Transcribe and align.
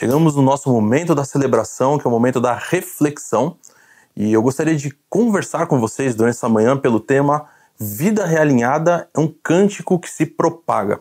Chegamos 0.00 0.34
no 0.34 0.40
nosso 0.40 0.72
momento 0.72 1.14
da 1.14 1.26
celebração, 1.26 1.98
que 1.98 2.06
é 2.06 2.08
o 2.08 2.10
momento 2.10 2.40
da 2.40 2.54
reflexão, 2.54 3.58
e 4.16 4.32
eu 4.32 4.40
gostaria 4.40 4.74
de 4.74 4.96
conversar 5.10 5.66
com 5.66 5.78
vocês 5.78 6.14
durante 6.14 6.36
essa 6.36 6.48
manhã 6.48 6.74
pelo 6.74 6.98
tema 6.98 7.44
Vida 7.78 8.24
Realinhada 8.24 9.10
é 9.14 9.20
um 9.20 9.28
cântico 9.42 9.98
que 9.98 10.08
se 10.08 10.24
propaga. 10.24 11.00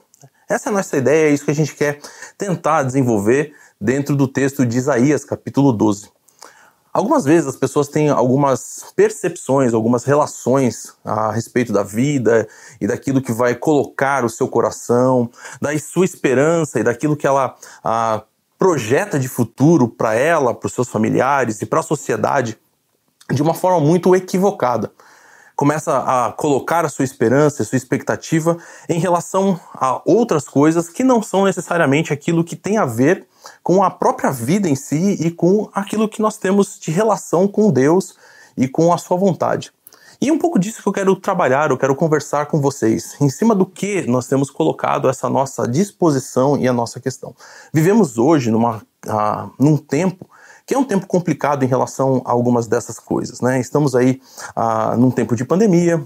Essa 0.50 0.68
é 0.68 0.70
a 0.72 0.74
nossa 0.74 0.98
ideia, 0.98 1.30
é 1.30 1.34
isso 1.34 1.46
que 1.46 1.52
a 1.52 1.56
gente 1.56 1.76
quer 1.76 2.02
tentar 2.38 2.84
desenvolver 2.84 3.54
dentro 3.80 4.18
do 4.18 4.28
texto 4.28 4.66
de 4.66 4.78
Isaías, 4.78 5.24
capítulo 5.24 5.72
12. 5.72 6.12
Algumas 6.92 7.24
vezes 7.24 7.48
as 7.48 7.56
pessoas 7.56 7.88
têm 7.88 8.10
algumas 8.10 8.92
percepções, 8.98 9.74
algumas 9.74 10.04
relações 10.04 10.94
a 11.06 11.32
respeito 11.32 11.72
da 11.72 11.84
vida 11.84 12.46
e 12.82 12.86
daquilo 12.88 13.22
que 13.22 13.32
vai 13.32 13.56
colocar 13.56 14.26
o 14.26 14.30
seu 14.30 14.50
coração, 14.50 15.30
da 15.62 15.78
sua 15.80 16.04
esperança 16.04 16.82
e 16.82 16.84
daquilo 16.84 17.16
que 17.16 17.26
ela 17.26 17.56
a, 17.82 18.24
projeta 18.60 19.18
de 19.18 19.30
futuro 19.30 19.88
para 19.88 20.14
ela, 20.14 20.54
para 20.54 20.68
os 20.68 20.74
seus 20.74 20.90
familiares 20.90 21.62
e 21.62 21.66
para 21.66 21.80
a 21.80 21.84
sociedade 21.84 22.58
de 23.32 23.42
uma 23.42 23.54
forma 23.54 23.80
muito 23.80 24.14
equivocada. 24.14 24.92
Começa 25.56 25.98
a 25.98 26.32
colocar 26.34 26.86
a 26.86 26.90
sua 26.90 27.06
esperança, 27.06 27.64
a 27.64 27.66
sua 27.66 27.78
expectativa 27.78 28.58
em 28.88 29.00
relação 29.00 29.60
a 29.74 30.02
outras 30.06 30.48
coisas 30.48 30.90
que 30.90 31.04
não 31.04 31.22
são 31.22 31.46
necessariamente 31.46 32.12
aquilo 32.12 32.44
que 32.44 32.56
tem 32.56 32.78
a 32.78 32.86
ver 32.86 33.26
com 33.64 33.82
a 33.82 33.90
própria 33.90 34.32
vida 34.32 34.68
em 34.68 34.76
si 34.76 35.18
e 35.20 35.32
com 35.32 35.70
aquilo 35.74 36.10
que 36.10 36.22
nós 36.22 36.38
temos 36.38 36.78
de 36.80 36.92
relação 36.92 37.48
com 37.48 37.72
Deus 37.72 38.16
e 38.58 38.68
com 38.68 38.92
a 38.92 38.98
sua 38.98 39.18
vontade. 39.18 39.72
E 40.22 40.28
é 40.28 40.34
um 40.34 40.38
pouco 40.38 40.60
disso 40.60 40.82
que 40.82 40.88
eu 40.88 40.92
quero 40.92 41.16
trabalhar, 41.16 41.70
eu 41.70 41.78
quero 41.78 41.96
conversar 41.96 42.48
com 42.48 42.60
vocês, 42.60 43.16
em 43.22 43.30
cima 43.30 43.56
do 43.56 43.66
que 43.66 44.02
nós 44.02 44.28
temos 44.28 44.52
colocado 44.52 45.08
essa 45.08 45.30
nossa 45.30 45.66
disposição 45.66 46.58
e 46.58 46.68
a 46.68 46.74
nossa 46.74 47.00
questão. 47.00 47.34
Vivemos 47.72 48.18
hoje 48.18 48.52
numa, 48.52 48.82
uh, 49.08 49.52
num 49.58 49.78
tempo 49.78 50.30
que 50.66 50.76
é 50.76 50.78
um 50.78 50.84
tempo 50.84 51.08
complicado 51.08 51.64
em 51.64 51.68
relação 51.68 52.22
a 52.26 52.32
algumas 52.32 52.68
dessas 52.68 53.00
coisas. 53.00 53.42
Né? 53.42 53.60
Estamos 53.60 53.96
aí 53.96 54.22
uh, 54.56 54.96
num 54.98 55.10
tempo 55.10 55.36
de 55.36 55.46
pandemia, 55.46 56.06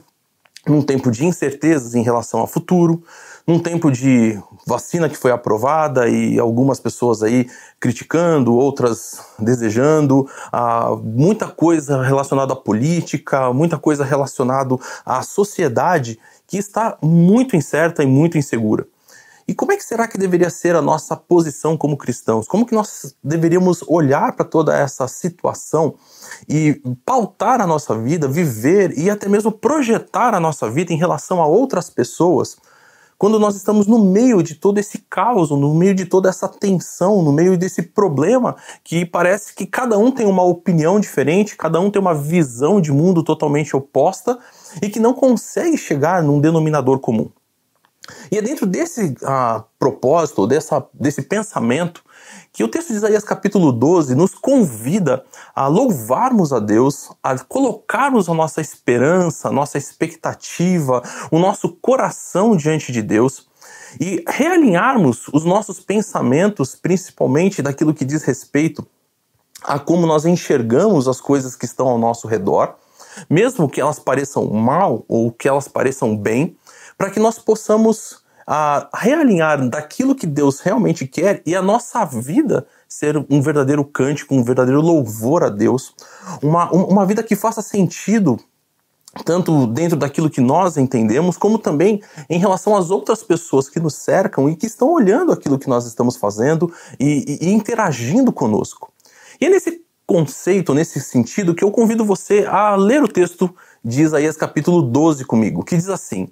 num 0.68 0.82
tempo 0.82 1.12
de 1.12 1.26
incertezas 1.26 1.94
em 1.96 2.04
relação 2.04 2.40
ao 2.40 2.48
futuro, 2.48 3.04
num 3.46 3.60
tempo 3.60 3.92
de 3.92 4.40
vacina 4.66 5.10
que 5.10 5.18
foi 5.18 5.32
aprovada 5.32 6.08
e 6.08 6.40
algumas 6.40 6.80
pessoas 6.80 7.22
aí 7.22 7.50
criticando, 7.80 8.56
outras 8.56 9.20
desejando, 9.38 10.28
ah, 10.52 10.96
muita 11.04 11.48
coisa 11.48 12.02
relacionada 12.02 12.54
à 12.54 12.56
política, 12.56 13.52
muita 13.52 13.78
coisa 13.78 14.06
relacionada 14.06 14.78
à 15.06 15.22
sociedade 15.22 16.18
que 16.48 16.58
está 16.58 16.98
muito 17.02 17.56
incerta 17.56 18.02
e 18.02 18.08
muito 18.08 18.38
insegura. 18.38 18.88
E 19.48 19.54
como 19.54 19.72
é 19.72 19.76
que 19.76 19.84
será 19.84 20.08
que 20.08 20.18
deveria 20.18 20.50
ser 20.50 20.76
a 20.76 20.82
nossa 20.82 21.16
posição 21.18 21.76
como 21.76 21.98
cristãos? 21.98 22.48
Como 22.48 22.66
que 22.66 22.74
nós 22.74 23.16
deveríamos 23.24 23.84
olhar 23.88 24.36
para 24.36 24.46
toda 24.46 24.78
essa 24.78 25.08
situação 25.08 25.96
e 26.48 26.82
pautar 27.06 27.60
a 27.60 27.68
nossa 27.68 27.98
vida, 27.98 28.28
viver 28.28 28.98
e 28.98 29.10
até 29.10 29.28
mesmo 29.28 29.52
projetar 29.52 30.34
a 30.34 30.40
nossa 30.40 30.70
vida 30.70 30.94
em 30.94 30.98
relação 30.98 31.42
a 31.42 31.48
outras 31.48 31.90
pessoas? 31.90 32.56
Quando 33.18 33.40
nós 33.40 33.56
estamos 33.56 33.88
no 33.88 34.04
meio 34.04 34.42
de 34.44 34.56
todo 34.56 34.78
esse 34.80 34.98
caos, 35.10 35.50
no 35.50 35.74
meio 35.74 35.96
de 35.96 36.06
toda 36.06 36.30
essa 36.30 36.48
tensão, 36.48 37.22
no 37.22 37.32
meio 37.32 37.58
desse 37.58 37.82
problema 37.82 38.56
que 38.84 39.06
parece 39.06 39.56
que 39.56 39.66
cada 39.66 39.98
um 39.98 40.12
tem 40.12 40.26
uma 40.26 40.44
opinião 40.44 41.00
diferente, 41.00 41.56
cada 41.56 41.80
um 41.80 41.90
tem 41.90 42.02
uma 42.02 42.14
visão 42.14 42.82
de 42.82 42.92
mundo 42.92 43.24
totalmente 43.24 43.76
oposta 43.76 44.38
e 44.82 44.90
que 44.90 45.00
não 45.00 45.14
consegue 45.14 45.78
chegar 45.78 46.22
num 46.22 46.40
denominador 46.42 47.00
comum. 47.00 47.30
E 48.32 48.38
é 48.38 48.42
dentro 48.42 48.66
desse 48.66 49.16
uh, 49.22 49.64
propósito, 49.80 50.46
dessa, 50.46 50.86
desse 50.94 51.22
pensamento, 51.22 52.04
que 52.52 52.64
o 52.64 52.68
texto 52.68 52.90
de 52.90 52.96
Isaías 52.96 53.24
capítulo 53.24 53.72
12 53.72 54.14
nos 54.16 54.36
convida 54.36 55.24
a 55.56 55.68
louvarmos 55.68 56.52
a 56.52 56.60
Deus, 56.60 57.12
a 57.24 57.38
colocarmos 57.40 58.28
a 58.28 58.34
nossa 58.34 58.62
esperança, 58.62 59.48
a 59.48 59.52
nossa 59.52 59.78
expectativa, 59.78 61.02
o 61.32 61.40
nosso 61.40 61.70
coração 61.70 62.56
diante 62.56 62.92
de 62.92 63.02
Deus 63.02 63.48
e 64.00 64.24
realinharmos 64.28 65.28
os 65.32 65.46
nossos 65.46 65.80
pensamentos, 65.80 66.76
principalmente 66.76 67.62
daquilo 67.62 67.94
que 67.94 68.06
diz 68.06 68.24
respeito 68.24 68.86
a 69.64 69.80
como 69.80 70.06
nós 70.06 70.26
enxergamos 70.26 71.08
as 71.08 71.22
coisas 71.22 71.56
que 71.56 71.66
estão 71.66 71.88
ao 71.88 71.98
nosso 71.98 72.28
redor, 72.28 72.76
mesmo 73.30 73.70
que 73.70 73.80
elas 73.80 74.00
pareçam 74.00 74.46
mal 74.48 75.06
ou 75.08 75.32
que 75.32 75.48
elas 75.48 75.68
pareçam 75.68 76.18
bem, 76.18 76.58
para 77.04 77.12
que 77.12 77.20
nós 77.20 77.38
possamos 77.38 78.24
a 78.48 78.88
realinhar 78.94 79.68
daquilo 79.68 80.16
que 80.16 80.26
Deus 80.26 80.62
realmente 80.62 81.06
quer 81.06 81.42
e 81.46 81.54
a 81.54 81.62
nossa 81.62 82.06
vida 82.06 82.66
ser 82.88 83.18
um 83.30 83.42
verdadeiro 83.42 83.84
cântico, 83.84 84.34
um 84.34 84.42
verdadeiro 84.42 84.80
louvor 84.80 85.44
a 85.44 85.50
Deus, 85.50 85.94
uma, 86.42 86.72
uma 86.72 87.06
vida 87.06 87.22
que 87.22 87.36
faça 87.36 87.62
sentido 87.62 88.40
tanto 89.26 89.68
dentro 89.68 89.98
daquilo 89.98 90.30
que 90.30 90.40
nós 90.40 90.78
entendemos, 90.78 91.36
como 91.36 91.60
também 91.60 92.02
em 92.30 92.40
relação 92.40 92.74
às 92.74 92.90
outras 92.90 93.22
pessoas 93.22 93.68
que 93.68 93.82
nos 93.82 93.96
cercam 93.96 94.50
e 94.50 94.56
que 94.56 94.66
estão 94.66 94.90
olhando 94.90 95.34
aquilo 95.34 95.60
que 95.60 95.68
nós 95.68 95.86
estamos 95.86 96.16
fazendo 96.16 96.74
e, 96.98 97.38
e, 97.42 97.50
e 97.50 97.52
interagindo 97.52 98.32
conosco. 98.32 98.94
E 99.42 99.48
é 99.48 99.50
nesse 99.50 99.82
conceito, 100.08 100.74
nesse 100.74 101.02
sentido, 101.02 101.54
que 101.54 101.66
eu 101.66 101.70
convido 101.70 102.06
você 102.06 102.46
a 102.48 102.78
ler 102.78 103.04
o 103.04 103.10
texto 103.10 103.54
de 103.84 104.04
Isaías 104.04 104.38
capítulo 104.38 104.82
12 104.82 105.26
comigo, 105.26 105.66
que 105.66 105.76
diz 105.76 105.90
assim: 105.90 106.30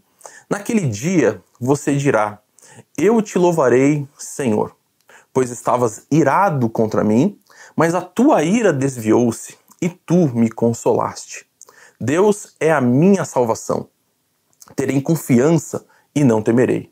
Naquele 0.50 0.88
dia 0.88 1.42
você 1.59 1.96
dirá: 1.96 2.40
Eu 2.98 3.22
te 3.22 3.38
louvarei, 3.38 4.08
Senhor, 4.18 4.76
pois 5.34 5.50
estavas 5.50 6.06
irado 6.12 6.70
contra 6.70 7.04
mim, 7.04 7.40
mas 7.76 7.96
a 7.96 8.02
tua 8.02 8.44
ira 8.44 8.74
desviou-se 8.74 9.58
e 9.82 9.90
tu 9.90 10.28
me 10.36 10.50
consolaste. 10.50 11.46
Deus 12.00 12.56
é 12.59 12.72
a 12.72 12.82
minha 12.82 13.26
salvação. 13.26 13.88
Terei 14.76 15.02
confiança 15.02 15.86
e 16.16 16.24
não 16.24 16.42
temerei. 16.42 16.92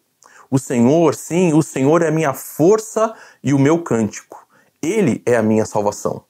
O 0.52 0.58
Senhor, 0.58 1.14
sim, 1.14 1.54
o 1.54 1.62
Senhor 1.62 2.02
é 2.02 2.08
a 2.08 2.12
minha 2.12 2.34
força 2.34 3.14
e 3.44 3.54
o 3.54 3.60
meu 3.60 3.84
cântico. 3.84 4.48
Ele 4.82 5.22
é 5.26 5.36
a 5.36 5.44
minha 5.44 5.66
salvação. 5.66 6.24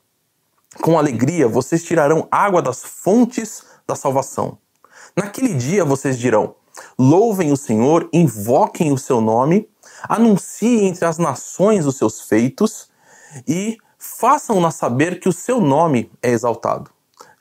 Com 0.81 0.97
alegria 0.97 1.47
vocês 1.47 1.83
tirarão 1.83 2.27
água 2.29 2.61
das 2.61 2.83
fontes 2.83 3.63
da 3.87 3.95
salvação. 3.95 4.57
Naquele 5.15 5.53
dia 5.53 5.83
vocês 5.83 6.17
dirão: 6.17 6.55
Louvem 7.01 7.49
o 7.49 7.55
Senhor, 7.55 8.09
invoquem 8.11 8.91
o 8.91 8.97
seu 8.97 9.21
nome, 9.21 9.69
anunciem 10.03 10.89
entre 10.89 11.05
as 11.05 11.17
nações 11.17 11.85
os 11.85 11.95
seus 11.95 12.19
feitos 12.19 12.89
e 13.47 13.77
façam-na 13.97 14.69
saber 14.69 15.17
que 15.21 15.29
o 15.29 15.33
seu 15.33 15.61
nome 15.61 16.11
é 16.21 16.29
exaltado. 16.29 16.91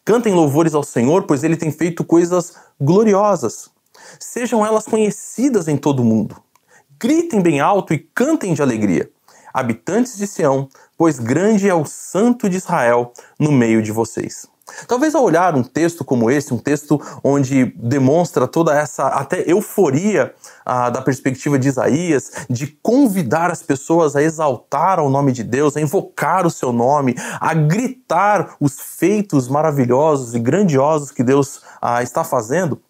Cantem 0.04 0.32
louvores 0.32 0.74
ao 0.74 0.84
Senhor, 0.84 1.24
pois 1.24 1.42
ele 1.42 1.56
tem 1.56 1.72
feito 1.72 2.04
coisas 2.04 2.54
gloriosas. 2.80 3.68
Sejam 4.20 4.64
elas 4.64 4.84
conhecidas 4.84 5.66
em 5.66 5.76
todo 5.76 6.02
o 6.02 6.04
mundo. 6.04 6.40
Gritem 6.96 7.42
bem 7.42 7.58
alto 7.58 7.92
e 7.92 7.98
cantem 7.98 8.54
de 8.54 8.62
alegria. 8.62 9.10
Habitantes 9.52 10.16
de 10.16 10.28
Sião, 10.28 10.68
pois 10.96 11.18
grande 11.18 11.68
é 11.68 11.74
o 11.74 11.84
Santo 11.84 12.48
de 12.48 12.56
Israel 12.56 13.12
no 13.40 13.50
meio 13.50 13.82
de 13.82 13.90
vocês. 13.90 14.46
Talvez 14.86 15.14
ao 15.14 15.22
olhar 15.22 15.54
um 15.54 15.62
texto 15.62 16.04
como 16.04 16.30
esse, 16.30 16.52
um 16.52 16.58
texto 16.58 17.00
onde 17.22 17.66
demonstra 17.76 18.46
toda 18.46 18.78
essa 18.78 19.06
até 19.08 19.44
euforia 19.46 20.34
ah, 20.64 20.90
da 20.90 21.02
perspectiva 21.02 21.58
de 21.58 21.68
Isaías, 21.68 22.32
de 22.48 22.66
convidar 22.82 23.50
as 23.50 23.62
pessoas 23.62 24.14
a 24.14 24.22
exaltar 24.22 25.00
o 25.00 25.10
nome 25.10 25.32
de 25.32 25.42
Deus, 25.42 25.76
a 25.76 25.80
invocar 25.80 26.46
o 26.46 26.50
seu 26.50 26.72
nome, 26.72 27.14
a 27.40 27.54
gritar 27.54 28.56
os 28.60 28.78
feitos 28.78 29.48
maravilhosos 29.48 30.34
e 30.34 30.38
grandiosos 30.38 31.10
que 31.10 31.22
Deus 31.22 31.62
ah, 31.80 32.02
está 32.02 32.22
fazendo, 32.22 32.80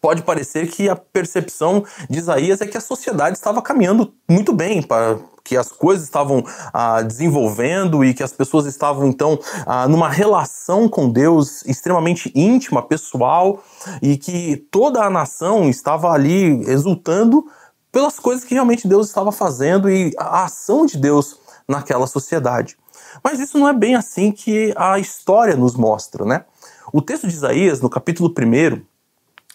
pode 0.00 0.22
parecer 0.22 0.68
que 0.68 0.88
a 0.88 0.96
percepção 0.96 1.84
de 2.08 2.18
Isaías 2.18 2.60
é 2.60 2.66
que 2.66 2.76
a 2.76 2.80
sociedade 2.80 3.36
estava 3.36 3.62
caminhando 3.62 4.12
muito 4.28 4.52
bem 4.52 4.82
para 4.82 5.18
que 5.50 5.56
as 5.56 5.72
coisas 5.72 6.04
estavam 6.04 6.44
ah, 6.72 7.02
desenvolvendo 7.02 8.04
e 8.04 8.14
que 8.14 8.22
as 8.22 8.30
pessoas 8.30 8.66
estavam 8.66 9.08
então 9.08 9.36
ah, 9.66 9.88
numa 9.88 10.08
relação 10.08 10.88
com 10.88 11.10
Deus 11.10 11.64
extremamente 11.66 12.30
íntima, 12.36 12.80
pessoal 12.80 13.60
e 14.00 14.16
que 14.16 14.58
toda 14.70 15.02
a 15.02 15.10
nação 15.10 15.68
estava 15.68 16.12
ali 16.12 16.62
exultando 16.70 17.44
pelas 17.90 18.20
coisas 18.20 18.44
que 18.44 18.54
realmente 18.54 18.86
Deus 18.86 19.08
estava 19.08 19.32
fazendo 19.32 19.90
e 19.90 20.12
a 20.16 20.44
ação 20.44 20.86
de 20.86 20.96
Deus 20.96 21.40
naquela 21.66 22.06
sociedade. 22.06 22.78
Mas 23.20 23.40
isso 23.40 23.58
não 23.58 23.68
é 23.68 23.72
bem 23.72 23.96
assim 23.96 24.30
que 24.30 24.72
a 24.76 25.00
história 25.00 25.56
nos 25.56 25.74
mostra, 25.74 26.24
né? 26.24 26.44
O 26.92 27.02
texto 27.02 27.26
de 27.26 27.34
Isaías, 27.34 27.80
no 27.80 27.90
capítulo 27.90 28.32
1, 28.32 28.82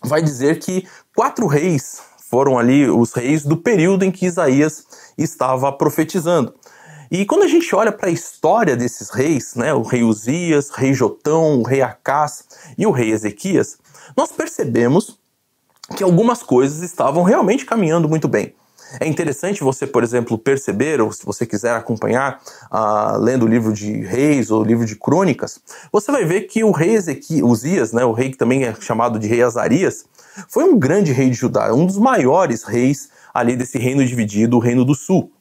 vai 0.03 0.21
dizer 0.21 0.59
que 0.59 0.85
quatro 1.15 1.47
reis 1.47 2.01
foram 2.29 2.57
ali 2.57 2.89
os 2.89 3.13
reis 3.13 3.43
do 3.43 3.57
período 3.57 4.03
em 4.03 4.11
que 4.11 4.25
Isaías 4.25 4.85
estava 5.17 5.71
profetizando. 5.71 6.53
E 7.11 7.25
quando 7.25 7.43
a 7.43 7.47
gente 7.47 7.73
olha 7.75 7.91
para 7.91 8.09
a 8.09 8.11
história 8.11 8.75
desses 8.75 9.09
reis, 9.09 9.55
né, 9.55 9.73
o 9.73 9.83
rei 9.83 10.03
Uzias, 10.03 10.69
o 10.69 10.73
rei 10.73 10.93
Jotão, 10.93 11.59
o 11.59 11.63
rei 11.63 11.81
Acás 11.81 12.45
e 12.77 12.85
o 12.85 12.91
rei 12.91 13.11
Ezequias, 13.11 13.77
nós 14.17 14.31
percebemos 14.31 15.19
que 15.95 16.03
algumas 16.03 16.41
coisas 16.41 16.81
estavam 16.81 17.23
realmente 17.23 17.65
caminhando 17.65 18.09
muito 18.09 18.27
bem. 18.27 18.55
É 18.99 19.07
interessante 19.07 19.63
você, 19.63 19.85
por 19.85 20.03
exemplo, 20.03 20.37
perceber, 20.37 21.01
ou 21.01 21.11
se 21.11 21.25
você 21.25 21.45
quiser 21.45 21.75
acompanhar, 21.75 22.41
uh, 22.71 23.17
lendo 23.19 23.45
o 23.45 23.47
livro 23.47 23.73
de 23.73 24.01
Reis 24.01 24.51
ou 24.51 24.61
o 24.61 24.65
livro 24.65 24.85
de 24.85 24.95
Crônicas, 24.95 25.59
você 25.91 26.11
vai 26.11 26.25
ver 26.25 26.41
que 26.41 26.63
o 26.63 26.71
rei 26.71 26.95
Ezequias, 26.95 27.41
Uzias, 27.41 27.91
né, 27.91 28.05
o 28.05 28.11
rei 28.11 28.31
que 28.31 28.37
também 28.37 28.63
é 28.63 28.73
chamado 28.79 29.19
de 29.19 29.27
rei 29.27 29.41
Azarias, 29.41 30.05
foi 30.49 30.63
um 30.63 30.77
grande 30.77 31.11
rei 31.11 31.29
de 31.29 31.35
Judá, 31.35 31.73
um 31.73 31.85
dos 31.85 31.97
maiores 31.97 32.63
reis 32.63 33.09
ali 33.33 33.55
desse 33.55 33.77
reino 33.77 34.05
dividido, 34.05 34.57
o 34.57 34.59
reino 34.59 34.85
do 34.85 34.95
sul. 34.95 35.31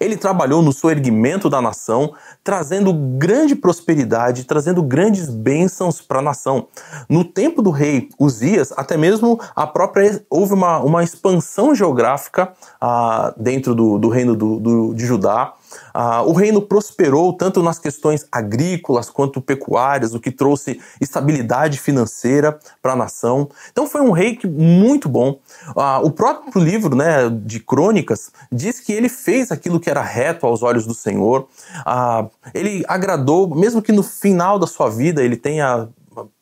Ele 0.00 0.16
trabalhou 0.16 0.60
no 0.60 0.72
soerguimento 0.72 1.48
da 1.48 1.62
nação, 1.62 2.12
trazendo 2.42 2.92
grande 2.92 3.54
prosperidade, 3.54 4.44
trazendo 4.44 4.82
grandes 4.82 5.30
bênçãos 5.30 6.00
para 6.00 6.18
a 6.18 6.22
nação. 6.22 6.66
No 7.08 7.24
tempo 7.24 7.62
do 7.62 7.70
rei 7.70 8.08
Uzias, 8.18 8.72
até 8.76 8.96
mesmo 8.96 9.40
a 9.54 9.66
própria 9.66 10.24
houve 10.28 10.54
uma, 10.54 10.78
uma 10.80 11.04
expansão 11.04 11.74
geográfica 11.74 12.52
ah, 12.80 13.32
dentro 13.36 13.74
do, 13.74 13.98
do 13.98 14.08
reino 14.08 14.34
do, 14.34 14.58
do, 14.58 14.94
de 14.94 15.06
Judá. 15.06 15.54
Ah, 15.92 16.22
o 16.22 16.32
reino 16.32 16.62
prosperou 16.62 17.32
tanto 17.32 17.62
nas 17.62 17.78
questões 17.78 18.26
agrícolas 18.30 19.10
quanto 19.10 19.40
pecuárias, 19.40 20.14
o 20.14 20.20
que 20.20 20.30
trouxe 20.30 20.80
estabilidade 21.00 21.78
financeira 21.78 22.58
para 22.82 22.92
a 22.92 22.96
nação. 22.96 23.48
Então 23.70 23.86
foi 23.86 24.00
um 24.00 24.10
rei 24.10 24.36
que, 24.36 24.46
muito 24.46 25.08
bom. 25.08 25.38
Ah, 25.76 26.00
o 26.00 26.10
próprio 26.10 26.62
livro 26.62 26.94
né, 26.94 27.28
de 27.30 27.60
Crônicas 27.60 28.30
diz 28.50 28.80
que 28.80 28.92
ele 28.92 29.08
fez 29.08 29.50
aquilo 29.50 29.80
que 29.80 29.90
era 29.90 30.02
reto 30.02 30.46
aos 30.46 30.62
olhos 30.62 30.86
do 30.86 30.94
Senhor. 30.94 31.48
Ah, 31.84 32.26
ele 32.54 32.84
agradou, 32.88 33.54
mesmo 33.54 33.82
que 33.82 33.92
no 33.92 34.02
final 34.02 34.58
da 34.58 34.66
sua 34.66 34.88
vida 34.88 35.22
ele 35.22 35.36
tenha 35.36 35.88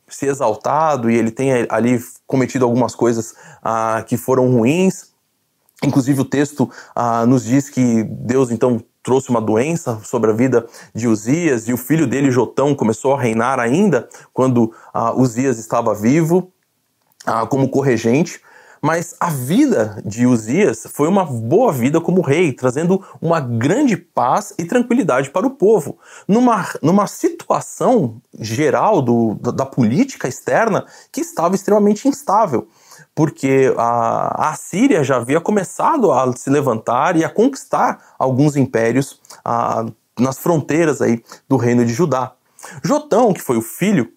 se 0.08 0.26
exaltado 0.26 1.10
e 1.10 1.16
ele 1.16 1.30
tenha 1.30 1.66
ali 1.68 2.00
cometido 2.26 2.64
algumas 2.64 2.94
coisas 2.94 3.34
ah, 3.62 4.04
que 4.06 4.16
foram 4.16 4.50
ruins. 4.50 5.10
Inclusive 5.84 6.20
o 6.20 6.24
texto 6.24 6.70
ah, 6.94 7.26
nos 7.26 7.44
diz 7.44 7.68
que 7.68 8.04
Deus 8.04 8.50
então 8.50 8.82
trouxe 9.06 9.30
uma 9.30 9.40
doença 9.40 10.00
sobre 10.02 10.32
a 10.32 10.34
vida 10.34 10.66
de 10.92 11.06
Uzias 11.06 11.68
e 11.68 11.72
o 11.72 11.76
filho 11.76 12.08
dele, 12.08 12.28
Jotão, 12.28 12.74
começou 12.74 13.14
a 13.14 13.20
reinar 13.20 13.60
ainda 13.60 14.08
quando 14.32 14.74
ah, 14.92 15.14
Uzias 15.14 15.60
estava 15.60 15.94
vivo 15.94 16.50
ah, 17.24 17.46
como 17.46 17.68
corregente. 17.68 18.40
Mas 18.82 19.14
a 19.20 19.30
vida 19.30 20.02
de 20.04 20.26
Uzias 20.26 20.88
foi 20.92 21.06
uma 21.06 21.24
boa 21.24 21.72
vida 21.72 22.00
como 22.00 22.20
rei, 22.20 22.52
trazendo 22.52 23.02
uma 23.22 23.38
grande 23.38 23.96
paz 23.96 24.52
e 24.58 24.64
tranquilidade 24.64 25.30
para 25.30 25.46
o 25.46 25.50
povo. 25.50 25.98
Numa, 26.26 26.66
numa 26.82 27.06
situação 27.06 28.20
geral 28.36 29.00
do, 29.00 29.36
da, 29.40 29.52
da 29.52 29.66
política 29.66 30.26
externa 30.26 30.84
que 31.12 31.20
estava 31.20 31.54
extremamente 31.54 32.08
instável 32.08 32.66
porque 33.16 33.74
a, 33.78 34.50
a 34.50 34.54
Síria 34.54 35.02
já 35.02 35.16
havia 35.16 35.40
começado 35.40 36.12
a 36.12 36.30
se 36.36 36.50
levantar 36.50 37.16
e 37.16 37.24
a 37.24 37.30
conquistar 37.30 37.98
alguns 38.18 38.56
impérios 38.56 39.22
a, 39.42 39.86
nas 40.20 40.38
fronteiras 40.38 41.00
aí 41.00 41.24
do 41.48 41.56
reino 41.56 41.82
de 41.84 41.94
Judá. 41.94 42.32
Jotão, 42.84 43.32
que 43.32 43.40
foi 43.40 43.56
o 43.56 43.62
filho 43.62 44.12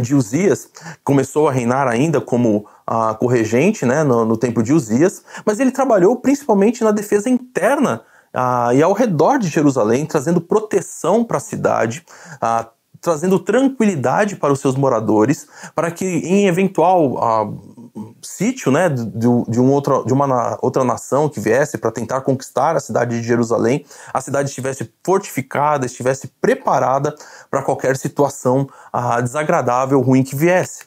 de 0.00 0.14
Uzias, 0.14 0.70
começou 1.02 1.48
a 1.48 1.52
reinar 1.52 1.88
ainda 1.88 2.20
como 2.20 2.66
a 2.86 3.14
corregente 3.14 3.84
né, 3.84 4.04
no, 4.04 4.24
no 4.24 4.36
tempo 4.36 4.62
de 4.62 4.72
Uzias, 4.72 5.24
mas 5.44 5.58
ele 5.58 5.72
trabalhou 5.72 6.14
principalmente 6.14 6.84
na 6.84 6.92
defesa 6.92 7.28
interna 7.28 8.02
e 8.76 8.80
ao 8.80 8.92
redor 8.92 9.38
de 9.38 9.48
Jerusalém, 9.48 10.06
trazendo 10.06 10.40
proteção 10.40 11.24
para 11.24 11.38
a 11.38 11.40
cidade, 11.40 12.04
trazendo 13.00 13.38
tranquilidade 13.38 14.36
para 14.36 14.52
os 14.52 14.60
seus 14.60 14.76
moradores, 14.76 15.48
para 15.74 15.90
que 15.90 16.04
em 16.04 16.46
eventual 16.46 17.18
ah, 17.18 17.48
sítio 18.22 18.70
né, 18.70 18.88
de, 18.88 19.06
de, 19.48 19.60
um 19.60 19.70
outro, 19.70 20.04
de 20.04 20.12
uma 20.12 20.58
outra 20.62 20.84
nação 20.84 21.28
que 21.28 21.40
viesse 21.40 21.78
para 21.78 21.90
tentar 21.90 22.20
conquistar 22.22 22.76
a 22.76 22.80
cidade 22.80 23.20
de 23.20 23.26
Jerusalém, 23.26 23.84
a 24.12 24.20
cidade 24.20 24.48
estivesse 24.48 24.92
fortificada, 25.04 25.86
estivesse 25.86 26.28
preparada 26.40 27.14
para 27.50 27.62
qualquer 27.62 27.96
situação 27.96 28.68
ah, 28.92 29.20
desagradável, 29.20 30.00
ruim 30.00 30.22
que 30.22 30.36
viesse. 30.36 30.84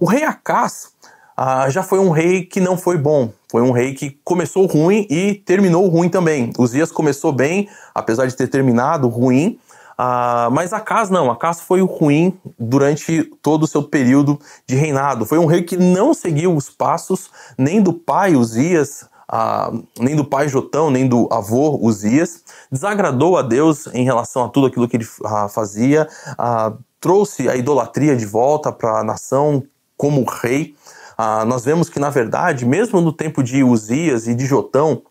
O 0.00 0.06
rei 0.06 0.24
Acás 0.24 0.88
ah, 1.36 1.68
já 1.68 1.82
foi 1.82 1.98
um 1.98 2.10
rei 2.10 2.44
que 2.44 2.60
não 2.60 2.78
foi 2.78 2.96
bom, 2.96 3.30
foi 3.50 3.62
um 3.62 3.70
rei 3.70 3.94
que 3.94 4.18
começou 4.24 4.66
ruim 4.66 5.06
e 5.10 5.34
terminou 5.34 5.86
ruim 5.88 6.08
também. 6.08 6.52
Uzias 6.58 6.90
começou 6.90 7.32
bem, 7.32 7.68
apesar 7.94 8.26
de 8.26 8.34
ter 8.34 8.48
terminado 8.48 9.08
ruim, 9.08 9.58
ah, 9.98 10.48
mas 10.52 10.72
Acas 10.72 11.08
não, 11.08 11.30
Acas 11.30 11.60
foi 11.60 11.80
ruim 11.80 12.38
durante 12.58 13.24
todo 13.40 13.62
o 13.62 13.66
seu 13.66 13.82
período 13.82 14.38
de 14.66 14.74
reinado. 14.74 15.24
Foi 15.24 15.38
um 15.38 15.46
rei 15.46 15.62
que 15.62 15.76
não 15.76 16.12
seguiu 16.12 16.54
os 16.54 16.68
passos 16.68 17.30
nem 17.56 17.80
do 17.80 17.92
pai 17.92 18.36
Uzias, 18.36 19.08
ah, 19.26 19.72
nem 19.98 20.14
do 20.14 20.24
pai 20.24 20.48
Jotão, 20.48 20.90
nem 20.90 21.08
do 21.08 21.28
avô 21.32 21.78
Uzias. 21.80 22.44
Desagradou 22.70 23.38
a 23.38 23.42
Deus 23.42 23.86
em 23.88 24.04
relação 24.04 24.44
a 24.44 24.48
tudo 24.48 24.66
aquilo 24.66 24.86
que 24.86 24.98
ele 24.98 25.08
ah, 25.24 25.48
fazia, 25.48 26.06
ah, 26.36 26.74
trouxe 27.00 27.48
a 27.48 27.56
idolatria 27.56 28.14
de 28.16 28.26
volta 28.26 28.70
para 28.70 29.00
a 29.00 29.04
nação 29.04 29.62
como 29.96 30.24
rei. 30.24 30.74
Ah, 31.16 31.46
nós 31.46 31.64
vemos 31.64 31.88
que, 31.88 31.98
na 31.98 32.10
verdade, 32.10 32.66
mesmo 32.66 33.00
no 33.00 33.12
tempo 33.12 33.42
de 33.42 33.64
Uzias 33.64 34.26
e 34.26 34.34
de 34.34 34.44
Jotão, 34.44 35.02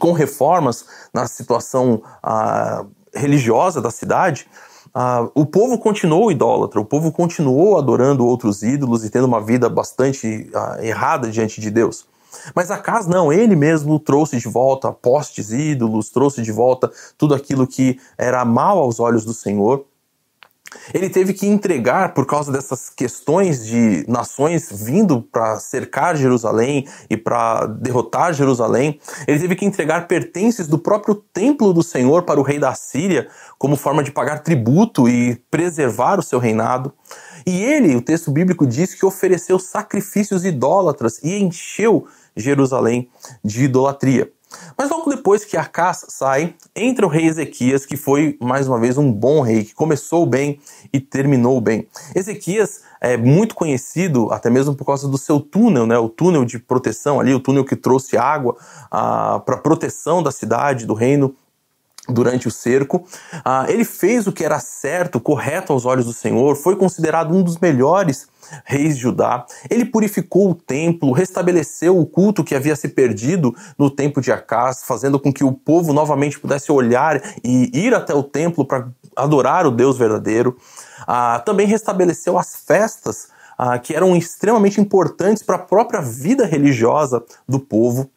com 0.00 0.12
reformas 0.12 0.86
na 1.12 1.26
situação 1.26 2.02
religiosa 3.16 3.80
da 3.80 3.90
cidade, 3.90 4.46
uh, 4.94 5.30
o 5.34 5.44
povo 5.44 5.78
continuou 5.78 6.30
idólatra, 6.30 6.80
o 6.80 6.84
povo 6.84 7.10
continuou 7.10 7.78
adorando 7.78 8.26
outros 8.26 8.62
ídolos 8.62 9.04
e 9.04 9.10
tendo 9.10 9.24
uma 9.24 9.40
vida 9.40 9.68
bastante 9.68 10.50
uh, 10.54 10.82
errada 10.82 11.30
diante 11.30 11.60
de 11.60 11.70
Deus. 11.70 12.06
Mas 12.54 12.70
Acas 12.70 13.06
não, 13.06 13.32
ele 13.32 13.56
mesmo 13.56 13.98
trouxe 13.98 14.38
de 14.38 14.48
volta 14.48 14.92
postes 14.92 15.50
ídolos, 15.50 16.10
trouxe 16.10 16.42
de 16.42 16.52
volta 16.52 16.90
tudo 17.16 17.34
aquilo 17.34 17.66
que 17.66 17.98
era 18.16 18.44
mal 18.44 18.78
aos 18.78 19.00
olhos 19.00 19.24
do 19.24 19.32
Senhor. 19.32 19.84
Ele 20.92 21.08
teve 21.08 21.32
que 21.32 21.46
entregar, 21.46 22.14
por 22.14 22.26
causa 22.26 22.52
dessas 22.52 22.90
questões 22.90 23.66
de 23.66 24.04
nações 24.08 24.70
vindo 24.72 25.22
para 25.22 25.58
cercar 25.58 26.16
Jerusalém 26.16 26.86
e 27.08 27.16
para 27.16 27.66
derrotar 27.66 28.32
Jerusalém, 28.32 29.00
ele 29.26 29.38
teve 29.38 29.56
que 29.56 29.64
entregar 29.64 30.06
pertences 30.06 30.66
do 30.66 30.78
próprio 30.78 31.14
templo 31.14 31.72
do 31.72 31.82
Senhor 31.82 32.22
para 32.22 32.40
o 32.40 32.42
rei 32.42 32.58
da 32.58 32.74
Síria, 32.74 33.28
como 33.58 33.76
forma 33.76 34.02
de 34.02 34.10
pagar 34.10 34.40
tributo 34.40 35.08
e 35.08 35.36
preservar 35.50 36.18
o 36.18 36.22
seu 36.22 36.38
reinado. 36.38 36.92
E 37.46 37.62
ele, 37.62 37.94
o 37.94 38.02
texto 38.02 38.30
bíblico 38.30 38.66
diz 38.66 38.94
que 38.94 39.06
ofereceu 39.06 39.58
sacrifícios 39.58 40.44
idólatras 40.44 41.20
e 41.22 41.36
encheu 41.36 42.06
Jerusalém 42.36 43.08
de 43.44 43.64
idolatria. 43.64 44.30
Mas 44.76 44.90
logo 44.90 45.10
depois 45.10 45.44
que 45.44 45.56
Acás 45.56 46.04
sai, 46.08 46.54
entra 46.74 47.06
o 47.06 47.08
rei 47.08 47.26
Ezequias, 47.26 47.86
que 47.86 47.96
foi 47.96 48.36
mais 48.40 48.68
uma 48.68 48.78
vez 48.78 48.98
um 48.98 49.10
bom 49.10 49.40
rei, 49.40 49.64
que 49.64 49.74
começou 49.74 50.26
bem 50.26 50.60
e 50.92 51.00
terminou 51.00 51.60
bem. 51.60 51.88
Ezequias 52.14 52.82
é 53.00 53.16
muito 53.16 53.54
conhecido, 53.54 54.32
até 54.32 54.50
mesmo 54.50 54.74
por 54.74 54.84
causa 54.84 55.08
do 55.08 55.18
seu 55.18 55.40
túnel, 55.40 55.86
né, 55.86 55.98
o 55.98 56.08
túnel 56.08 56.44
de 56.44 56.58
proteção 56.58 57.20
ali, 57.20 57.34
o 57.34 57.40
túnel 57.40 57.64
que 57.64 57.76
trouxe 57.76 58.16
água 58.16 58.56
ah, 58.90 59.40
para 59.44 59.56
proteção 59.56 60.22
da 60.22 60.30
cidade, 60.30 60.86
do 60.86 60.94
reino 60.94 61.34
durante 62.08 62.48
o 62.48 62.50
cerco. 62.50 63.06
Ah, 63.44 63.66
ele 63.68 63.84
fez 63.84 64.26
o 64.26 64.32
que 64.32 64.44
era 64.44 64.58
certo, 64.58 65.20
correto 65.20 65.72
aos 65.72 65.84
olhos 65.84 66.06
do 66.06 66.12
Senhor, 66.12 66.56
foi 66.56 66.76
considerado 66.76 67.34
um 67.34 67.42
dos 67.42 67.58
melhores 67.58 68.28
reis 68.64 68.96
de 68.96 69.02
Judá. 69.02 69.44
Ele 69.68 69.84
purificou 69.84 70.50
o 70.50 70.54
templo, 70.54 71.12
restabeleceu 71.12 71.98
o 71.98 72.06
culto 72.06 72.44
que 72.44 72.54
havia 72.54 72.76
se 72.76 72.88
perdido 72.88 73.54
no 73.78 73.90
tempo 73.90 74.20
de 74.20 74.30
Acás, 74.30 74.82
fazendo 74.84 75.18
com 75.18 75.32
que 75.32 75.44
o 75.44 75.52
povo 75.52 75.92
novamente 75.92 76.38
pudesse 76.38 76.70
olhar 76.70 77.20
e 77.42 77.70
ir 77.76 77.94
até 77.94 78.14
o 78.14 78.22
templo 78.22 78.64
para 78.64 78.88
adorar 79.14 79.66
o 79.66 79.70
Deus 79.70 79.98
verdadeiro. 79.98 80.56
Ah, 81.06 81.42
também 81.44 81.66
restabeleceu 81.66 82.38
as 82.38 82.56
festas 82.56 83.28
ah, 83.58 83.78
que 83.78 83.94
eram 83.94 84.14
extremamente 84.16 84.80
importantes 84.80 85.42
para 85.42 85.56
a 85.56 85.60
própria 85.60 86.00
vida 86.00 86.44
religiosa 86.44 87.24
do 87.48 87.58
povo. 87.58 88.10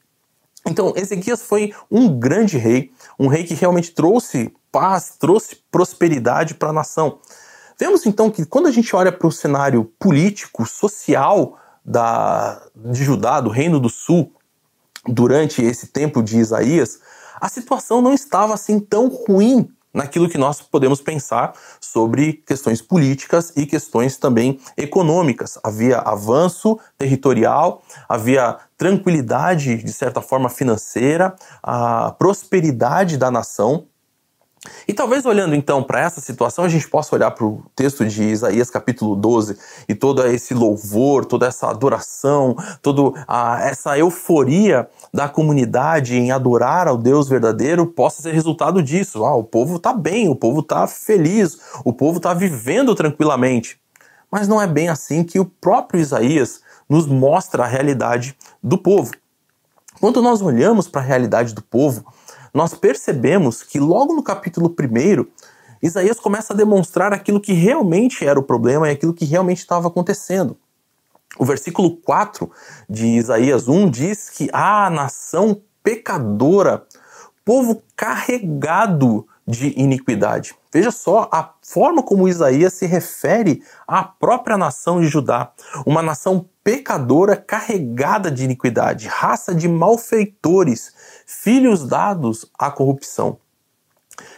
Então, 0.65 0.93
Ezequias 0.95 1.41
foi 1.41 1.73
um 1.89 2.19
grande 2.19 2.57
rei, 2.57 2.91
um 3.19 3.27
rei 3.27 3.43
que 3.43 3.53
realmente 3.53 3.91
trouxe 3.91 4.53
paz, 4.71 5.15
trouxe 5.19 5.57
prosperidade 5.69 6.53
para 6.53 6.69
a 6.69 6.73
nação. 6.73 7.19
Vemos 7.77 8.05
então 8.05 8.31
que 8.31 8.45
quando 8.45 8.67
a 8.67 8.71
gente 8.71 8.95
olha 8.95 9.11
para 9.11 9.27
o 9.27 9.31
cenário 9.31 9.85
político, 9.99 10.65
social 10.65 11.57
da, 11.83 12.61
de 12.75 13.03
Judá, 13.03 13.41
do 13.41 13.49
Reino 13.49 13.79
do 13.79 13.89
Sul, 13.89 14.31
durante 15.07 15.61
esse 15.61 15.87
tempo 15.87 16.21
de 16.21 16.37
Isaías, 16.37 16.99
a 17.39 17.49
situação 17.49 18.01
não 18.01 18.13
estava 18.13 18.53
assim 18.53 18.79
tão 18.79 19.07
ruim 19.07 19.69
naquilo 19.93 20.29
que 20.29 20.37
nós 20.37 20.61
podemos 20.61 21.01
pensar 21.01 21.53
sobre 21.79 22.33
questões 22.45 22.81
políticas 22.81 23.51
e 23.55 23.65
questões 23.65 24.17
também 24.17 24.59
econômicas. 24.77 25.57
Havia 25.63 25.99
avanço 25.99 26.79
territorial, 26.97 27.81
havia 28.07 28.57
tranquilidade, 28.79 29.83
de 29.83 29.91
certa 29.91 30.21
forma, 30.21 30.49
financeira, 30.49 31.35
a 31.61 32.11
prosperidade 32.17 33.17
da 33.17 33.29
nação. 33.29 33.85
E 34.87 34.93
talvez 34.93 35.25
olhando 35.25 35.53
então 35.53 35.83
para 35.83 35.99
essa 35.99 36.21
situação, 36.21 36.63
a 36.63 36.69
gente 36.69 36.89
possa 36.89 37.13
olhar 37.13 37.31
para 37.31 37.45
o 37.45 37.61
texto 37.75 38.05
de 38.05 38.23
Isaías 38.23 38.69
capítulo 38.69 39.17
12 39.17 39.57
e 39.87 39.93
todo 39.93 40.25
esse 40.27 40.53
louvor, 40.53 41.25
toda 41.25 41.45
essa 41.45 41.69
adoração, 41.69 42.55
toda 42.81 43.19
essa 43.61 43.97
euforia 43.97 44.89
da 45.13 45.27
comunidade 45.27 46.15
em 46.15 46.31
adorar 46.31 46.87
ao 46.87 46.97
Deus 46.97 47.27
verdadeiro 47.27 47.85
possa 47.85 48.21
ser 48.21 48.33
resultado 48.33 48.81
disso. 48.81 49.25
Ah, 49.25 49.35
o 49.35 49.43
povo 49.43 49.75
está 49.75 49.93
bem, 49.93 50.29
o 50.29 50.35
povo 50.35 50.61
está 50.61 50.87
feliz, 50.87 51.57
o 51.83 51.91
povo 51.91 52.17
está 52.17 52.33
vivendo 52.33 52.95
tranquilamente. 52.95 53.77
Mas 54.31 54.47
não 54.47 54.61
é 54.61 54.67
bem 54.67 54.87
assim 54.87 55.23
que 55.23 55.39
o 55.39 55.45
próprio 55.45 55.99
Isaías 55.99 56.61
nos 56.89 57.05
mostra 57.05 57.63
a 57.63 57.67
realidade 57.67 58.35
do 58.61 58.77
povo. 58.77 59.11
Quando 59.99 60.21
nós 60.21 60.41
olhamos 60.41 60.87
para 60.87 61.01
a 61.01 61.03
realidade 61.03 61.53
do 61.53 61.61
povo, 61.61 62.05
nós 62.53 62.73
percebemos 62.73 63.61
que 63.61 63.79
logo 63.79 64.13
no 64.13 64.23
capítulo 64.23 64.73
1, 64.77 65.25
Isaías 65.81 66.19
começa 66.19 66.53
a 66.53 66.55
demonstrar 66.55 67.13
aquilo 67.13 67.39
que 67.39 67.53
realmente 67.53 68.25
era 68.25 68.39
o 68.39 68.43
problema 68.43 68.87
e 68.87 68.91
aquilo 68.91 69.13
que 69.13 69.25
realmente 69.25 69.59
estava 69.59 69.87
acontecendo. 69.87 70.57
O 71.37 71.45
versículo 71.45 71.95
4 71.97 72.49
de 72.89 73.05
Isaías 73.05 73.67
1 73.67 73.89
diz 73.89 74.29
que 74.29 74.49
a 74.51 74.87
ah, 74.87 74.89
nação 74.89 75.61
pecadora, 75.83 76.85
povo 77.45 77.81
carregado 77.95 79.27
de 79.47 79.73
iniquidade. 79.79 80.55
Veja 80.71 80.91
só 80.91 81.27
a 81.31 81.53
forma 81.63 82.03
como 82.03 82.27
Isaías 82.27 82.73
se 82.73 82.85
refere 82.85 83.63
à 83.87 84.03
própria 84.03 84.57
nação 84.57 85.01
de 85.01 85.07
Judá, 85.07 85.51
uma 85.85 86.03
nação 86.03 86.45
pecadora 86.69 87.35
carregada 87.35 88.29
de 88.29 88.43
iniquidade, 88.43 89.07
raça 89.07 89.55
de 89.55 89.67
malfeitores, 89.67 90.93
filhos 91.25 91.83
dados 91.83 92.45
à 92.59 92.69
corrupção. 92.69 93.39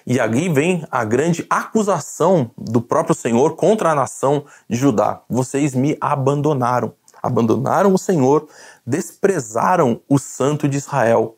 E 0.08 0.18
ali 0.18 0.48
vem 0.48 0.88
a 0.90 1.04
grande 1.04 1.46
acusação 1.50 2.50
do 2.58 2.82
próprio 2.82 3.14
Senhor 3.14 3.58
contra 3.58 3.92
a 3.92 3.96
nação 3.96 4.46
de 4.70 4.78
Judá: 4.78 5.22
vocês 5.30 5.76
me 5.76 5.98
abandonaram, 6.00 6.94
abandonaram 7.22 7.94
o 7.94 7.98
Senhor, 7.98 8.48
desprezaram 8.88 10.00
o 10.08 10.18
Santo 10.18 10.70
de 10.70 10.78
Israel 10.78 11.36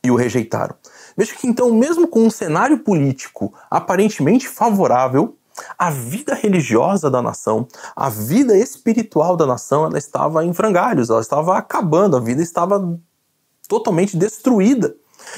e 0.00 0.12
o 0.12 0.14
rejeitaram. 0.14 0.76
Veja 1.16 1.34
que 1.34 1.48
então, 1.48 1.74
mesmo 1.74 2.06
com 2.06 2.20
um 2.20 2.30
cenário 2.30 2.78
político 2.78 3.52
aparentemente 3.68 4.46
favorável, 4.46 5.36
a 5.78 5.90
vida 5.90 6.34
religiosa 6.34 7.10
da 7.10 7.22
nação, 7.22 7.66
a 7.94 8.08
vida 8.08 8.56
espiritual 8.56 9.36
da 9.36 9.46
nação, 9.46 9.84
ela 9.84 9.98
estava 9.98 10.44
em 10.44 10.52
frangalhos, 10.52 11.10
ela 11.10 11.20
estava 11.20 11.56
acabando, 11.56 12.16
a 12.16 12.20
vida 12.20 12.42
estava 12.42 12.98
totalmente 13.68 14.16
destruída. 14.16 14.94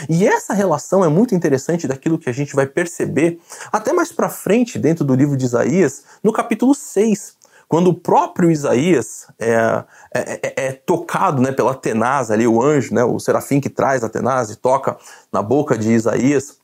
E 0.09 0.27
essa 0.27 0.53
relação 0.53 1.05
é 1.05 1.09
muito 1.09 1.35
interessante 1.35 1.87
daquilo 1.87 2.19
que 2.19 2.29
a 2.29 2.33
gente 2.33 2.55
vai 2.55 2.67
perceber 2.67 3.39
até 3.73 3.93
mais 3.93 4.11
para 4.11 4.29
frente 4.29 4.79
dentro 4.79 5.05
do 5.05 5.15
livro 5.15 5.37
de 5.37 5.45
Isaías, 5.45 6.05
no 6.23 6.33
capítulo 6.33 6.75
6, 6.75 7.37
quando 7.69 7.89
o 7.89 7.95
próprio 7.95 8.51
Isaías 8.51 9.27
é, 9.39 9.85
é, 10.15 10.41
é, 10.43 10.67
é 10.67 10.73
tocado 10.73 11.43
né, 11.43 11.53
pela 11.53 11.75
tenaz 11.75 12.31
ali, 12.31 12.47
o 12.47 12.63
anjo, 12.63 12.95
né, 12.95 13.05
o 13.05 13.19
serafim 13.19 13.61
que 13.61 13.69
traz 13.69 14.05
a 14.05 14.09
tenaz 14.09 14.51
e 14.51 14.57
toca 14.57 14.97
na 15.33 15.43
boca 15.43 15.77
de 15.77 15.93
Isaías 15.93 16.59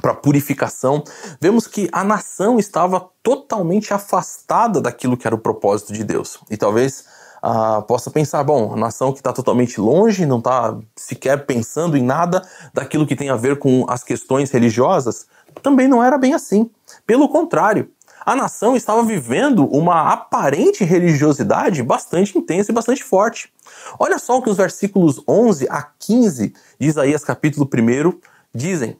para 0.00 0.14
purificação, 0.14 1.02
vemos 1.40 1.66
que 1.66 1.88
a 1.92 2.04
nação 2.04 2.58
estava 2.58 3.08
totalmente 3.22 3.92
afastada 3.92 4.80
daquilo 4.80 5.16
que 5.16 5.26
era 5.26 5.34
o 5.34 5.38
propósito 5.40 5.92
de 5.92 6.04
Deus. 6.04 6.38
E 6.50 6.56
talvez 6.56 7.04
ah, 7.42 7.82
possa 7.82 8.10
pensar, 8.10 8.42
bom, 8.44 8.72
a 8.72 8.76
nação 8.76 9.12
que 9.12 9.18
está 9.18 9.32
totalmente 9.32 9.80
longe, 9.80 10.26
não 10.26 10.38
está 10.38 10.76
sequer 10.96 11.46
pensando 11.46 11.96
em 11.96 12.02
nada 12.02 12.46
daquilo 12.72 13.06
que 13.06 13.16
tem 13.16 13.30
a 13.30 13.36
ver 13.36 13.58
com 13.58 13.86
as 13.88 14.04
questões 14.04 14.50
religiosas, 14.50 15.26
também 15.62 15.88
não 15.88 16.02
era 16.02 16.18
bem 16.18 16.34
assim. 16.34 16.70
Pelo 17.06 17.28
contrário, 17.28 17.90
a 18.24 18.36
nação 18.36 18.76
estava 18.76 19.02
vivendo 19.02 19.66
uma 19.66 20.12
aparente 20.12 20.84
religiosidade 20.84 21.82
bastante 21.82 22.36
intensa 22.36 22.70
e 22.70 22.74
bastante 22.74 23.02
forte. 23.02 23.50
Olha 23.98 24.18
só 24.18 24.36
o 24.36 24.42
que 24.42 24.50
os 24.50 24.56
versículos 24.56 25.22
11 25.26 25.66
a 25.70 25.82
15 25.98 26.52
de 26.78 26.86
Isaías 26.86 27.24
capítulo 27.24 27.66
1 27.66 28.18
dizem. 28.54 28.98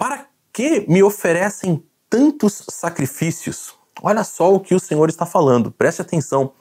Para 0.00 0.28
que 0.50 0.86
me 0.88 1.02
oferecem 1.02 1.84
tantos 2.08 2.64
sacrifícios? 2.70 3.74
Olha 4.02 4.24
só 4.24 4.54
o 4.54 4.58
que 4.58 4.74
o 4.74 4.80
Senhor 4.80 5.10
está 5.10 5.26
falando, 5.26 5.70
preste 5.70 6.00
atenção. 6.00 6.54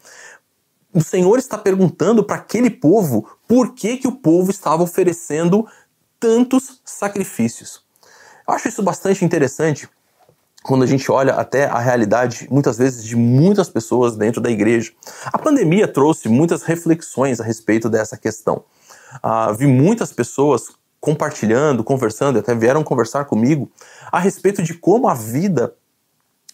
O 0.94 1.00
Senhor 1.00 1.40
está 1.40 1.58
perguntando 1.58 2.22
para 2.22 2.36
aquele 2.36 2.70
povo 2.70 3.30
por 3.48 3.74
que, 3.74 3.96
que 3.96 4.10
o 4.10 4.12
povo 4.12 4.52
estava 4.52 4.84
oferecendo 4.84 5.66
tantos 6.20 6.82
sacrifícios. 6.84 7.82
Eu 8.46 8.56
acho 8.56 8.68
isso 8.68 8.84
bastante 8.84 9.24
interessante, 9.24 9.88
quando 10.62 10.84
a 10.84 10.88
gente 10.88 11.10
olha 11.10 11.36
até 11.36 11.64
a 11.64 11.80
realidade, 11.80 12.46
muitas 12.52 12.78
vezes, 12.78 13.06
de 13.06 13.16
muitas 13.16 13.70
pessoas 13.70 14.18
dentro 14.18 14.42
da 14.42 14.52
igreja. 14.52 14.92
A 15.28 15.38
pandemia 15.38 15.88
trouxe 15.88 16.28
muitas 16.28 16.64
reflexões 16.64 17.40
a 17.40 17.46
respeito 17.46 17.90
dessa 17.90 18.18
questão. 18.18 18.66
Ah, 19.24 19.54
vi 19.54 19.66
muitas 19.66 20.12
pessoas 20.12 20.78
compartilhando, 21.00 21.84
conversando, 21.84 22.40
até 22.40 22.54
vieram 22.54 22.84
conversar 22.84 23.26
comigo 23.26 23.72
a 24.12 24.20
respeito 24.20 24.62
de 24.62 24.74
como 24.74 25.08
a 25.08 25.14
vida 25.14 25.74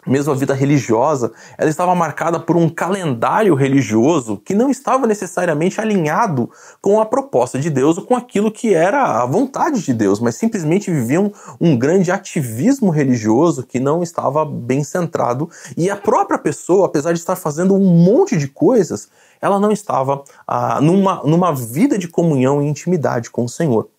mesmo 0.05 0.31
a 0.31 0.35
vida 0.35 0.53
religiosa, 0.53 1.31
ela 1.57 1.69
estava 1.69 1.95
marcada 1.95 2.39
por 2.39 2.55
um 2.55 2.69
calendário 2.69 3.55
religioso 3.55 4.37
que 4.37 4.53
não 4.53 4.69
estava 4.69 5.07
necessariamente 5.07 5.81
alinhado 5.81 6.49
com 6.81 7.01
a 7.01 7.05
proposta 7.05 7.57
de 7.57 7.69
Deus 7.69 7.97
ou 7.97 8.05
com 8.05 8.15
aquilo 8.15 8.51
que 8.51 8.73
era 8.73 9.23
a 9.23 9.25
vontade 9.25 9.81
de 9.81 9.93
Deus, 9.93 10.19
mas 10.19 10.35
simplesmente 10.35 10.91
viviam 10.91 11.31
um 11.59 11.77
grande 11.77 12.11
ativismo 12.11 12.89
religioso 12.89 13.63
que 13.63 13.79
não 13.79 14.03
estava 14.03 14.45
bem 14.45 14.83
centrado 14.83 15.49
e 15.75 15.89
a 15.89 15.95
própria 15.95 16.37
pessoa, 16.37 16.85
apesar 16.85 17.13
de 17.13 17.19
estar 17.19 17.35
fazendo 17.35 17.73
um 17.73 17.83
monte 17.83 18.37
de 18.37 18.47
coisas, 18.47 19.09
ela 19.41 19.59
não 19.59 19.71
estava 19.71 20.23
ah, 20.47 20.79
numa, 20.81 21.23
numa 21.23 21.53
vida 21.53 21.97
de 21.97 22.07
comunhão 22.07 22.61
e 22.61 22.67
intimidade 22.67 23.29
com 23.29 23.45
o 23.45 23.49
Senhor. 23.49 23.89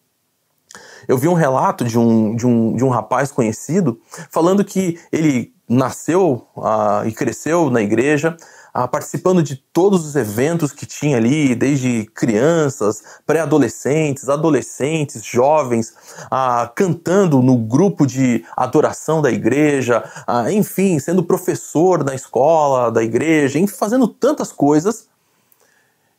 Eu 1.08 1.18
vi 1.18 1.28
um 1.28 1.34
relato 1.34 1.84
de 1.84 1.98
um, 1.98 2.34
de 2.34 2.46
um, 2.46 2.75
de 2.75 2.84
um 2.84 2.88
rapaz 2.88 3.30
conhecido 3.30 4.00
falando 4.30 4.64
que 4.64 4.98
ele 5.12 5.54
nasceu 5.68 6.46
uh, 6.56 7.06
e 7.06 7.12
cresceu 7.12 7.70
na 7.70 7.82
igreja, 7.82 8.36
uh, 8.75 8.86
participando 8.88 9.42
de 9.42 9.56
todos 9.56 10.06
os 10.06 10.14
eventos 10.14 10.72
que 10.72 10.86
tinha 10.86 11.16
ali, 11.16 11.54
desde 11.54 12.04
crianças, 12.14 13.02
pré-adolescentes, 13.26 14.28
adolescentes, 14.28 15.25
jovens, 15.25 15.92
uh, 16.26 16.70
cantando 16.75 17.42
no 17.42 17.56
grupo 17.56 18.06
de 18.06 18.44
adoração 18.56 19.20
da 19.20 19.30
igreja, 19.30 20.04
enfim, 20.52 20.98
sendo 20.98 21.22
professor 21.22 22.04
na 22.04 22.14
escola 22.14 22.90
da 22.90 23.02
igreja, 23.02 23.58
enfim, 23.58 23.75
fazendo 23.75 24.06
tantas 24.06 24.52
coisas 24.52 25.08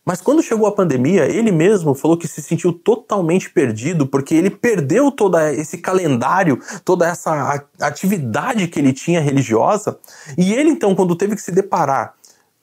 mas 0.07 0.21
quando 0.21 0.41
chegou 0.41 0.65
a 0.65 0.71
pandemia, 0.71 1.25
ele 1.25 1.51
mesmo 1.51 1.93
falou 1.93 2.15
que 2.15 2.29
se 2.29 2.41
sentiu 2.41 2.71
totalmente 2.71 3.49
perdido, 3.49 4.07
porque 4.07 4.33
ele 4.33 4.49
perdeu 4.49 5.11
todo 5.11 5.37
esse 5.37 5.79
calendário, 5.79 6.61
toda 6.85 7.05
essa 7.05 7.61
atividade 7.81 8.69
que 8.69 8.79
ele 8.79 8.93
tinha 8.93 9.19
religiosa. 9.19 9.99
E 10.37 10.53
ele, 10.53 10.69
então, 10.69 10.95
quando 10.95 11.13
teve 11.13 11.35
que 11.35 11.41
se 11.41 11.51
deparar 11.51 12.13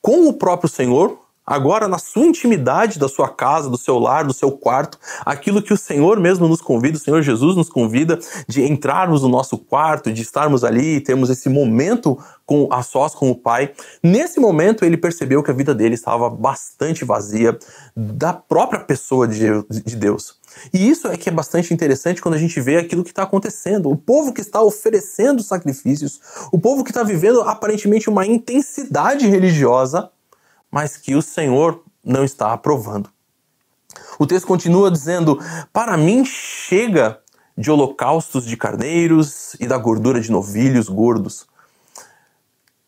com 0.01 0.27
o 0.27 0.33
próprio 0.33 0.67
Senhor, 0.67 1.19
agora 1.45 1.87
na 1.87 1.97
sua 1.97 2.25
intimidade 2.25 2.97
da 2.97 3.07
sua 3.07 3.29
casa, 3.29 3.69
do 3.69 3.77
seu 3.77 3.99
lar, 3.99 4.25
do 4.25 4.33
seu 4.33 4.51
quarto, 4.51 4.97
aquilo 5.25 5.61
que 5.61 5.73
o 5.73 5.77
Senhor 5.77 6.19
mesmo 6.19 6.47
nos 6.47 6.61
convida, 6.61 6.97
o 6.97 6.99
Senhor 6.99 7.21
Jesus 7.21 7.55
nos 7.55 7.69
convida 7.69 8.19
de 8.47 8.63
entrarmos 8.63 9.21
no 9.21 9.29
nosso 9.29 9.57
quarto, 9.57 10.11
de 10.11 10.21
estarmos 10.21 10.63
ali, 10.63 11.01
termos 11.01 11.29
esse 11.29 11.49
momento 11.49 12.17
com 12.45 12.67
a 12.71 12.81
sós 12.83 13.13
com 13.13 13.29
o 13.29 13.35
Pai. 13.35 13.73
Nesse 14.01 14.39
momento 14.39 14.85
ele 14.85 14.97
percebeu 14.97 15.41
que 15.43 15.51
a 15.51 15.53
vida 15.53 15.73
dele 15.73 15.95
estava 15.95 16.29
bastante 16.29 17.03
vazia 17.03 17.57
da 17.95 18.33
própria 18.33 18.79
pessoa 18.79 19.27
de, 19.27 19.45
de 19.69 19.95
Deus. 19.95 20.39
E 20.73 20.89
isso 20.89 21.07
é 21.07 21.17
que 21.17 21.27
é 21.27 21.31
bastante 21.31 21.73
interessante 21.73 22.21
quando 22.21 22.35
a 22.35 22.39
gente 22.39 22.61
vê 22.61 22.77
aquilo 22.77 23.03
que 23.03 23.09
está 23.09 23.23
acontecendo. 23.23 23.89
O 23.89 23.97
povo 23.97 24.31
que 24.31 24.41
está 24.41 24.61
oferecendo 24.61 25.43
sacrifícios, 25.43 26.19
o 26.51 26.59
povo 26.59 26.83
que 26.83 26.91
está 26.91 27.03
vivendo 27.03 27.41
aparentemente 27.41 28.09
uma 28.09 28.25
intensidade 28.25 29.27
religiosa, 29.27 30.09
mas 30.75 30.97
que 30.97 31.15
o 31.15 31.21
Senhor 31.21 31.81
não 32.03 32.25
está 32.25 32.51
aprovando. 32.51 33.09
O 34.19 34.27
texto 34.27 34.45
continua 34.45 34.91
dizendo: 34.91 35.39
Para 35.71 35.95
mim 35.95 36.25
chega 36.25 37.21
de 37.57 37.71
holocaustos 37.71 38.45
de 38.45 38.57
carneiros 38.57 39.53
e 39.53 39.67
da 39.67 39.77
gordura 39.77 40.19
de 40.19 40.29
novilhos 40.29 40.89
gordos. 40.89 41.47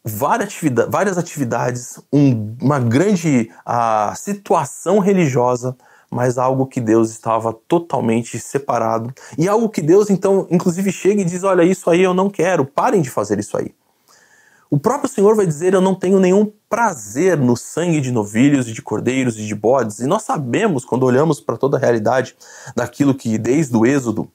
Várias 0.03 1.17
atividades, 1.17 1.97
um, 2.11 2.57
uma 2.61 2.77
grande 2.77 3.49
uh, 3.65 4.13
situação 4.17 4.99
religiosa, 4.99 5.73
mas 6.11 6.37
algo 6.37 6.67
que 6.67 6.81
Deus 6.81 7.09
estava 7.09 7.53
totalmente 7.53 8.37
separado. 8.37 9.13
E 9.37 9.47
algo 9.47 9.69
que 9.69 9.81
Deus, 9.81 10.09
então, 10.09 10.45
inclusive 10.51 10.91
chega 10.91 11.21
e 11.21 11.25
diz: 11.25 11.45
Olha, 11.45 11.63
isso 11.63 11.89
aí 11.89 12.03
eu 12.03 12.13
não 12.13 12.29
quero, 12.29 12.65
parem 12.65 13.01
de 13.01 13.09
fazer 13.09 13.39
isso 13.39 13.57
aí. 13.57 13.73
O 14.69 14.77
próprio 14.77 15.09
Senhor 15.09 15.35
vai 15.35 15.45
dizer: 15.45 15.73
Eu 15.73 15.81
não 15.81 15.95
tenho 15.95 16.19
nenhum 16.19 16.51
prazer 16.69 17.37
no 17.37 17.55
sangue 17.55 18.01
de 18.01 18.11
novilhos 18.11 18.67
e 18.67 18.73
de 18.73 18.81
cordeiros 18.81 19.37
e 19.37 19.45
de 19.45 19.55
bodes. 19.55 19.99
E 19.99 20.07
nós 20.07 20.23
sabemos, 20.23 20.83
quando 20.83 21.03
olhamos 21.03 21.39
para 21.39 21.57
toda 21.57 21.77
a 21.77 21.79
realidade 21.79 22.35
daquilo 22.75 23.15
que 23.15 23.37
desde 23.37 23.75
o 23.75 23.85
Êxodo 23.85 24.29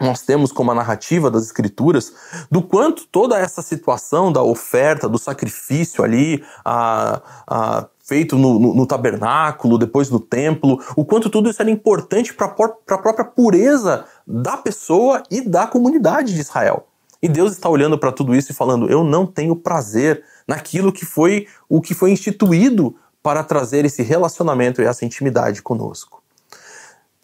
nós 0.00 0.22
temos 0.22 0.50
como 0.50 0.72
a 0.72 0.74
narrativa 0.74 1.30
das 1.30 1.44
escrituras 1.44 2.12
do 2.50 2.60
quanto 2.60 3.06
toda 3.06 3.38
essa 3.38 3.62
situação 3.62 4.32
da 4.32 4.42
oferta, 4.42 5.08
do 5.08 5.18
sacrifício 5.18 6.02
ali, 6.02 6.44
a, 6.64 7.22
a, 7.46 7.86
feito 8.00 8.36
no, 8.36 8.58
no, 8.58 8.74
no, 8.74 8.86
tabernáculo, 8.86 9.78
depois 9.78 10.10
no 10.10 10.18
templo, 10.18 10.82
o 10.96 11.04
quanto 11.04 11.30
tudo 11.30 11.48
isso 11.48 11.62
era 11.62 11.70
importante 11.70 12.34
para 12.34 12.46
a 12.46 12.98
própria 12.98 13.24
pureza 13.24 14.04
da 14.26 14.56
pessoa 14.56 15.22
e 15.30 15.40
da 15.40 15.66
comunidade 15.66 16.34
de 16.34 16.40
Israel. 16.40 16.88
E 17.24 17.28
Deus 17.28 17.52
está 17.52 17.70
olhando 17.70 17.98
para 17.98 18.12
tudo 18.12 18.36
isso 18.36 18.52
e 18.52 18.54
falando: 18.54 18.86
eu 18.90 19.02
não 19.02 19.26
tenho 19.26 19.56
prazer 19.56 20.22
naquilo 20.46 20.92
que 20.92 21.06
foi 21.06 21.48
o 21.66 21.80
que 21.80 21.94
foi 21.94 22.10
instituído 22.10 22.94
para 23.22 23.42
trazer 23.42 23.86
esse 23.86 24.02
relacionamento 24.02 24.82
e 24.82 24.84
essa 24.84 25.06
intimidade 25.06 25.62
conosco. 25.62 26.22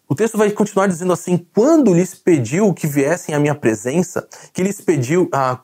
O 0.09 0.15
texto 0.15 0.39
vai 0.39 0.49
continuar 0.49 0.87
dizendo 0.87 1.13
assim: 1.13 1.45
quando 1.53 1.93
lhes 1.93 2.15
pediu 2.15 2.73
que 2.73 2.87
viessem 2.87 3.35
à 3.35 3.39
minha 3.39 3.53
presença, 3.53 4.27
que 4.51 4.63
lhes 4.63 4.81
pediu 4.81 5.29
ah, 5.31 5.59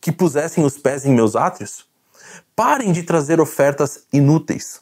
que 0.00 0.10
pusessem 0.10 0.64
os 0.64 0.78
pés 0.78 1.04
em 1.04 1.12
meus 1.12 1.36
átrios, 1.36 1.86
parem 2.56 2.90
de 2.90 3.02
trazer 3.02 3.38
ofertas 3.38 4.06
inúteis. 4.10 4.80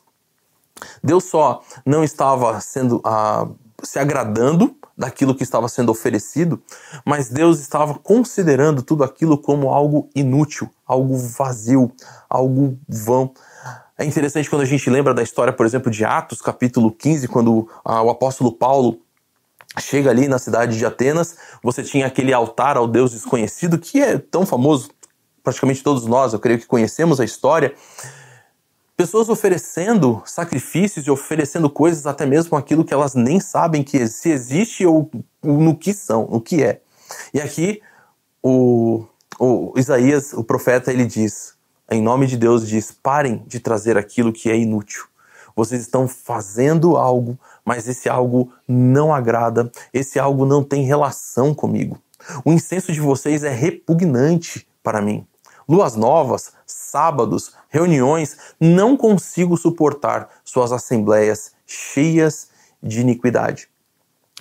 Deus 1.02 1.24
só 1.24 1.60
não 1.84 2.04
estava 2.04 2.60
sendo 2.60 3.00
ah, 3.04 3.48
se 3.82 3.98
agradando 3.98 4.76
daquilo 5.02 5.34
que 5.34 5.42
estava 5.42 5.68
sendo 5.68 5.90
oferecido, 5.90 6.62
mas 7.04 7.28
Deus 7.28 7.58
estava 7.58 7.94
considerando 7.94 8.82
tudo 8.82 9.02
aquilo 9.02 9.36
como 9.36 9.70
algo 9.70 10.08
inútil, 10.14 10.70
algo 10.86 11.16
vazio, 11.16 11.90
algo 12.30 12.78
vão. 12.88 13.32
É 13.98 14.04
interessante 14.04 14.48
quando 14.48 14.62
a 14.62 14.66
gente 14.66 14.88
lembra 14.88 15.12
da 15.12 15.22
história, 15.22 15.52
por 15.52 15.66
exemplo, 15.66 15.90
de 15.90 16.04
Atos, 16.04 16.40
capítulo 16.40 16.90
15, 16.92 17.26
quando 17.28 17.68
ah, 17.84 18.00
o 18.02 18.10
apóstolo 18.10 18.52
Paulo 18.52 19.00
chega 19.80 20.08
ali 20.08 20.28
na 20.28 20.38
cidade 20.38 20.78
de 20.78 20.86
Atenas, 20.86 21.36
você 21.62 21.82
tinha 21.82 22.06
aquele 22.06 22.32
altar 22.32 22.76
ao 22.76 22.86
Deus 22.86 23.10
desconhecido, 23.10 23.78
que 23.78 24.00
é 24.00 24.18
tão 24.18 24.46
famoso, 24.46 24.90
praticamente 25.42 25.82
todos 25.82 26.06
nós, 26.06 26.32
eu 26.32 26.38
creio 26.38 26.60
que 26.60 26.66
conhecemos 26.66 27.20
a 27.20 27.24
história. 27.24 27.74
Pessoas 29.02 29.28
oferecendo 29.28 30.22
sacrifícios 30.24 31.04
e 31.04 31.10
oferecendo 31.10 31.68
coisas, 31.68 32.06
até 32.06 32.24
mesmo 32.24 32.56
aquilo 32.56 32.84
que 32.84 32.94
elas 32.94 33.16
nem 33.16 33.40
sabem 33.40 33.82
que 33.82 34.06
se 34.06 34.30
existe 34.30 34.86
ou 34.86 35.10
no 35.42 35.76
que 35.76 35.92
são, 35.92 36.28
no 36.28 36.40
que 36.40 36.62
é. 36.62 36.80
E 37.34 37.40
aqui 37.40 37.82
o, 38.40 39.04
o 39.40 39.74
Isaías, 39.76 40.32
o 40.32 40.44
profeta, 40.44 40.92
ele 40.92 41.04
diz: 41.04 41.54
em 41.90 42.00
nome 42.00 42.28
de 42.28 42.36
Deus, 42.36 42.64
diz: 42.64 42.92
parem 42.92 43.42
de 43.44 43.58
trazer 43.58 43.98
aquilo 43.98 44.32
que 44.32 44.48
é 44.48 44.56
inútil. 44.56 45.02
Vocês 45.56 45.80
estão 45.80 46.06
fazendo 46.06 46.96
algo, 46.96 47.36
mas 47.64 47.88
esse 47.88 48.08
algo 48.08 48.52
não 48.68 49.12
agrada, 49.12 49.68
esse 49.92 50.20
algo 50.20 50.46
não 50.46 50.62
tem 50.62 50.84
relação 50.84 51.52
comigo. 51.52 52.00
O 52.44 52.52
incenso 52.52 52.92
de 52.92 53.00
vocês 53.00 53.42
é 53.42 53.50
repugnante 53.50 54.64
para 54.80 55.02
mim. 55.02 55.26
Luas 55.72 55.96
novas, 55.96 56.52
sábados, 56.66 57.54
reuniões, 57.70 58.36
não 58.60 58.94
consigo 58.94 59.56
suportar 59.56 60.28
suas 60.44 60.70
assembleias 60.70 61.52
cheias 61.66 62.50
de 62.82 63.00
iniquidade. 63.00 63.70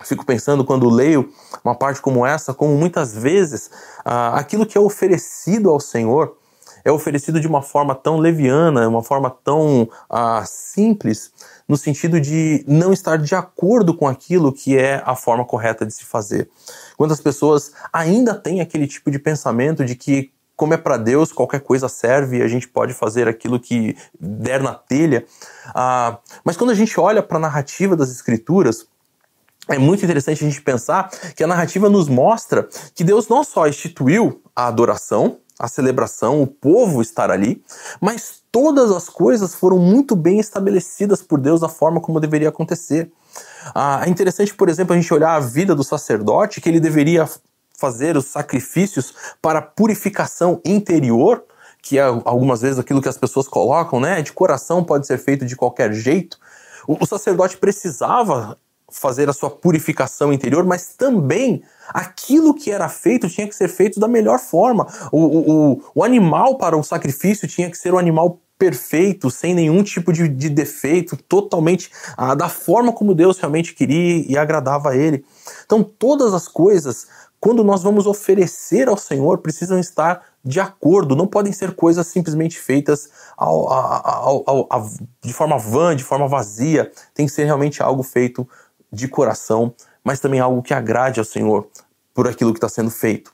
Fico 0.04 0.26
pensando 0.26 0.66
quando 0.66 0.90
leio 0.90 1.32
uma 1.64 1.74
parte 1.74 2.02
como 2.02 2.26
essa, 2.26 2.54
como 2.54 2.76
muitas 2.76 3.16
vezes 3.16 3.72
ah, 4.04 4.38
aquilo 4.38 4.66
que 4.66 4.78
é 4.78 4.82
oferecido 4.82 5.70
ao 5.70 5.80
Senhor 5.80 6.36
é 6.84 6.92
oferecido 6.92 7.40
de 7.40 7.48
uma 7.48 7.62
forma 7.62 7.96
tão 7.96 8.18
leviana, 8.18 8.86
uma 8.90 9.02
forma 9.02 9.30
tão 9.30 9.90
ah, 10.10 10.44
simples, 10.46 11.32
no 11.66 11.78
sentido 11.78 12.20
de 12.20 12.66
não 12.68 12.92
estar 12.92 13.18
de 13.18 13.34
acordo 13.34 13.94
com 13.94 14.06
aquilo 14.06 14.52
que 14.52 14.78
é 14.78 15.02
a 15.06 15.16
forma 15.16 15.46
correta 15.46 15.86
de 15.86 15.94
se 15.94 16.04
fazer. 16.04 16.50
Quantas 16.98 17.22
pessoas 17.22 17.72
ainda 17.94 18.36
têm 18.36 18.60
aquele 18.60 18.86
tipo 18.86 19.10
de 19.10 19.18
pensamento 19.18 19.86
de 19.86 19.96
que 19.96 20.34
como 20.62 20.76
é 20.76 20.78
para 20.78 20.96
Deus, 20.96 21.32
qualquer 21.32 21.62
coisa 21.62 21.90
serve 21.90 22.38
e 22.38 22.44
a 22.44 22.48
gente 22.48 22.68
pode 22.68 22.94
fazer 22.94 23.28
aquilo 23.28 23.60
que 23.60 23.98
der 24.20 24.62
na 24.62 24.76
telha. 24.76 25.26
Ah, 25.74 26.20
mas 26.46 26.56
quando 26.56 26.70
a 26.70 26.76
gente 26.76 27.00
olha 27.00 27.24
para 27.24 27.38
a 27.38 27.40
narrativa 27.40 27.96
das 27.96 28.12
Escrituras, 28.12 28.86
é 29.68 29.80
muito 29.80 30.06
interessante 30.06 30.46
a 30.46 30.48
gente 30.48 30.62
pensar 30.62 31.10
que 31.36 31.44
a 31.44 31.48
narrativa 31.48 31.90
nos 31.90 32.08
mostra 32.08 32.70
que 32.94 33.04
Deus 33.04 33.28
não 33.28 33.44
só 33.44 33.68
instituiu 33.68 34.44
a 34.56 34.68
adoração, 34.68 35.40
a 35.58 35.68
celebração, 35.68 36.44
o 36.44 36.46
povo 36.46 37.02
estar 37.02 37.32
ali, 37.32 37.64
mas 38.00 38.44
todas 38.52 38.92
as 38.92 39.10
coisas 39.10 39.56
foram 39.56 39.80
muito 39.80 40.16
bem 40.16 40.40
estabelecidas 40.40 41.24
por 41.24 41.40
Deus 41.40 41.62
da 41.62 41.70
forma 41.70 42.00
como 42.00 42.20
deveria 42.20 42.50
acontecer. 42.50 43.12
Ah, 43.74 44.04
é 44.06 44.10
interessante, 44.12 44.54
por 44.54 44.70
exemplo, 44.70 44.94
a 44.94 44.96
gente 44.96 45.12
olhar 45.12 45.34
a 45.34 45.40
vida 45.40 45.74
do 45.74 45.84
sacerdote, 45.84 46.62
que 46.62 46.70
ele 46.70 46.80
deveria 46.80 47.28
fazer 47.82 48.16
os 48.16 48.26
sacrifícios 48.26 49.14
para 49.42 49.60
purificação 49.60 50.62
interior, 50.64 51.44
que 51.82 51.98
é 51.98 52.04
algumas 52.04 52.62
vezes 52.62 52.78
aquilo 52.78 53.02
que 53.02 53.10
as 53.10 53.18
pessoas 53.18 53.48
colocam, 53.48 54.00
né? 54.00 54.22
De 54.22 54.32
coração 54.32 54.84
pode 54.84 55.08
ser 55.08 55.18
feito 55.18 55.46
de 55.46 55.56
qualquer 55.56 55.92
jeito. 55.92 56.38
O, 56.88 57.04
o 57.04 57.06
sacerdote 57.08 57.58
precisava 57.58 58.56
fazer 58.92 59.30
a 59.30 59.34
sua 59.34 59.50
purificação 59.50 60.32
interior, 60.32 60.64
mas 60.64 60.94
também 60.96 61.64
aquilo 61.90 62.54
que 62.54 62.70
era 62.70 62.88
feito 62.88 63.30
tinha 63.30 63.48
que 63.48 63.56
ser 63.56 63.70
feito 63.70 64.00
da 64.00 64.08
melhor 64.08 64.38
forma. 64.38 64.86
O, 65.12 65.72
o, 65.72 65.84
o 65.96 66.04
animal 66.04 66.58
para 66.58 66.78
o 66.78 66.84
sacrifício 66.84 67.48
tinha 67.48 67.72
que 67.72 67.78
ser 67.78 67.94
um 67.94 67.98
animal 67.98 68.40
perfeito, 68.62 69.32
sem 69.32 69.56
nenhum 69.56 69.82
tipo 69.82 70.14
de, 70.14 70.28
de 70.28 70.48
defeito, 70.48 71.18
totalmente 71.18 71.90
ah, 72.16 72.36
da 72.36 72.48
forma 72.48 72.94
como 72.94 73.16
Deus 73.16 73.40
realmente 73.40 73.74
queria 73.74 74.24
e 74.30 74.38
agradava 74.38 74.92
a 74.92 74.96
Ele. 74.96 75.26
Então, 75.66 75.82
todas 75.84 76.32
as 76.32 76.48
coisas, 76.48 77.08
quando 77.42 77.64
nós 77.64 77.82
vamos 77.82 78.06
oferecer 78.06 78.88
ao 78.88 78.96
Senhor, 78.96 79.40
precisam 79.40 79.80
estar 79.80 80.24
de 80.46 80.60
acordo, 80.60 81.16
não 81.16 81.26
podem 81.26 81.52
ser 81.52 81.76
coisas 81.76 82.06
simplesmente 82.06 82.60
feitas 82.60 83.10
ao, 83.36 83.68
ao, 83.74 84.44
ao, 84.70 84.90
de 85.24 85.34
forma 85.34 85.58
vã, 85.58 85.96
de 85.96 86.04
forma 86.04 86.28
vazia. 86.28 86.92
Tem 87.16 87.26
que 87.26 87.32
ser 87.32 87.46
realmente 87.46 87.82
algo 87.82 88.04
feito 88.04 88.48
de 88.94 89.08
coração, 89.08 89.74
mas 90.04 90.20
também 90.20 90.40
algo 90.40 90.62
que 90.62 90.72
agrade 90.72 91.20
ao 91.20 91.26
Senhor 91.26 91.68
por 92.14 92.28
aquilo 92.28 92.54
que 92.54 92.58
está 92.58 92.70
sendo 92.70 92.92
feito. 92.92 93.34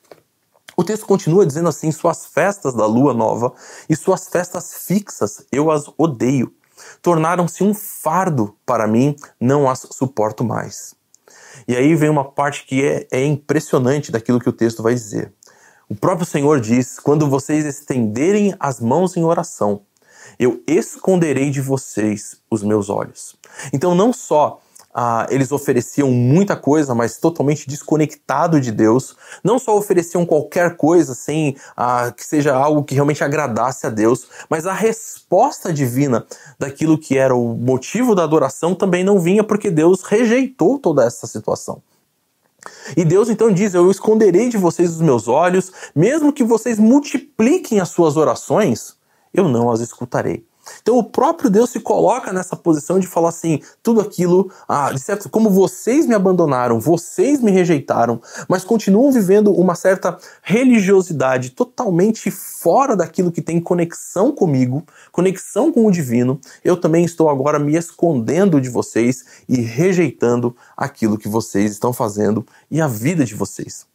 O 0.78 0.86
texto 0.86 1.06
continua 1.06 1.46
dizendo 1.46 1.67
assim: 1.67 1.91
Suas 1.91 2.28
festas 2.28 2.74
da 2.74 2.86
lua 2.86 3.13
nova 3.13 3.52
e 3.89 3.96
suas 3.96 4.30
festas 4.30 4.86
fixas 4.86 5.46
eu 5.52 5.70
as 5.70 5.84
odeio. 5.98 6.54
Tornaram-se 7.02 7.62
um 7.62 7.74
fardo 7.74 8.56
para 8.65 8.88
mim, 8.88 9.17
não 9.38 9.70
as 9.70 9.86
suporto 9.91 10.46
mais. 10.46 10.97
E 11.67 11.75
aí 11.75 11.95
vem 11.95 12.10
uma 12.10 12.23
parte 12.23 12.65
que 12.65 12.84
é, 12.84 13.08
é 13.12 13.25
impressionante 13.25 14.12
daquilo 14.12 14.39
que 14.39 14.49
o 14.49 14.53
texto 14.53 14.82
vai 14.82 14.93
dizer. 14.93 15.34
O 15.89 15.95
próprio 15.95 16.25
Senhor 16.25 16.60
diz: 16.60 16.99
Quando 16.99 17.30
vocês 17.30 17.65
estenderem 17.65 18.56
as 18.60 18.80
mãos 18.80 19.17
em 19.17 19.23
oração, 19.23 19.82
eu 20.39 20.62
esconderei 20.67 21.49
de 21.49 21.62
vocês 21.62 22.38
os 22.49 22.63
meus 22.63 22.89
olhos. 22.89 23.36
Então, 23.73 23.95
não 23.95 24.13
só 24.13 24.62
ah, 25.00 25.28
eles 25.30 25.52
ofereciam 25.52 26.10
muita 26.10 26.56
coisa, 26.56 26.96
mas 26.96 27.20
totalmente 27.20 27.70
desconectado 27.70 28.60
de 28.60 28.72
Deus. 28.72 29.16
Não 29.44 29.60
só 29.60 29.78
ofereciam 29.78 30.26
qualquer 30.26 30.76
coisa 30.76 31.14
sem 31.14 31.56
ah, 31.76 32.12
que 32.12 32.26
seja 32.26 32.56
algo 32.56 32.84
que 32.84 32.96
realmente 32.96 33.24
agradasse 33.24 33.86
a 33.86 33.92
Deus, 33.92 34.28
mas 34.50 34.66
a 34.66 34.74
resposta 34.74 35.72
divina 35.72 36.26
daquilo 36.58 36.98
que 36.98 37.16
era 37.16 37.36
o 37.36 37.54
motivo 37.54 38.16
da 38.16 38.24
adoração 38.24 38.74
também 38.74 39.04
não 39.04 39.20
vinha 39.20 39.44
porque 39.44 39.70
Deus 39.70 40.02
rejeitou 40.02 40.80
toda 40.80 41.06
essa 41.06 41.28
situação. 41.28 41.80
E 42.98 43.06
Deus 43.06 43.30
então 43.30 43.52
diz: 43.52 43.76
Eu 43.76 43.92
esconderei 43.92 44.50
de 44.50 44.58
vocês 44.58 44.90
os 44.90 45.02
meus 45.02 45.28
olhos, 45.28 45.72
mesmo 45.96 46.34
que 46.34 46.44
vocês 46.44 46.80
multipliquem 46.80 47.80
as 47.80 47.90
suas 47.90 48.18
orações, 48.18 48.96
eu 49.32 49.48
não 49.48 49.70
as 49.70 49.80
escutarei. 49.80 50.44
Então 50.82 50.97
o 50.97 51.03
próprio 51.03 51.49
Deus 51.49 51.69
se 51.69 51.80
coloca 51.80 52.34
nessa 52.34 52.56
posição 52.56 52.99
de 52.99 53.08
falar 53.08 53.30
assim: 53.30 53.62
tudo 53.82 54.01
aquilo, 54.01 54.51
ah, 54.67 54.91
de 54.91 54.99
certo, 54.99 55.30
como 55.30 55.49
vocês 55.49 56.06
me 56.06 56.13
abandonaram, 56.13 56.80
vocês 56.80 57.41
me 57.41 57.51
rejeitaram, 57.51 58.21
mas 58.47 58.63
continuam 58.63 59.12
vivendo 59.12 59.51
uma 59.53 59.75
certa 59.75 60.17
religiosidade 60.41 61.51
totalmente 61.51 62.30
fora 62.30 62.95
daquilo 62.95 63.32
que 63.32 63.41
tem 63.41 63.60
conexão 63.60 64.32
comigo, 64.32 64.84
conexão 65.12 65.71
com 65.71 65.86
o 65.86 65.91
divino, 65.91 66.39
eu 66.63 66.77
também 66.77 67.06
estou 67.06 67.30
agora 67.30 67.58
me 67.58 67.75
escondendo 67.75 68.60
de 68.60 68.69
vocês 68.69 69.25
e 69.47 69.62
rejeitando 69.62 70.56
aquilo 70.75 71.17
que 71.17 71.27
vocês 71.27 71.71
estão 71.71 71.93
fazendo 71.93 72.45
e 72.69 72.82
a 72.82 72.88
vida 72.88 73.25
de 73.25 73.34
vocês. 73.34 73.87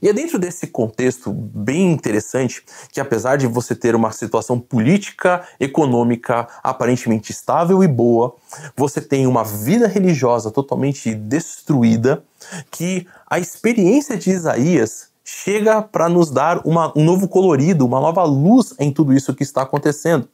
E 0.00 0.08
é 0.08 0.12
dentro 0.12 0.38
desse 0.38 0.66
contexto 0.66 1.32
bem 1.32 1.92
interessante 1.92 2.62
que, 2.90 3.00
apesar 3.00 3.36
de 3.36 3.46
você 3.46 3.74
ter 3.74 3.94
uma 3.94 4.10
situação 4.12 4.58
política, 4.58 5.46
econômica 5.60 6.48
aparentemente 6.62 7.32
estável 7.32 7.82
e 7.82 7.88
boa, 7.88 8.34
você 8.76 9.00
tem 9.00 9.26
uma 9.26 9.44
vida 9.44 9.86
religiosa 9.86 10.50
totalmente 10.50 11.14
destruída, 11.14 12.24
que 12.70 13.06
a 13.28 13.38
experiência 13.38 14.16
de 14.16 14.30
Isaías 14.30 15.10
chega 15.24 15.80
para 15.80 16.08
nos 16.08 16.30
dar 16.30 16.66
uma, 16.66 16.92
um 16.96 17.04
novo 17.04 17.28
colorido, 17.28 17.86
uma 17.86 18.00
nova 18.00 18.24
luz 18.24 18.74
em 18.78 18.92
tudo 18.92 19.12
isso 19.12 19.34
que 19.34 19.42
está 19.42 19.62
acontecendo. 19.62 20.28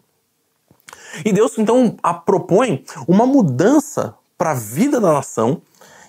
E 1.24 1.32
Deus 1.32 1.58
então 1.58 1.96
propõe 2.24 2.84
uma 3.06 3.26
mudança 3.26 4.14
para 4.36 4.52
a 4.52 4.54
vida 4.54 5.00
da 5.00 5.12
nação, 5.12 5.60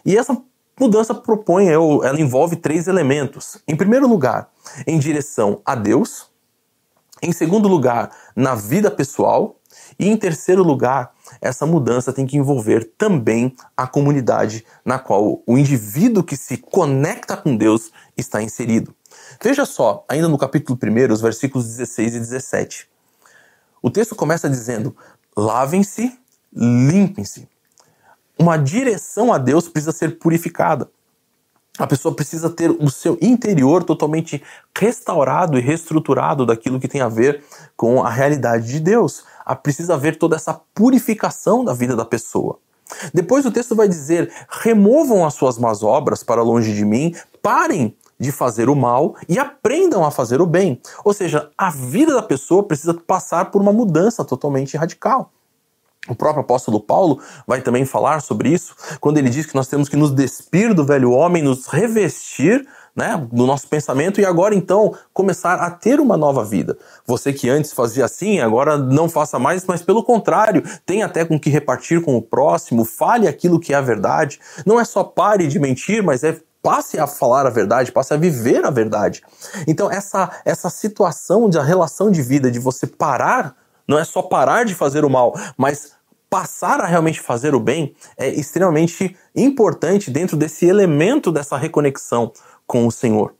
e 0.06 0.15
essa 0.15 0.39
mudança 0.80 1.13
propõe, 1.13 1.68
ela 1.68 2.20
envolve 2.20 2.56
três 2.56 2.88
elementos. 2.88 3.58
Em 3.68 3.76
primeiro 3.76 4.08
lugar, 4.08 4.50
em 4.88 4.98
direção 4.98 5.62
a 5.65 5.76
Deus. 5.76 6.30
Em 7.22 7.32
segundo 7.34 7.68
lugar, 7.68 8.12
na 8.36 8.56
vida 8.56 8.89
pessoal. 8.89 9.58
E 10.00 10.08
em 10.08 10.15
terceiro 10.15 10.63
lugar, 10.63 11.12
essa 11.42 11.65
mudança 11.65 12.13
tem 12.13 12.26
que 12.26 12.38
envolver 12.38 12.92
também 12.98 13.56
a 13.76 13.86
comunidade 13.86 14.65
na 14.84 14.98
qual 14.98 15.44
o 15.46 15.58
indivíduo 15.58 16.24
que 16.24 16.38
se 16.38 16.58
conecta 16.58 17.36
com 17.38 17.56
Deus 17.56 17.92
está 18.18 18.42
inserido. 18.42 18.96
Veja 19.42 19.65
só, 19.65 20.06
ainda 20.08 20.28
no 20.28 20.38
capítulo 20.38 20.78
1, 20.82 21.13
os 21.13 21.22
versículos 21.22 21.65
16 21.65 22.15
e 22.15 22.20
17. 22.20 22.89
O 23.82 23.89
texto 23.89 24.15
começa 24.15 24.50
dizendo: 24.50 24.96
lavem-se, 25.36 26.18
limpem-se. 26.54 27.48
Uma 28.39 28.56
direção 28.56 29.34
a 29.34 29.38
Deus 29.38 29.67
precisa 29.67 29.91
ser 29.91 30.17
purificada. 30.17 30.89
A 31.78 31.86
pessoa 31.86 32.15
precisa 32.15 32.49
ter 32.49 32.69
o 32.71 32.89
seu 32.89 33.17
interior 33.21 33.84
totalmente 33.84 34.41
restaurado 34.78 35.58
e 35.58 35.62
reestruturado 35.62 36.45
daquilo 36.45 36.80
que 36.80 36.88
tem 36.88 37.02
a 37.02 37.10
ver 37.10 37.43
com 37.75 38.02
a 38.04 38.10
realidade 38.10 38.67
de 38.67 38.80
Deus. 38.80 39.23
Precisa 39.62 39.95
haver 39.95 40.17
toda 40.17 40.36
essa 40.36 40.60
purificação 40.73 41.65
da 41.65 41.73
vida 41.73 41.95
da 41.95 42.06
pessoa. 42.06 42.60
Depois 43.13 43.45
o 43.45 43.52
texto 43.52 43.75
vai 43.75 43.88
dizer: 43.88 44.32
removam 44.49 45.25
as 45.25 45.34
suas 45.34 45.58
más 45.58 45.84
obras 45.84 46.23
para 46.23 46.41
longe 46.41 46.73
de 46.73 46.86
mim, 46.86 47.13
parem 47.41 47.95
de 48.19 48.32
fazer 48.32 48.69
o 48.69 48.75
mal 48.75 49.15
e 49.28 49.39
aprendam 49.39 50.04
a 50.04 50.12
fazer 50.12 50.41
o 50.41 50.45
bem. 50.45 50.82
Ou 51.06 51.13
seja, 51.13 51.49
a 51.58 51.69
vida 51.69 52.13
da 52.13 52.21
pessoa 52.21 52.63
precisa 52.63 52.93
passar 52.93 53.52
por 53.52 53.62
uma 53.62 53.71
mudança 53.71 54.25
totalmente 54.25 54.75
radical. 54.75 55.32
O 56.08 56.16
próprio 56.16 56.42
apóstolo 56.42 56.80
Paulo 56.80 57.20
vai 57.46 57.62
também 57.62 57.86
falar 57.86 58.22
sobre 58.22 58.50
isso, 58.50 58.74
quando 59.02 59.18
ele 59.18 59.30
diz 59.30 59.46
que 59.46 59.56
nós 59.56 59.68
temos 59.68 59.90
que 59.90 59.98
nos 59.98 60.12
despir 60.12 60.74
do 60.74 60.86
velho 60.86 61.12
homem, 61.12 61.44
nos 61.44 61.68
revestir 61.68 62.66
né, 62.96 63.28
do 63.32 63.46
nosso 63.46 63.68
pensamento 63.68 64.20
e 64.20 64.26
agora 64.26 64.56
então 64.56 64.94
começar 65.14 65.56
a 65.56 65.70
ter 65.70 66.00
uma 66.00 66.18
nova 66.18 66.44
vida. 66.44 66.78
Você 67.06 67.32
que 67.32 67.50
antes 67.50 67.74
fazia 67.74 68.06
assim, 68.06 68.40
agora 68.40 68.78
não 68.78 69.10
faça 69.10 69.38
mais, 69.38 69.66
mas 69.66 69.82
pelo 69.82 70.04
contrário, 70.04 70.64
tem 70.86 71.04
até 71.04 71.24
com 71.24 71.40
que 71.40 71.50
repartir 71.50 72.02
com 72.02 72.16
o 72.16 72.22
próximo, 72.22 72.86
fale 72.86 73.28
aquilo 73.28 73.60
que 73.60 73.74
é 73.74 73.78
a 73.78 73.82
verdade. 73.82 74.40
Não 74.66 74.80
é 74.80 74.86
só 74.86 75.04
pare 75.04 75.48
de 75.48 75.60
mentir, 75.60 76.04
mas 76.04 76.24
é 76.24 76.38
passe 76.62 77.00
a 77.00 77.08
falar 77.08 77.46
a 77.46 77.50
verdade, 77.50 77.92
passe 77.92 78.14
a 78.14 78.18
viver 78.18 78.66
a 78.66 78.70
verdade. 78.70 79.22
Então 79.66 79.90
essa 79.90 80.30
essa 80.44 80.70
situação 80.70 81.50
da 81.50 81.64
relação 81.64 82.12
de 82.12 82.22
vida 82.22 82.52
de 82.52 82.60
você 82.60 82.86
parar, 82.86 83.56
não 83.89 83.97
é 83.97 84.04
só 84.04 84.21
parar 84.21 84.65
de 84.65 84.75
fazer 84.75 85.04
o 85.04 85.10
mal, 85.10 85.34
mas 85.58 85.93
passar 86.30 86.80
a 86.80 86.86
realmente 86.86 87.19
fazer 87.19 87.56
o 87.56 87.60
bem 87.60 87.95
é 88.15 88.30
extremamente 88.30 89.17
importante 89.36 90.12
dentro 90.12 90.38
desse 90.38 90.67
elemento 90.67 91.32
dessa 91.32 91.58
reconexão 91.58 92.32
com 92.67 92.86
o 92.86 92.91
Senhor. 92.91 93.34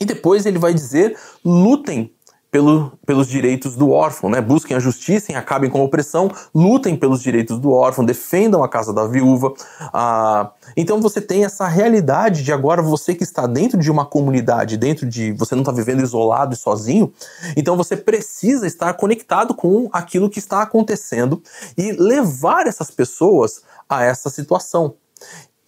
E 0.00 0.04
depois 0.04 0.46
ele 0.46 0.60
vai 0.60 0.72
dizer: 0.72 1.18
lutem 1.44 2.14
pelo, 2.54 2.92
pelos 3.04 3.26
direitos 3.26 3.74
do 3.74 3.90
órfão, 3.90 4.30
né? 4.30 4.40
Busquem 4.40 4.76
a 4.76 4.80
justiça 4.80 5.32
e 5.32 5.34
acabem 5.34 5.68
com 5.68 5.80
a 5.80 5.82
opressão, 5.82 6.30
lutem 6.54 6.94
pelos 6.94 7.20
direitos 7.20 7.58
do 7.58 7.72
órfão, 7.72 8.04
defendam 8.04 8.62
a 8.62 8.68
casa 8.68 8.92
da 8.92 9.08
viúva. 9.08 9.52
Ah, 9.92 10.52
então 10.76 11.00
você 11.00 11.20
tem 11.20 11.44
essa 11.44 11.66
realidade 11.66 12.44
de 12.44 12.52
agora 12.52 12.80
você 12.80 13.12
que 13.12 13.24
está 13.24 13.48
dentro 13.48 13.76
de 13.76 13.90
uma 13.90 14.06
comunidade, 14.06 14.76
dentro 14.76 15.04
de 15.04 15.32
você 15.32 15.56
não 15.56 15.62
está 15.62 15.72
vivendo 15.72 16.00
isolado 16.00 16.54
e 16.54 16.56
sozinho, 16.56 17.12
então 17.56 17.76
você 17.76 17.96
precisa 17.96 18.68
estar 18.68 18.94
conectado 18.94 19.52
com 19.52 19.88
aquilo 19.92 20.30
que 20.30 20.38
está 20.38 20.62
acontecendo 20.62 21.42
e 21.76 21.90
levar 21.90 22.68
essas 22.68 22.88
pessoas 22.88 23.62
a 23.88 24.04
essa 24.04 24.30
situação. 24.30 24.94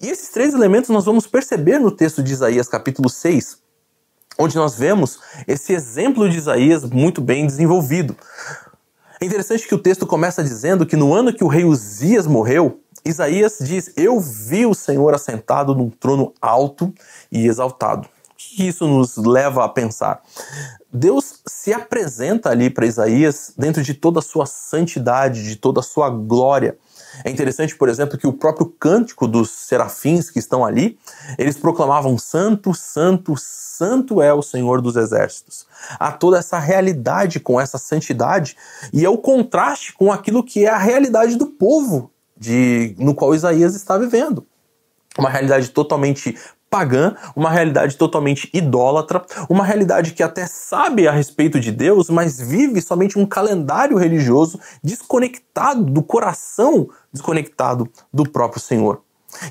E 0.00 0.08
esses 0.08 0.28
três 0.28 0.54
elementos 0.54 0.90
nós 0.90 1.04
vamos 1.04 1.26
perceber 1.26 1.80
no 1.80 1.90
texto 1.90 2.22
de 2.22 2.32
Isaías 2.32 2.68
capítulo 2.68 3.08
6, 3.08 3.65
onde 4.38 4.56
nós 4.56 4.74
vemos 4.74 5.20
esse 5.46 5.72
exemplo 5.72 6.28
de 6.28 6.38
Isaías 6.38 6.84
muito 6.84 7.20
bem 7.20 7.46
desenvolvido. 7.46 8.16
É 9.20 9.24
interessante 9.24 9.66
que 9.66 9.74
o 9.74 9.78
texto 9.78 10.06
começa 10.06 10.42
dizendo 10.42 10.84
que 10.84 10.96
no 10.96 11.14
ano 11.14 11.32
que 11.32 11.42
o 11.42 11.48
rei 11.48 11.64
Uzias 11.64 12.26
morreu, 12.26 12.80
Isaías 13.04 13.58
diz: 13.60 13.92
Eu 13.96 14.20
vi 14.20 14.66
o 14.66 14.74
Senhor 14.74 15.14
assentado 15.14 15.74
num 15.74 15.88
trono 15.88 16.34
alto 16.40 16.92
e 17.30 17.46
exaltado. 17.46 18.06
O 18.06 18.08
que 18.36 18.68
isso 18.68 18.86
nos 18.86 19.16
leva 19.16 19.64
a 19.64 19.68
pensar? 19.68 20.22
Deus 20.92 21.40
se 21.46 21.72
apresenta 21.72 22.50
ali 22.50 22.68
para 22.68 22.86
Isaías 22.86 23.52
dentro 23.56 23.82
de 23.82 23.94
toda 23.94 24.18
a 24.18 24.22
sua 24.22 24.44
santidade, 24.44 25.44
de 25.44 25.56
toda 25.56 25.80
a 25.80 25.82
sua 25.82 26.10
glória. 26.10 26.76
É 27.24 27.30
interessante, 27.30 27.76
por 27.76 27.88
exemplo, 27.88 28.18
que 28.18 28.26
o 28.26 28.32
próprio 28.32 28.66
cântico 28.66 29.26
dos 29.26 29.50
serafins 29.50 30.30
que 30.30 30.38
estão 30.38 30.64
ali, 30.64 30.98
eles 31.38 31.56
proclamavam: 31.56 32.18
Santo, 32.18 32.74
Santo, 32.74 33.34
Santo 33.36 34.22
é 34.22 34.32
o 34.32 34.42
Senhor 34.42 34.80
dos 34.80 34.96
Exércitos. 34.96 35.66
Há 35.98 36.12
toda 36.12 36.38
essa 36.38 36.58
realidade 36.58 37.40
com 37.40 37.60
essa 37.60 37.78
santidade 37.78 38.56
e 38.92 39.04
é 39.04 39.08
o 39.08 39.18
contraste 39.18 39.92
com 39.92 40.12
aquilo 40.12 40.42
que 40.42 40.64
é 40.64 40.70
a 40.70 40.78
realidade 40.78 41.36
do 41.36 41.46
povo 41.46 42.10
de, 42.36 42.94
no 42.98 43.14
qual 43.14 43.34
Isaías 43.34 43.74
está 43.74 43.96
vivendo. 43.96 44.46
Uma 45.18 45.30
realidade 45.30 45.70
totalmente 45.70 46.36
pagã, 46.70 47.14
uma 47.34 47.50
realidade 47.50 47.96
totalmente 47.96 48.50
idólatra, 48.52 49.24
uma 49.48 49.64
realidade 49.64 50.12
que 50.12 50.22
até 50.22 50.46
sabe 50.46 51.06
a 51.06 51.12
respeito 51.12 51.58
de 51.60 51.70
Deus, 51.70 52.10
mas 52.10 52.40
vive 52.40 52.80
somente 52.80 53.18
um 53.18 53.26
calendário 53.26 53.96
religioso 53.96 54.60
desconectado 54.82 55.84
do 55.84 56.02
coração, 56.02 56.88
desconectado 57.12 57.88
do 58.12 58.28
próprio 58.28 58.60
Senhor. 58.60 59.00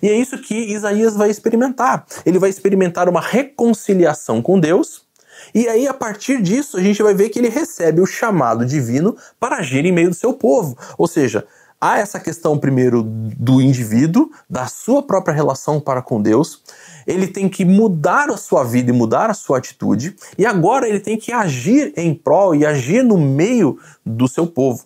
E 0.02 0.10
é 0.10 0.16
isso 0.16 0.38
que 0.38 0.56
Isaías 0.56 1.16
vai 1.16 1.30
experimentar. 1.30 2.06
Ele 2.26 2.40
vai 2.40 2.50
experimentar 2.50 3.08
uma 3.08 3.22
reconciliação 3.22 4.42
com 4.42 4.60
Deus. 4.60 5.06
E 5.54 5.68
aí, 5.68 5.88
a 5.88 5.94
partir 5.94 6.42
disso, 6.42 6.78
a 6.78 6.82
gente 6.82 7.04
vai 7.04 7.14
ver 7.14 7.30
que 7.30 7.40
ele 7.40 7.50
recebe 7.50 8.02
o 8.02 8.06
chamado 8.06 8.66
divino 8.66 9.16
para 9.40 9.58
agir 9.58 9.86
em 9.86 9.92
meio 9.92 10.10
do 10.10 10.16
seu 10.16 10.34
povo. 10.34 10.78
Ou 10.98 11.08
seja, 11.08 11.46
há 11.80 12.00
essa 12.00 12.20
questão 12.20 12.58
primeiro 12.58 13.04
do 13.04 13.62
indivíduo, 13.62 14.30
da 14.50 14.68
sua 14.68 15.04
própria 15.04 15.34
relação 15.34 15.80
para 15.80 16.02
com 16.02 16.22
Deus. 16.22 16.62
Ele 17.06 17.28
tem 17.28 17.48
que 17.48 17.64
mudar 17.64 18.30
a 18.30 18.38
sua 18.38 18.64
vida 18.64 18.90
e 18.90 18.94
mudar 18.94 19.30
a 19.30 19.34
sua 19.34 19.58
atitude, 19.58 20.16
e 20.38 20.46
agora 20.46 20.88
ele 20.88 21.00
tem 21.00 21.18
que 21.18 21.32
agir 21.32 21.94
em 21.96 22.14
prol 22.14 22.56
e 22.56 22.66
agir 22.66 23.04
no 23.04 23.18
meio 23.18 23.80
do 24.06 24.28
seu 24.28 24.48
povo. 24.48 24.86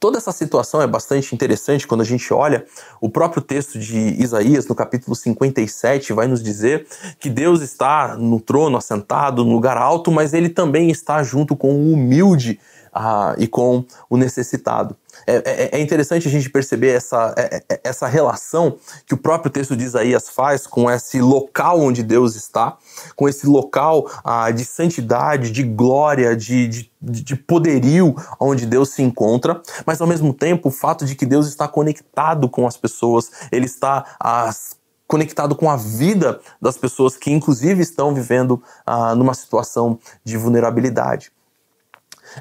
Toda 0.00 0.18
essa 0.18 0.32
situação 0.32 0.80
é 0.80 0.86
bastante 0.86 1.34
interessante 1.34 1.86
quando 1.86 2.00
a 2.00 2.04
gente 2.04 2.32
olha 2.32 2.64
o 3.00 3.08
próprio 3.08 3.42
texto 3.42 3.78
de 3.78 3.98
Isaías, 4.20 4.66
no 4.66 4.74
capítulo 4.74 5.14
57, 5.14 6.12
vai 6.12 6.26
nos 6.26 6.42
dizer 6.42 6.86
que 7.18 7.28
Deus 7.28 7.60
está 7.60 8.16
no 8.16 8.40
trono, 8.40 8.78
assentado, 8.78 9.44
no 9.44 9.52
lugar 9.52 9.76
alto, 9.76 10.10
mas 10.10 10.32
ele 10.32 10.48
também 10.48 10.90
está 10.90 11.22
junto 11.22 11.54
com 11.54 11.72
o 11.72 11.92
humilde 11.92 12.58
ah, 12.94 13.34
e 13.36 13.48
com 13.48 13.84
o 14.08 14.16
necessitado. 14.16 14.96
É, 15.26 15.36
é, 15.36 15.78
é, 15.78 15.80
interessante 15.80 16.28
a 16.28 16.30
gente 16.30 16.50
perceber 16.50 16.90
essa, 16.90 17.34
é, 17.36 17.62
é, 17.68 17.80
essa 17.84 18.06
relação 18.06 18.76
que 19.06 19.14
o 19.14 19.16
próprio 19.16 19.50
texto 19.50 19.76
de 19.76 19.84
Isaías 19.84 20.28
faz 20.28 20.66
com 20.66 20.90
esse 20.90 21.20
local 21.20 21.80
onde 21.80 22.02
Deus 22.02 22.34
está, 22.34 22.76
com 23.16 23.28
esse 23.28 23.46
local 23.46 24.10
ah, 24.24 24.50
de 24.50 24.64
santidade, 24.64 25.50
de 25.50 25.62
glória, 25.62 26.36
de, 26.36 26.68
de, 26.68 26.90
de 27.00 27.36
poderio 27.36 28.14
onde 28.38 28.66
Deus 28.66 28.90
se 28.90 29.02
encontra, 29.02 29.60
mas 29.86 30.00
ao 30.00 30.06
mesmo 30.06 30.32
tempo 30.32 30.68
o 30.68 30.72
fato 30.72 31.04
de 31.04 31.14
que 31.14 31.26
Deus 31.26 31.48
está 31.48 31.66
conectado 31.66 32.48
com 32.48 32.66
as 32.66 32.76
pessoas, 32.76 33.30
ele 33.50 33.66
está 33.66 34.16
as 34.20 34.76
conectado 35.06 35.54
com 35.54 35.70
a 35.70 35.76
vida 35.76 36.40
das 36.60 36.78
pessoas 36.78 37.14
que 37.14 37.30
inclusive 37.30 37.82
estão 37.82 38.14
vivendo 38.14 38.62
ah, 38.86 39.14
numa 39.14 39.34
situação 39.34 39.98
de 40.24 40.36
vulnerabilidade. 40.36 41.30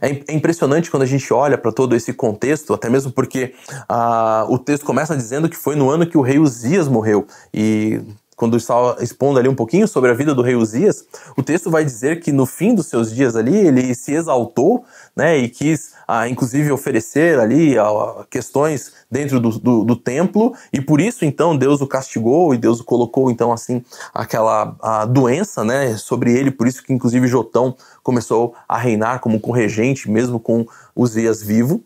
É, 0.02 0.10
é 0.28 0.34
impressionante 0.34 0.90
quando 0.90 1.04
a 1.04 1.08
gente 1.08 1.32
olha 1.34 1.58
para 1.58 1.72
todo 1.72 1.96
esse 1.96 2.14
contexto, 2.14 2.74
até 2.74 2.90
mesmo 2.90 3.12
porque 3.12 3.54
uh, 3.90 4.52
o 4.52 4.58
texto 4.58 4.86
começa 4.86 5.16
dizendo 5.16 5.50
que 5.50 5.58
foi 5.58 5.76
no 5.76 5.90
ano 5.90 6.06
que 6.06 6.18
o 6.18 6.22
rei 6.22 6.40
Uzias 6.40 6.88
morreu. 6.88 7.26
E 7.54 8.02
quando 8.36 8.58
está 8.58 8.98
expondo 9.00 9.40
ali 9.40 9.48
um 9.48 9.56
pouquinho 9.56 9.88
sobre 9.88 10.12
a 10.12 10.14
vida 10.14 10.34
do 10.34 10.42
rei 10.42 10.56
Uzias, 10.56 11.06
o 11.38 11.44
texto 11.44 11.70
vai 11.70 11.86
dizer 11.86 12.20
que 12.20 12.32
no 12.32 12.46
fim 12.46 12.74
dos 12.74 12.88
seus 12.88 13.14
dias 13.14 13.36
ali 13.36 13.56
ele 13.56 13.94
se 13.96 14.14
exaltou, 14.14 14.84
né, 15.16 15.38
e 15.38 15.50
quis 15.50 15.94
ah, 16.08 16.28
inclusive 16.28 16.72
oferecer 16.72 17.40
ali 17.40 17.78
ah, 17.78 18.26
questões 18.30 18.94
dentro 19.10 19.40
do, 19.40 19.60
do, 19.60 19.84
do, 19.84 19.96
templo, 19.96 20.54
e 20.72 20.82
por 20.82 21.00
isso 21.00 21.24
então 21.26 21.56
Deus 21.56 21.82
o 21.82 21.88
castigou 21.88 22.54
e 22.54 22.58
Deus 22.58 22.80
o 22.80 22.84
colocou 22.84 23.30
então 23.30 23.52
assim 23.52 23.84
aquela 24.14 24.76
a 24.82 25.06
doença, 25.06 25.64
né, 25.64 25.96
sobre 25.98 26.34
ele, 26.34 26.52
por 26.52 26.68
isso 26.68 26.84
que 26.84 26.94
inclusive 26.94 27.28
Jotão 27.28 27.76
começou 28.02 28.56
a 28.68 28.78
reinar 28.78 29.20
como 29.20 29.40
corregente 29.40 30.10
mesmo 30.10 30.40
com 30.40 30.66
Uzias 30.96 31.42
vivo. 31.42 31.84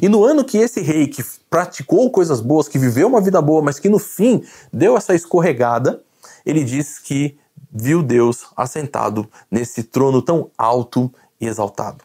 E 0.00 0.08
no 0.08 0.24
ano 0.24 0.44
que 0.44 0.58
esse 0.58 0.80
rei 0.80 1.06
que 1.06 1.24
praticou 1.50 2.10
coisas 2.10 2.40
boas, 2.40 2.68
que 2.68 2.78
viveu 2.78 3.08
uma 3.08 3.20
vida 3.20 3.42
boa, 3.42 3.60
mas 3.60 3.78
que 3.78 3.88
no 3.88 3.98
fim 3.98 4.42
deu 4.72 4.96
essa 4.96 5.14
escorregada, 5.14 6.02
ele 6.46 6.64
diz 6.64 6.98
que 6.98 7.38
viu 7.72 8.02
Deus 8.02 8.46
assentado 8.56 9.28
nesse 9.50 9.82
trono 9.82 10.22
tão 10.22 10.50
alto 10.56 11.12
e 11.40 11.46
exaltado. 11.46 12.04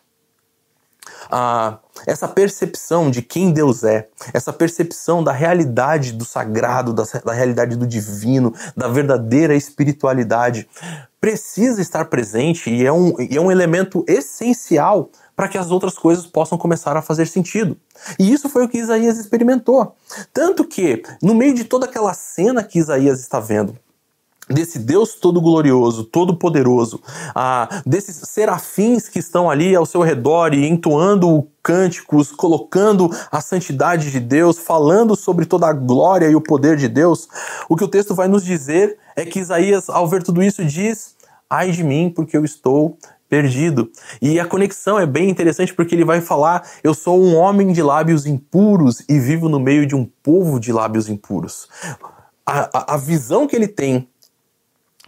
ah, 1.32 1.80
essa 2.06 2.28
percepção 2.28 3.10
de 3.10 3.22
quem 3.22 3.52
Deus 3.52 3.84
é, 3.84 4.08
essa 4.34 4.54
percepção 4.54 5.24
da 5.24 5.32
realidade 5.32 6.12
do 6.14 6.26
sagrado, 6.26 6.94
da, 6.94 7.04
da 7.24 7.34
realidade 7.34 7.76
do 7.76 7.88
divino, 7.88 8.54
da 8.76 8.88
verdadeira 8.88 9.56
espiritualidade, 9.56 10.68
precisa 11.20 11.82
estar 11.82 12.06
presente 12.06 12.70
e 12.70 12.86
é 12.86 12.92
um, 12.92 13.20
e 13.20 13.36
é 13.36 13.42
um 13.42 13.52
elemento 13.52 14.06
essencial 14.08 15.10
para 15.38 15.48
que 15.48 15.58
as 15.58 15.70
outras 15.70 15.94
coisas 15.94 16.26
possam 16.26 16.58
começar 16.58 16.98
a 16.98 17.02
fazer 17.04 17.28
sentido. 17.28 17.78
E 18.18 18.34
isso 18.34 18.50
foi 18.50 18.66
o 18.66 18.68
que 18.68 18.80
Isaías 18.80 19.20
experimentou. 19.20 19.96
Tanto 20.34 20.66
que, 20.66 21.04
no 21.22 21.36
meio 21.36 21.54
de 21.54 21.64
toda 21.64 21.86
aquela 21.86 22.16
cena 22.16 22.64
que 22.64 22.80
Isaías 22.80 23.20
está 23.20 23.40
vendo, 23.40 23.78
desse 24.50 24.80
Deus 24.80 25.14
todo 25.14 25.40
glorioso, 25.40 26.06
todo 26.06 26.38
poderoso, 26.38 27.00
ah, 27.36 27.70
desses 27.86 28.16
serafins 28.30 29.08
que 29.08 29.20
estão 29.20 29.48
ali 29.48 29.76
ao 29.76 29.86
seu 29.86 30.02
redor 30.02 30.56
e 30.56 30.68
entoando 30.68 31.48
cânticos, 31.62 32.32
colocando 32.32 33.12
a 33.32 33.40
santidade 33.40 34.10
de 34.10 34.20
Deus, 34.20 34.58
falando 34.58 35.16
sobre 35.16 35.46
toda 35.46 35.68
a 35.68 35.74
glória 35.74 36.30
e 36.30 36.36
o 36.36 36.42
poder 36.42 36.78
de 36.78 36.88
Deus, 36.88 37.28
o 37.70 37.76
que 37.76 37.84
o 37.84 37.88
texto 37.88 38.16
vai 38.16 38.28
nos 38.28 38.44
dizer 38.44 38.98
é 39.16 39.24
que 39.24 39.40
Isaías, 39.40 39.88
ao 39.88 40.08
ver 40.08 40.24
tudo 40.24 40.42
isso, 40.42 40.66
diz: 40.66 41.16
Ai 41.48 41.72
de 41.72 41.84
mim, 41.84 42.10
porque 42.10 42.36
eu 42.36 42.44
estou 42.44 42.98
perdido. 43.30 43.92
E 44.22 44.40
a 44.40 44.46
conexão 44.46 45.00
é 45.00 45.06
bem 45.06 45.30
interessante 45.30 45.74
porque 45.74 45.96
ele 45.96 46.06
vai 46.06 46.22
falar: 46.22 46.68
Eu 46.84 46.94
sou 46.94 47.22
um 47.22 47.36
homem 47.36 47.72
de 47.72 47.82
lábios 47.82 48.26
impuros 48.26 49.04
e 49.08 49.20
vivo 49.20 49.50
no 49.50 49.60
meio 49.60 49.86
de 49.86 49.96
um 49.96 50.06
povo 50.06 50.60
de 50.60 50.72
lábios 50.72 51.10
impuros. 51.10 51.68
A, 52.46 52.70
a, 52.74 52.94
a 52.96 52.98
visão 52.98 53.48
que 53.48 53.56
ele 53.56 53.68
tem 53.68 54.08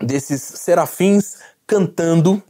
desses 0.01 0.41
serafins 0.41 1.37
cantando, 1.65 2.41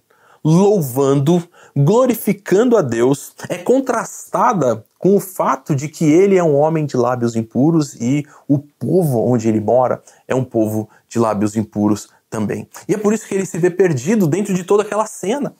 louvando, 0.43 1.43
glorificando 1.75 2.77
a 2.77 2.81
Deus 2.81 3.33
é 3.49 3.57
contrastada 3.57 4.83
com 4.97 5.15
o 5.15 5.19
fato 5.19 5.75
de 5.75 5.87
que 5.87 6.05
ele 6.05 6.37
é 6.37 6.43
um 6.43 6.55
homem 6.55 6.85
de 6.85 6.97
lábios 6.97 7.35
impuros 7.35 7.95
e 7.95 8.25
o 8.47 8.59
povo 8.59 9.19
onde 9.19 9.47
ele 9.47 9.59
mora 9.59 10.01
é 10.27 10.35
um 10.35 10.43
povo 10.43 10.89
de 11.07 11.19
lábios 11.19 11.55
impuros 11.55 12.09
também. 12.29 12.67
E 12.87 12.93
é 12.93 12.97
por 12.97 13.13
isso 13.13 13.27
que 13.27 13.35
ele 13.35 13.45
se 13.45 13.57
vê 13.57 13.69
perdido 13.69 14.27
dentro 14.27 14.53
de 14.53 14.63
toda 14.63 14.83
aquela 14.83 15.05
cena. 15.05 15.55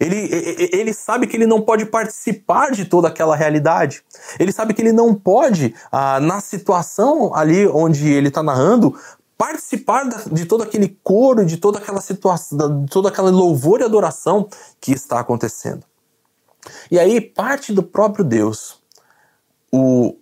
Ele, 0.00 0.28
ele 0.72 0.92
sabe 0.92 1.26
que 1.26 1.36
ele 1.36 1.46
não 1.46 1.60
pode 1.60 1.86
participar 1.86 2.72
de 2.72 2.84
toda 2.84 3.08
aquela 3.08 3.36
realidade. 3.36 4.02
Ele 4.38 4.50
sabe 4.50 4.74
que 4.74 4.82
ele 4.82 4.92
não 4.92 5.14
pode, 5.14 5.74
ah, 5.92 6.18
na 6.18 6.40
situação 6.40 7.34
ali 7.34 7.66
onde 7.68 8.12
ele 8.12 8.28
está 8.28 8.42
narrando, 8.42 8.98
participar 9.38 10.08
de 10.32 10.46
todo 10.46 10.62
aquele 10.62 10.98
coro, 11.02 11.44
de 11.44 11.56
toda 11.56 11.78
aquela 11.78 12.00
situação, 12.00 12.84
de 12.84 12.90
toda 12.90 13.08
aquela 13.08 13.30
louvor 13.30 13.80
e 13.80 13.84
adoração 13.84 14.48
que 14.80 14.92
está 14.92 15.20
acontecendo. 15.20 15.84
E 16.90 16.98
aí 16.98 17.20
parte 17.20 17.72
do 17.72 17.82
próprio 17.82 18.24
Deus 18.24 18.82
o, 19.72 20.16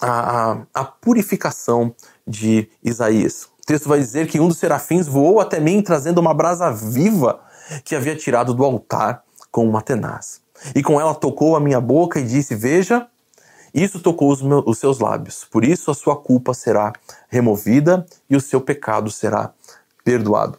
a, 0.00 0.62
a 0.72 0.84
purificação 0.84 1.94
de 2.26 2.68
Isaías. 2.82 3.48
O 3.64 3.66
texto 3.66 3.88
vai 3.88 3.98
dizer 3.98 4.26
que 4.26 4.38
um 4.38 4.46
dos 4.46 4.58
serafins 4.58 5.06
voou 5.06 5.40
até 5.40 5.58
mim 5.58 5.80
trazendo 5.80 6.18
uma 6.18 6.34
brasa 6.34 6.70
viva 6.70 7.40
que 7.82 7.96
havia 7.96 8.14
tirado 8.14 8.52
do 8.52 8.62
altar 8.62 9.24
com 9.50 9.66
uma 9.66 9.80
tenaz. 9.80 10.42
E 10.74 10.82
com 10.82 11.00
ela 11.00 11.14
tocou 11.14 11.56
a 11.56 11.60
minha 11.60 11.80
boca 11.80 12.20
e 12.20 12.26
disse: 12.26 12.54
Veja, 12.54 13.06
isso 13.72 14.00
tocou 14.00 14.30
os, 14.30 14.42
meus, 14.42 14.64
os 14.66 14.76
seus 14.76 14.98
lábios, 14.98 15.46
por 15.50 15.64
isso 15.64 15.90
a 15.90 15.94
sua 15.94 16.14
culpa 16.14 16.52
será 16.52 16.92
removida 17.30 18.04
e 18.28 18.36
o 18.36 18.40
seu 18.40 18.60
pecado 18.60 19.10
será 19.10 19.50
perdoado. 20.04 20.58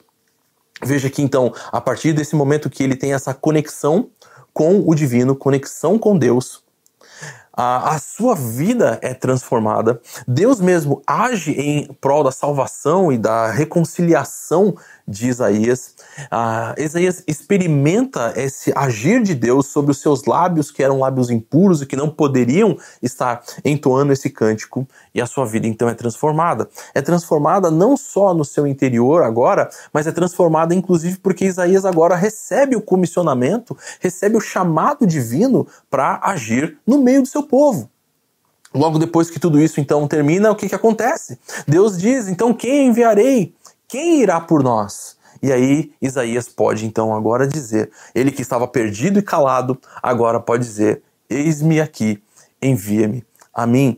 Veja 0.83 1.07
que 1.07 1.21
então, 1.21 1.53
a 1.71 1.79
partir 1.79 2.11
desse 2.11 2.35
momento 2.35 2.71
que 2.71 2.81
ele 2.81 2.95
tem 2.95 3.13
essa 3.13 3.35
conexão 3.35 4.09
com 4.51 4.79
o 4.83 4.95
divino, 4.95 5.35
conexão 5.35 5.99
com 5.99 6.17
Deus, 6.17 6.64
a, 7.55 7.95
a, 7.95 7.99
sua 7.99 8.35
vida 8.35 8.99
é 9.01 9.13
transformada. 9.13 9.99
Deus 10.27 10.59
mesmo 10.59 11.01
age 11.07 11.51
em 11.51 11.87
prol 12.01 12.23
da 12.23 12.31
salvação 12.31 13.11
e 13.11 13.17
da 13.17 13.49
reconciliação 13.49 14.75
de 15.07 15.27
Isaías. 15.27 15.93
Ah, 16.31 16.73
Isaías 16.77 17.23
experimenta 17.27 18.33
esse 18.35 18.73
agir 18.75 19.21
de 19.21 19.35
Deus 19.35 19.67
sobre 19.67 19.91
os 19.91 20.01
seus 20.01 20.25
lábios, 20.25 20.71
que 20.71 20.83
eram 20.83 20.99
lábios 20.99 21.29
impuros 21.29 21.81
e 21.81 21.85
que 21.85 21.95
não 21.95 22.09
poderiam 22.09 22.77
estar 23.01 23.43
entoando 23.63 24.11
esse 24.11 24.29
cântico, 24.29 24.87
e 25.13 25.21
a 25.21 25.25
sua 25.25 25.45
vida 25.45 25.67
então 25.67 25.87
é 25.87 25.93
transformada. 25.93 26.67
É 26.93 27.01
transformada 27.01 27.69
não 27.69 27.95
só 27.95 28.33
no 28.33 28.43
seu 28.43 28.65
interior 28.65 29.23
agora, 29.23 29.69
mas 29.93 30.07
é 30.07 30.11
transformada 30.11 30.73
inclusive 30.73 31.17
porque 31.19 31.45
Isaías 31.45 31.85
agora 31.85 32.15
recebe 32.15 32.75
o 32.75 32.81
comissionamento, 32.81 33.77
recebe 33.99 34.37
o 34.37 34.41
chamado 34.41 35.05
divino 35.05 35.67
para 35.89 36.19
agir 36.23 36.77
no 36.85 37.01
meio 37.01 37.21
do 37.21 37.27
seu 37.27 37.43
povo. 37.43 37.89
Logo 38.73 38.99
depois 38.99 39.29
que 39.29 39.39
tudo 39.39 39.59
isso 39.61 39.79
então 39.79 40.05
termina, 40.05 40.51
o 40.51 40.55
que, 40.55 40.67
que 40.67 40.75
acontece? 40.75 41.39
Deus 41.65 41.97
diz: 41.97 42.27
então 42.27 42.53
quem 42.53 42.87
enviarei? 42.87 43.55
Quem 43.88 44.21
irá 44.21 44.39
por 44.39 44.63
nós? 44.63 45.17
E 45.41 45.52
aí 45.52 45.91
Isaías 46.02 46.48
pode 46.48 46.86
então 46.86 47.15
agora 47.15 47.48
dizer, 47.48 47.91
ele 48.13 48.32
que 48.32 48.41
estava 48.41 48.67
perdido 48.67 49.19
e 49.19 49.21
calado, 49.21 49.80
agora 50.02 50.39
pode 50.39 50.63
dizer: 50.63 51.04
Eis-me 51.30 51.80
aqui, 51.80 52.21
envia-me 52.62 53.24
a 53.54 53.65
mim. 53.67 53.98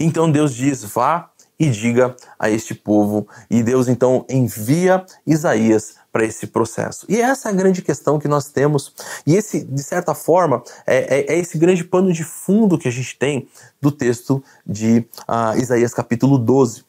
Então 0.00 0.30
Deus 0.30 0.54
diz: 0.54 0.84
Vá 0.84 1.30
e 1.58 1.70
diga 1.70 2.14
a 2.38 2.50
este 2.50 2.74
povo. 2.74 3.26
E 3.50 3.62
Deus 3.62 3.88
então 3.88 4.24
envia 4.28 5.04
Isaías 5.26 5.96
para 6.12 6.24
esse 6.24 6.46
processo. 6.46 7.04
E 7.08 7.20
essa 7.20 7.48
é 7.48 7.52
a 7.52 7.54
grande 7.54 7.82
questão 7.82 8.18
que 8.18 8.28
nós 8.28 8.48
temos. 8.48 8.94
E 9.26 9.34
esse, 9.34 9.62
de 9.62 9.82
certa 9.82 10.14
forma, 10.14 10.62
é, 10.86 11.18
é, 11.18 11.34
é 11.34 11.38
esse 11.38 11.58
grande 11.58 11.84
pano 11.84 12.12
de 12.12 12.24
fundo 12.24 12.78
que 12.78 12.88
a 12.88 12.90
gente 12.90 13.18
tem 13.18 13.48
do 13.80 13.90
texto 13.90 14.42
de 14.66 15.06
uh, 15.28 15.58
Isaías 15.58 15.92
capítulo 15.92 16.38
12. 16.38 16.84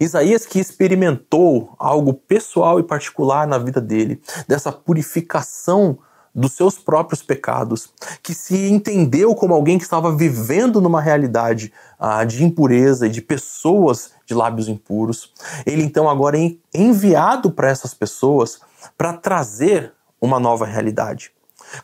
Isaías 0.00 0.46
que 0.46 0.58
experimentou 0.58 1.74
algo 1.78 2.14
pessoal 2.14 2.78
e 2.78 2.82
particular 2.82 3.46
na 3.46 3.58
vida 3.58 3.80
dele, 3.80 4.20
dessa 4.46 4.72
purificação 4.72 5.98
dos 6.34 6.52
seus 6.52 6.78
próprios 6.78 7.22
pecados, 7.22 7.90
que 8.22 8.34
se 8.34 8.70
entendeu 8.70 9.34
como 9.34 9.52
alguém 9.52 9.76
que 9.76 9.84
estava 9.84 10.14
vivendo 10.14 10.80
numa 10.80 11.00
realidade 11.00 11.72
ah, 11.98 12.24
de 12.24 12.42
impureza 12.42 13.06
e 13.06 13.10
de 13.10 13.20
pessoas 13.20 14.12
de 14.24 14.34
lábios 14.34 14.68
impuros. 14.68 15.32
Ele 15.66 15.82
então 15.82 16.08
agora 16.08 16.38
é 16.38 16.52
enviado 16.72 17.50
para 17.50 17.68
essas 17.68 17.92
pessoas 17.92 18.60
para 18.96 19.12
trazer 19.12 19.92
uma 20.20 20.40
nova 20.40 20.64
realidade. 20.64 21.32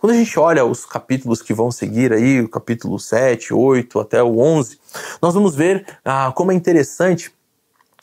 Quando 0.01 0.13
a 0.13 0.17
gente 0.17 0.39
olha 0.39 0.65
os 0.65 0.85
capítulos 0.85 1.41
que 1.41 1.55
vão 1.55 1.71
seguir 1.71 2.13
aí, 2.13 2.41
o 2.41 2.49
capítulo 2.49 2.99
7, 2.99 3.55
8 3.55 4.01
até 4.01 4.23
o 4.23 4.39
11, 4.39 4.79
nós 5.21 5.35
vamos 5.35 5.55
ver 5.55 5.85
ah, 6.05 6.33
como 6.35 6.53
é 6.53 6.55
interessante 6.55 7.33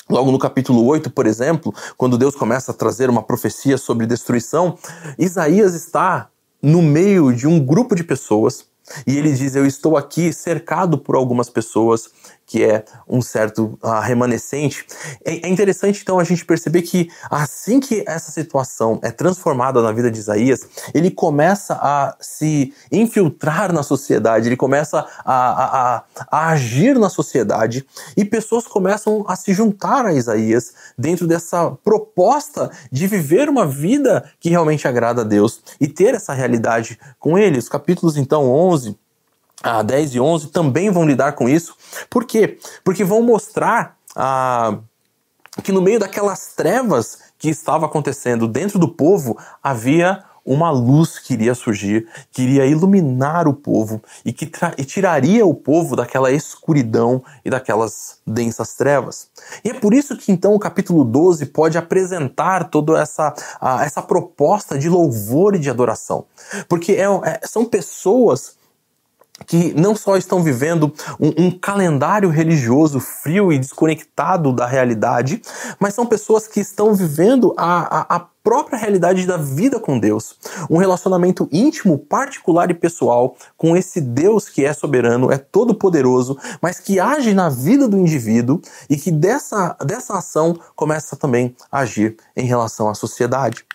Logo 0.08 0.32
no 0.32 0.38
capítulo 0.38 0.86
8, 0.86 1.10
por 1.10 1.26
exemplo, 1.26 1.74
quando 1.98 2.18
Deus 2.18 2.36
começa 2.36 2.72
a 2.72 2.76
trazer 2.76 3.10
uma 3.10 3.24
profecia 3.24 3.76
sobre 3.76 4.06
destruição, 4.06 4.78
Isaías 5.18 5.74
está 5.74 6.30
no 6.62 6.82
meio 6.82 7.34
de 7.34 7.48
um 7.48 7.60
grupo 7.60 7.96
de 7.96 8.04
pessoas 8.04 8.66
e 9.08 9.18
ele 9.18 9.34
diz: 9.34 9.56
Eu 9.56 9.66
estou 9.66 9.98
aqui 9.98 10.32
cercado 10.32 10.98
por 10.98 11.16
algumas 11.16 11.50
pessoas 11.50 12.10
que 12.46 12.64
é 12.64 12.86
um 13.08 13.22
certo 13.22 13.78
uh, 13.82 14.00
remanescente. 14.02 14.86
É, 15.24 15.48
é, 15.48 15.50
interessante 15.50 16.02
então 16.02 16.20
a 16.20 16.24
gente 16.24 16.46
perceber 16.46 16.84
que 16.84 17.10
assim 17.30 17.80
que 17.80 18.04
essa 18.08 18.32
situação 18.32 19.00
é 19.02 19.10
transformada 19.10 19.82
na 19.82 19.92
vida 19.92 20.12
de 20.12 20.20
Isaías, 20.20 20.68
ele 20.94 21.10
começa 21.10 21.74
a 21.82 22.16
se 22.20 22.74
infiltrar 22.92 23.74
na 23.74 23.82
sociedade, 23.82 24.48
ele 24.48 24.56
começa 24.56 25.06
a, 25.26 25.96
a, 25.96 26.04
a 26.30 26.50
agir 26.50 26.98
na 27.00 27.10
sociedade 27.10 27.86
e 28.16 28.24
pessoas 28.24 28.68
começam 28.68 29.26
a 29.28 29.36
se 29.36 29.54
juntar 29.54 30.06
a 30.06 30.14
Isaías 30.14 30.74
dentro 30.98 31.28
dessa 31.28 31.72
proposta 31.84 32.70
de 32.92 33.08
viver 33.08 33.50
uma 33.50 33.66
vida 33.66 34.30
que 34.40 34.50
realmente 34.50 34.88
agrada 34.88 35.22
a 35.22 35.26
Deus 35.26 35.62
e 35.80 35.88
ter 35.88 36.14
essa 36.14 36.34
realidade 36.34 37.00
com 37.20 37.38
ele. 37.38 37.58
Os 37.58 37.70
capítulos 37.70 38.18
então 38.18 38.50
11 38.52 38.98
a 39.66 39.82
10 39.82 40.16
e 40.16 40.20
11 40.20 40.48
também 40.50 40.92
vão 40.92 41.06
lidar 41.06 41.34
com 41.34 41.50
isso. 41.50 41.76
Por 42.08 42.24
quê? 42.24 42.60
Porque 42.84 43.04
vão 43.04 43.24
mostrar 43.24 43.98
ah, 44.16 44.78
que 45.64 45.72
no 45.72 45.82
meio 45.82 46.00
daquelas 46.00 46.54
trevas 46.56 47.18
que 47.40 47.50
estava 47.50 47.88
acontecendo 47.88 48.48
dentro 48.48 48.78
do 48.78 48.88
povo 48.88 49.38
havia 49.64 50.24
uma 50.46 50.70
luz 50.70 51.18
que 51.18 51.34
iria 51.34 51.56
surgir, 51.56 52.08
que 52.32 52.44
iria 52.44 52.68
iluminar 52.68 53.48
o 53.48 53.54
povo 53.56 54.00
e 54.24 54.32
que 54.32 54.48
e 54.78 54.86
tiraria 54.86 55.44
o 55.44 55.56
povo 55.56 55.96
daquela 55.96 56.32
escuridão 56.32 57.24
e 57.44 57.50
daquelas 57.50 58.20
densas 58.28 58.76
trevas. 58.76 59.30
E 59.64 59.72
é 59.72 59.74
por 59.74 59.96
isso 59.96 60.16
que 60.16 60.32
então 60.32 60.54
o 60.54 60.60
capítulo 60.60 61.04
12 61.04 61.48
pode 61.48 61.80
apresentar 61.80 62.70
toda 62.70 63.02
essa, 63.02 63.34
a, 63.60 63.84
essa 63.84 64.04
proposta 64.04 64.78
de 64.78 64.88
louvor 64.88 65.56
e 65.56 65.60
de 65.60 65.72
adoração. 65.72 66.26
Porque 66.70 66.92
é, 66.92 67.06
é, 67.06 67.42
são 67.48 67.66
pessoas 67.66 68.56
que 69.46 69.74
não 69.74 69.96
só 69.96 70.16
estão 70.16 70.42
vivendo 70.42 70.94
um, 71.20 71.46
um, 71.46 71.52
calendário 71.52 72.30
religioso 72.30 73.00
frio 73.00 73.52
e 73.52 73.60
desconectado 73.60 74.54
da 74.54 74.66
realidade, 74.66 75.42
mas 75.80 75.94
são 75.94 76.06
pessoas 76.06 76.48
que 76.48 76.62
estão 76.62 76.94
vivendo 76.94 77.54
a, 77.58 78.00
a, 78.00 78.16
a 78.16 78.20
própria 78.42 78.78
realidade 78.78 79.26
da 79.26 79.38
vida 79.38 79.80
com 79.80 80.00
Deus. 80.00 80.38
Um 80.70 80.78
relacionamento 80.78 81.50
íntimo, 81.52 81.98
particular 81.98 82.70
e 82.70 82.76
pessoal 82.76 83.36
com 83.58 83.76
esse 83.76 84.00
Deus 84.00 84.48
que 84.48 84.64
é 84.64 84.72
soberano, 84.72 85.32
é 85.32 85.38
todo-poderoso, 85.38 86.38
mas 86.62 86.80
que 86.80 87.00
age 87.00 87.34
na 87.34 87.50
vida 87.50 87.88
do 87.88 87.98
indivíduo 87.98 88.62
e 88.90 88.96
que 88.96 89.12
dessa, 89.12 89.76
dessa 89.84 90.18
ação 90.18 90.58
começa 90.76 91.16
também 91.16 91.56
a 91.72 91.80
agir 91.80 92.16
em 92.38 92.46
relação 92.46 92.88
à 92.88 92.94
sociedade. 92.94 93.66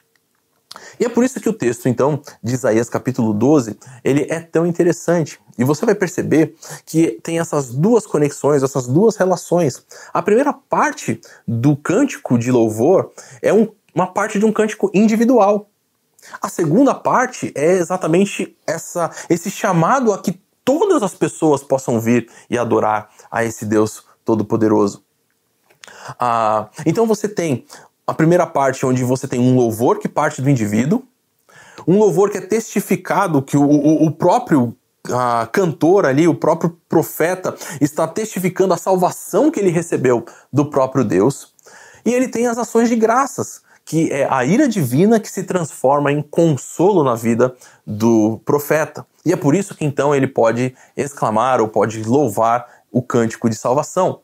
E 1.01 1.05
é 1.05 1.09
por 1.09 1.25
isso 1.25 1.41
que 1.41 1.49
o 1.49 1.53
texto, 1.53 1.89
então, 1.89 2.23
de 2.43 2.55
Isaías 2.55 2.89
capítulo 2.89 3.33
12, 3.33 3.77
ele 4.05 4.27
é 4.29 4.39
tão 4.39 4.65
interessante. 4.65 5.41
E 5.59 5.65
você 5.65 5.85
vai 5.85 5.95
perceber 5.95 6.55
que 6.87 7.19
tem 7.23 7.41
essas 7.41 7.71
duas 7.71 8.07
conexões, 8.07 8.63
essas 8.63 8.87
duas 8.87 9.17
relações. 9.17 9.85
A 10.13 10.23
primeira 10.23 10.53
parte 10.53 11.21
do 11.47 11.77
cântico 11.77 12.39
de 12.39 12.53
louvor 12.53 13.11
é 13.43 13.53
um, 13.53 13.69
uma 13.93 14.07
parte 14.07 14.39
de 14.39 14.45
um 14.45 14.53
cântico 14.53 14.91
individual. 14.95 15.69
A 16.41 16.49
segunda 16.49 16.95
parte 16.95 17.53
é 17.57 17.73
exatamente 17.73 18.57
essa, 18.67 19.11
esse 19.29 19.51
chamado 19.51 20.13
a 20.13 20.19
que 20.19 20.41
todas 20.65 21.03
as 21.03 21.15
pessoas 21.15 21.65
possam 21.65 21.99
vir 21.99 22.31
e 22.49 22.57
adorar 22.57 23.11
a 23.31 23.45
esse 23.45 23.65
Deus 23.65 24.05
Todo-Poderoso. 24.25 25.03
Ah, 26.19 26.69
então 26.87 27.07
você 27.07 27.29
tem 27.29 27.67
a 28.11 28.15
primeira 28.15 28.45
parte, 28.45 28.85
onde 28.85 29.05
você 29.05 29.29
tem 29.29 29.39
um 29.39 29.55
louvor 29.55 30.01
que 30.01 30.09
parte 30.09 30.43
do 30.43 30.51
indivíduo, 30.51 31.05
um 31.87 31.97
louvor 31.97 32.29
que 32.29 32.39
é 32.39 32.41
testificado, 32.41 33.41
que 33.41 33.57
o, 33.57 33.63
o, 33.63 34.07
o 34.07 34.11
próprio 34.11 34.77
a 35.09 35.49
cantor 35.51 36.05
ali, 36.05 36.27
o 36.27 36.35
próprio 36.35 36.77
profeta, 36.89 37.55
está 37.81 38.09
testificando 38.09 38.75
a 38.75 38.77
salvação 38.77 39.49
que 39.49 39.61
ele 39.61 39.71
recebeu 39.71 40.25
do 40.53 40.67
próprio 40.67 41.05
Deus. 41.05 41.55
E 42.05 42.13
ele 42.13 42.27
tem 42.27 42.49
as 42.49 42.59
ações 42.59 42.89
de 42.89 42.97
graças, 42.97 43.63
que 43.85 44.11
é 44.11 44.27
a 44.29 44.45
ira 44.45 44.67
divina 44.67 45.21
que 45.21 45.31
se 45.31 45.45
transforma 45.45 46.11
em 46.11 46.21
consolo 46.21 47.05
na 47.05 47.15
vida 47.15 47.55
do 47.87 48.41
profeta. 48.45 49.07
E 49.25 49.33
é 49.33 49.37
por 49.37 49.55
isso 49.55 49.75
que 49.77 49.85
então 49.85 50.13
ele 50.13 50.27
pode 50.27 50.75
exclamar 50.97 51.61
ou 51.61 51.69
pode 51.69 52.03
louvar 52.03 52.67
o 52.91 53.01
cântico 53.01 53.49
de 53.49 53.55
salvação. 53.55 54.21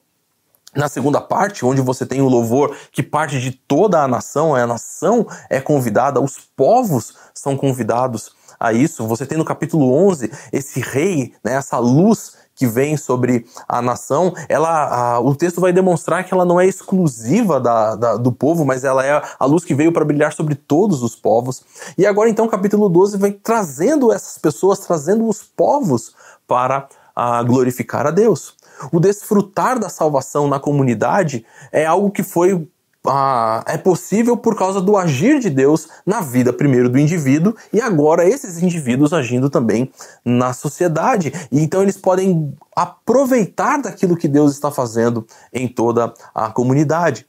Na 0.77 0.89
segunda 0.89 1.21
parte, 1.21 1.65
onde 1.65 1.81
você 1.81 2.05
tem 2.05 2.21
o 2.21 2.29
louvor 2.29 2.77
que 2.93 3.03
parte 3.03 3.41
de 3.41 3.51
toda 3.51 4.03
a 4.03 4.09
nação, 4.09 4.55
a 4.55 4.67
nação 4.67 5.27
é 5.49 5.61
convidada, 5.61 6.21
os 6.21 6.39
povos 6.39 7.15
são 7.35 7.57
convidados 7.57 8.31
a 8.61 8.73
isso. 8.73 9.07
Você 9.07 9.25
tem 9.25 9.39
no 9.39 9.45
capítulo 9.45 9.93
11 9.93 10.31
esse 10.53 10.81
rei, 10.81 11.33
né, 11.43 11.55
essa 11.55 11.79
luz 11.79 12.37
que 12.57 12.67
vem 12.67 12.97
sobre 12.97 13.45
a 13.69 13.83
nação, 13.83 14.33
ela, 14.49 15.17
a, 15.17 15.21
o 15.21 15.35
texto 15.35 15.61
vai 15.61 15.75
demonstrar 15.75 16.25
que 16.25 16.33
ela 16.33 16.45
não 16.45 16.59
é 16.59 16.67
exclusiva 16.67 17.61
da, 17.61 17.95
da, 17.95 18.17
do 18.17 18.33
povo, 18.33 18.65
mas 18.65 18.83
ela 18.83 19.05
é 19.05 19.23
a 19.39 19.45
luz 19.45 19.63
que 19.63 19.75
veio 19.75 19.93
para 19.93 20.07
brilhar 20.07 20.33
sobre 20.33 20.55
todos 20.55 21.03
os 21.03 21.15
povos. 21.15 21.63
E 21.99 22.07
agora 22.07 22.31
então 22.31 22.47
o 22.47 22.49
capítulo 22.49 22.89
12 22.89 23.19
vem 23.19 23.33
trazendo 23.33 24.11
essas 24.11 24.39
pessoas, 24.39 24.79
trazendo 24.79 25.29
os 25.29 25.43
povos 25.43 26.15
para 26.49 26.89
a, 27.15 27.43
glorificar 27.43 28.07
a 28.07 28.11
Deus. 28.11 28.56
O 28.93 29.01
desfrutar 29.01 29.79
da 29.79 29.89
salvação 29.89 30.49
na 30.49 30.59
comunidade 30.59 31.45
é 31.73 31.85
algo 31.85 32.11
que 32.11 32.23
foi 32.23 32.69
ah, 33.09 33.63
é 33.67 33.77
possível 33.77 34.37
por 34.37 34.57
causa 34.57 34.81
do 34.81 34.97
agir 34.97 35.39
de 35.39 35.49
Deus 35.49 35.89
na 36.05 36.21
vida 36.21 36.53
primeiro 36.53 36.89
do 36.89 36.99
indivíduo 36.99 37.55
e 37.73 37.81
agora 37.81 38.29
esses 38.29 38.61
indivíduos 38.61 39.13
agindo 39.13 39.49
também 39.49 39.91
na 40.25 40.53
sociedade. 40.53 41.33
E 41.53 41.61
então 41.61 41.83
eles 41.83 41.97
podem 41.97 42.53
aproveitar 42.75 43.81
daquilo 43.81 44.17
que 44.17 44.27
Deus 44.27 44.53
está 44.53 44.71
fazendo 44.71 45.27
em 45.53 45.69
toda 45.69 46.13
a 46.35 46.51
comunidade 46.51 47.27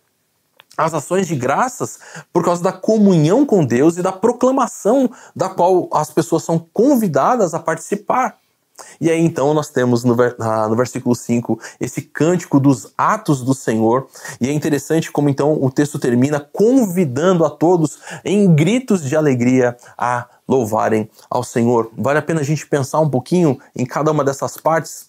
as 0.78 0.94
ações 0.94 1.28
de 1.28 1.36
graças 1.36 1.98
por 2.32 2.46
causa 2.46 2.62
da 2.62 2.72
comunhão 2.72 3.44
com 3.44 3.66
Deus 3.66 3.98
e 3.98 4.04
da 4.04 4.12
proclamação 4.12 5.10
da 5.36 5.50
qual 5.50 5.90
as 5.92 6.12
pessoas 6.12 6.44
são 6.44 6.60
convidadas 6.72 7.56
a 7.56 7.60
participar. 7.60 8.38
E 9.00 9.10
aí 9.10 9.20
então 9.20 9.54
nós 9.54 9.70
temos 9.70 10.04
no, 10.04 10.16
no 10.16 10.76
versículo 10.76 11.16
5 11.16 11.60
esse 11.80 12.02
cântico 12.02 12.60
dos 12.60 12.94
atos 12.98 13.42
do 13.42 13.54
Senhor, 13.54 14.08
e 14.40 14.48
é 14.50 14.52
interessante 14.52 15.12
como 15.12 15.30
então 15.30 15.58
o 15.62 15.70
texto 15.70 16.00
termina 16.00 16.40
convidando 16.40 17.46
a 17.46 17.50
todos 17.50 18.00
em 18.24 18.54
gritos 18.54 19.04
de 19.04 19.16
alegria 19.16 19.76
a 19.98 20.28
louvarem 20.48 21.10
ao 21.30 21.44
Senhor. 21.44 21.92
Vale 21.98 22.20
a 22.20 22.22
pena 22.22 22.42
a 22.42 22.44
gente 22.44 22.66
pensar 22.66 23.00
um 23.00 23.10
pouquinho 23.10 23.60
em 23.76 23.86
cada 23.86 24.12
uma 24.12 24.24
dessas 24.24 24.58
partes. 24.58 25.08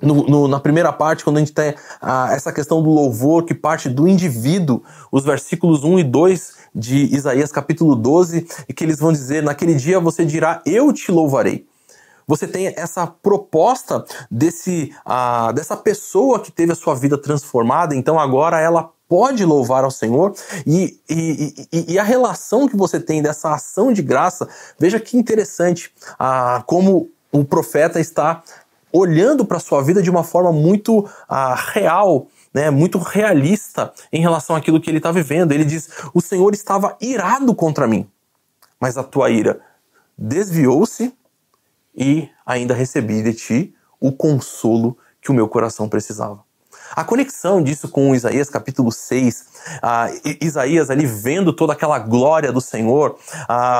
No, 0.00 0.26
no, 0.26 0.48
na 0.48 0.60
primeira 0.60 0.92
parte, 0.92 1.24
quando 1.24 1.36
a 1.36 1.40
gente 1.40 1.52
tem 1.52 1.74
ah, 2.02 2.28
essa 2.32 2.52
questão 2.52 2.82
do 2.82 2.90
louvor 2.90 3.44
que 3.44 3.54
parte 3.54 3.88
do 3.88 4.06
indivíduo, 4.06 4.82
os 5.10 5.24
versículos 5.24 5.82
1 5.82 6.00
e 6.00 6.04
2 6.04 6.52
de 6.74 7.14
Isaías 7.14 7.50
capítulo 7.50 7.94
12, 7.94 8.46
e 8.68 8.74
que 8.74 8.84
eles 8.84 8.98
vão 8.98 9.12
dizer: 9.12 9.42
Naquele 9.42 9.74
dia 9.74 9.98
você 10.00 10.24
dirá, 10.24 10.60
Eu 10.66 10.92
te 10.92 11.10
louvarei 11.10 11.66
você 12.26 12.46
tem 12.46 12.68
essa 12.76 13.06
proposta 13.06 14.04
desse, 14.30 14.94
uh, 15.06 15.52
dessa 15.52 15.76
pessoa 15.76 16.40
que 16.40 16.50
teve 16.50 16.72
a 16.72 16.76
sua 16.76 16.94
vida 16.94 17.18
transformada, 17.18 17.94
então 17.94 18.18
agora 18.18 18.60
ela 18.60 18.90
pode 19.08 19.44
louvar 19.44 19.84
ao 19.84 19.90
Senhor 19.90 20.34
e, 20.66 20.98
e, 21.08 21.68
e, 21.72 21.92
e, 21.92 21.98
a 21.98 22.02
relação 22.02 22.66
que 22.66 22.76
você 22.76 22.98
tem 22.98 23.22
dessa 23.22 23.52
ação 23.52 23.92
de 23.92 24.02
graça, 24.02 24.48
veja 24.78 24.98
que 24.98 25.16
interessante 25.16 25.92
uh, 26.14 26.64
como 26.64 27.10
o 27.30 27.44
profeta 27.44 28.00
está 28.00 28.42
olhando 28.92 29.44
para 29.44 29.56
a 29.56 29.60
sua 29.60 29.82
vida 29.82 30.00
de 30.00 30.08
uma 30.08 30.22
forma 30.22 30.52
muito 30.52 31.00
uh, 31.00 31.08
real, 31.72 32.28
né, 32.52 32.70
muito 32.70 32.98
realista 32.98 33.92
em 34.12 34.20
relação 34.20 34.54
àquilo 34.54 34.80
que 34.80 34.88
ele 34.88 34.98
está 34.98 35.10
vivendo. 35.10 35.50
Ele 35.52 35.64
diz: 35.64 35.90
O 36.14 36.20
Senhor 36.20 36.54
estava 36.54 36.96
irado 37.00 37.54
contra 37.54 37.88
mim, 37.88 38.08
mas 38.78 38.96
a 38.96 39.02
tua 39.02 39.30
ira 39.30 39.60
desviou-se 40.16 41.12
e 41.96 42.28
ainda 42.44 42.74
recebi 42.74 43.22
de 43.22 43.32
ti 43.32 43.74
o 44.00 44.12
consolo 44.12 44.96
que 45.20 45.30
o 45.30 45.34
meu 45.34 45.48
coração 45.48 45.88
precisava. 45.88 46.42
A 46.94 47.02
conexão 47.02 47.62
disso 47.62 47.88
com 47.88 48.14
Isaías 48.14 48.50
capítulo 48.50 48.92
6, 48.92 49.46
Isaías 50.40 50.90
ali 50.90 51.06
vendo 51.06 51.52
toda 51.52 51.72
aquela 51.72 51.98
glória 51.98 52.52
do 52.52 52.60
Senhor, 52.60 53.18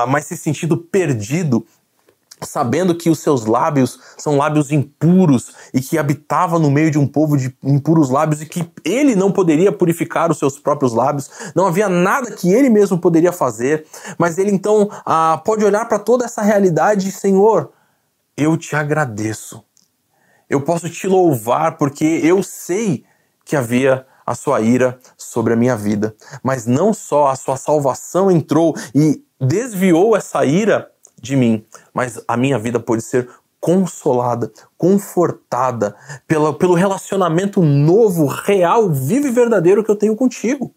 mas 0.08 0.26
se 0.26 0.36
sentindo 0.36 0.76
perdido 0.76 1.64
sabendo 2.42 2.94
que 2.94 3.08
os 3.08 3.20
seus 3.20 3.46
lábios 3.46 3.98
são 4.18 4.36
lábios 4.36 4.70
impuros 4.70 5.52
e 5.72 5.80
que 5.80 5.96
habitava 5.96 6.58
no 6.58 6.70
meio 6.70 6.90
de 6.90 6.98
um 6.98 7.06
povo 7.06 7.36
de 7.36 7.54
impuros 7.62 8.10
lábios 8.10 8.42
e 8.42 8.46
que 8.46 8.68
ele 8.84 9.14
não 9.14 9.30
poderia 9.30 9.72
purificar 9.72 10.30
os 10.30 10.38
seus 10.38 10.58
próprios 10.58 10.92
lábios, 10.92 11.30
não 11.54 11.66
havia 11.66 11.88
nada 11.88 12.32
que 12.32 12.52
ele 12.52 12.68
mesmo 12.68 12.98
poderia 12.98 13.32
fazer, 13.32 13.86
mas 14.18 14.36
ele 14.36 14.50
então 14.50 14.90
ah, 15.06 15.40
pode 15.44 15.64
olhar 15.64 15.86
para 15.86 15.98
toda 15.98 16.24
essa 16.24 16.42
realidade, 16.42 17.10
Senhor, 17.12 17.70
eu 18.36 18.56
te 18.56 18.74
agradeço. 18.74 19.64
Eu 20.48 20.60
posso 20.60 20.88
te 20.90 21.06
louvar 21.06 21.76
porque 21.78 22.04
eu 22.04 22.42
sei 22.42 23.04
que 23.44 23.56
havia 23.56 24.06
a 24.26 24.34
sua 24.34 24.60
ira 24.60 24.98
sobre 25.16 25.52
a 25.52 25.56
minha 25.56 25.76
vida, 25.76 26.14
mas 26.42 26.66
não 26.66 26.94
só 26.94 27.28
a 27.28 27.36
sua 27.36 27.56
salvação 27.56 28.30
entrou 28.30 28.74
e 28.94 29.22
desviou 29.40 30.16
essa 30.16 30.44
ira 30.44 30.90
de 31.20 31.36
mim, 31.36 31.64
mas 31.92 32.22
a 32.26 32.36
minha 32.36 32.58
vida 32.58 32.80
pode 32.80 33.02
ser 33.02 33.28
consolada, 33.60 34.52
confortada 34.76 35.96
pela, 36.26 36.52
pelo 36.52 36.74
relacionamento 36.74 37.62
novo, 37.62 38.26
real, 38.26 38.90
vivo 38.90 39.26
e 39.26 39.30
verdadeiro 39.30 39.82
que 39.82 39.90
eu 39.90 39.96
tenho 39.96 40.14
contigo. 40.14 40.70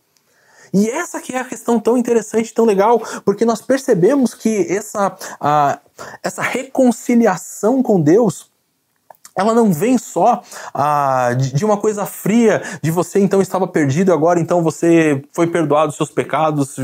E 0.74 0.90
essa 0.90 1.20
que 1.20 1.34
é 1.34 1.40
a 1.40 1.46
questão 1.46 1.80
tão 1.80 1.98
interessante, 1.98 2.54
tão 2.54 2.66
legal, 2.66 3.02
porque 3.24 3.46
nós 3.46 3.62
percebemos 3.62 4.34
que 4.34 4.66
essa, 4.70 5.16
a, 5.40 5.80
essa 6.24 6.42
reconciliação 6.42 7.82
com 7.82 8.02
Deus 8.02 8.52
ela 9.38 9.54
não 9.54 9.72
vem 9.72 10.00
só 10.00 10.42
ah, 10.74 11.30
de, 11.38 11.64
uma 11.64 11.78
coisa 11.78 12.08
fria, 12.08 12.60
de 12.82 12.90
você 12.90 13.20
então 13.20 13.40
estava 13.40 13.68
perdido 13.68 14.12
agora 14.12 14.40
então 14.40 14.64
você 14.64 15.22
foi 15.32 15.46
perdoado 15.46 15.90
dos 15.90 15.96
seus 15.96 16.10
pecados, 16.10 16.76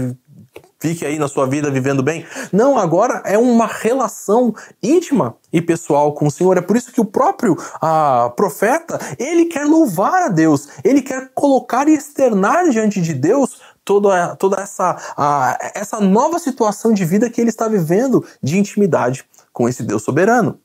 fique 0.84 1.06
aí 1.06 1.17
na 1.17 1.30
sua 1.30 1.48
vida 1.48 1.72
vivendo 1.72 2.04
bem. 2.04 2.26
Não, 2.52 2.78
agora 2.78 3.22
é 3.26 3.38
uma 3.38 3.65
relação 3.65 4.54
íntima 4.84 5.38
e 5.52 5.62
pessoal 5.62 6.12
com 6.12 6.28
o 6.28 6.32
Senhor. 6.32 6.58
É 6.58 6.62
por 6.62 6.76
isso 6.76 6.91
que 6.91 7.00
o 7.00 7.06
próprio 7.06 7.56
ah, 7.82 8.34
profeta, 8.36 9.00
ele 9.17 9.46
quer 9.46 9.65
louvar 9.65 10.24
a 10.24 10.28
Deus, 10.28 10.67
ele 10.84 11.02
quer 11.02 11.32
colocar 11.34 11.88
e 11.88 11.93
externar 11.93 12.69
diante 12.69 13.02
de 13.02 13.13
Deus 13.13 13.62
toda, 13.86 14.36
toda 14.36 14.62
essa, 14.62 14.98
a, 15.17 15.58
essa 15.76 16.00
nova 16.00 16.39
situação 16.39 16.93
de 16.93 17.06
vida 17.06 17.30
que 17.30 17.39
ele 17.39 17.50
está 17.50 17.67
vivendo 17.67 18.26
de 18.41 18.58
intimidade 18.58 19.26
com 19.52 19.68
esse 19.68 19.84
Deus 19.84 20.03
soberano. 20.03 20.60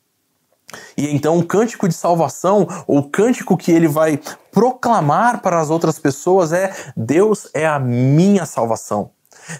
E 0.97 1.15
então 1.15 1.39
o 1.39 1.47
cântico 1.47 1.89
de 1.89 1.95
salvação, 1.95 2.67
ou 2.87 2.99
o 2.99 3.09
cântico 3.09 3.57
que 3.57 3.73
ele 3.73 3.89
vai 3.89 4.21
proclamar 4.53 5.41
para 5.41 5.61
as 5.61 5.71
outras 5.71 5.99
pessoas 5.99 6.53
é: 6.53 6.75
Deus 6.97 7.49
é 7.55 7.67
a 7.67 7.79
minha 7.79 8.45
salvação. 8.45 9.11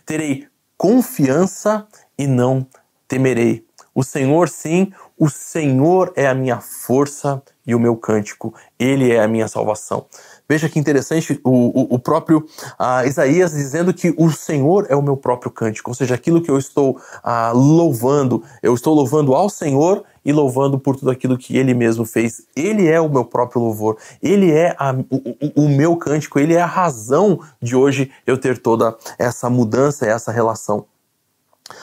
Terei 0.05 0.47
confiança 0.77 1.87
e 2.19 2.27
não 2.27 2.67
temerei. 3.07 3.67
O 3.95 4.05
Senhor, 4.05 4.49
sim, 4.49 4.93
o 5.19 5.29
Senhor 5.29 6.13
é 6.15 6.29
a 6.29 6.35
minha 6.35 6.61
força 6.61 7.43
e 7.67 7.75
o 7.75 7.81
meu 7.81 7.97
cântico, 7.97 8.55
Ele 8.79 9.11
é 9.11 9.21
a 9.21 9.27
minha 9.27 9.49
salvação. 9.49 10.07
Veja 10.49 10.69
que 10.69 10.79
interessante 10.79 11.39
o, 11.45 11.51
o, 11.51 11.95
o 11.97 11.99
próprio 11.99 12.39
uh, 12.81 13.07
Isaías 13.07 13.53
dizendo 13.53 13.93
que 13.93 14.15
o 14.17 14.31
Senhor 14.31 14.87
é 14.89 14.97
o 14.97 15.03
meu 15.03 15.17
próprio 15.17 15.51
cântico, 15.51 15.91
ou 15.91 15.95
seja, 15.95 16.15
aquilo 16.15 16.41
que 16.41 16.51
eu 16.51 16.57
estou 16.57 16.97
uh, 16.97 17.55
louvando, 17.55 18.43
eu 18.63 18.75
estou 18.75 18.95
louvando 18.95 19.35
ao 19.35 19.51
Senhor 19.51 20.03
e 20.25 20.33
louvando 20.33 20.79
por 20.79 20.97
tudo 20.97 21.11
aquilo 21.11 21.37
que 21.37 21.57
Ele 21.57 21.75
mesmo 21.75 22.07
fez. 22.07 22.43
Ele 22.57 22.89
é 22.89 22.99
o 22.99 23.11
meu 23.11 23.27
próprio 23.27 23.61
louvor, 23.61 23.99
Ele 24.23 24.51
é 24.51 24.75
a, 24.79 24.93
o, 25.11 25.65
o 25.65 25.69
meu 25.69 25.97
cântico, 25.97 26.39
Ele 26.39 26.55
é 26.55 26.63
a 26.63 26.67
razão 26.67 27.41
de 27.61 27.77
hoje 27.77 28.11
eu 28.27 28.39
ter 28.39 28.57
toda 28.57 28.97
essa 29.19 29.51
mudança, 29.51 30.07
essa 30.07 30.33
relação. 30.33 30.87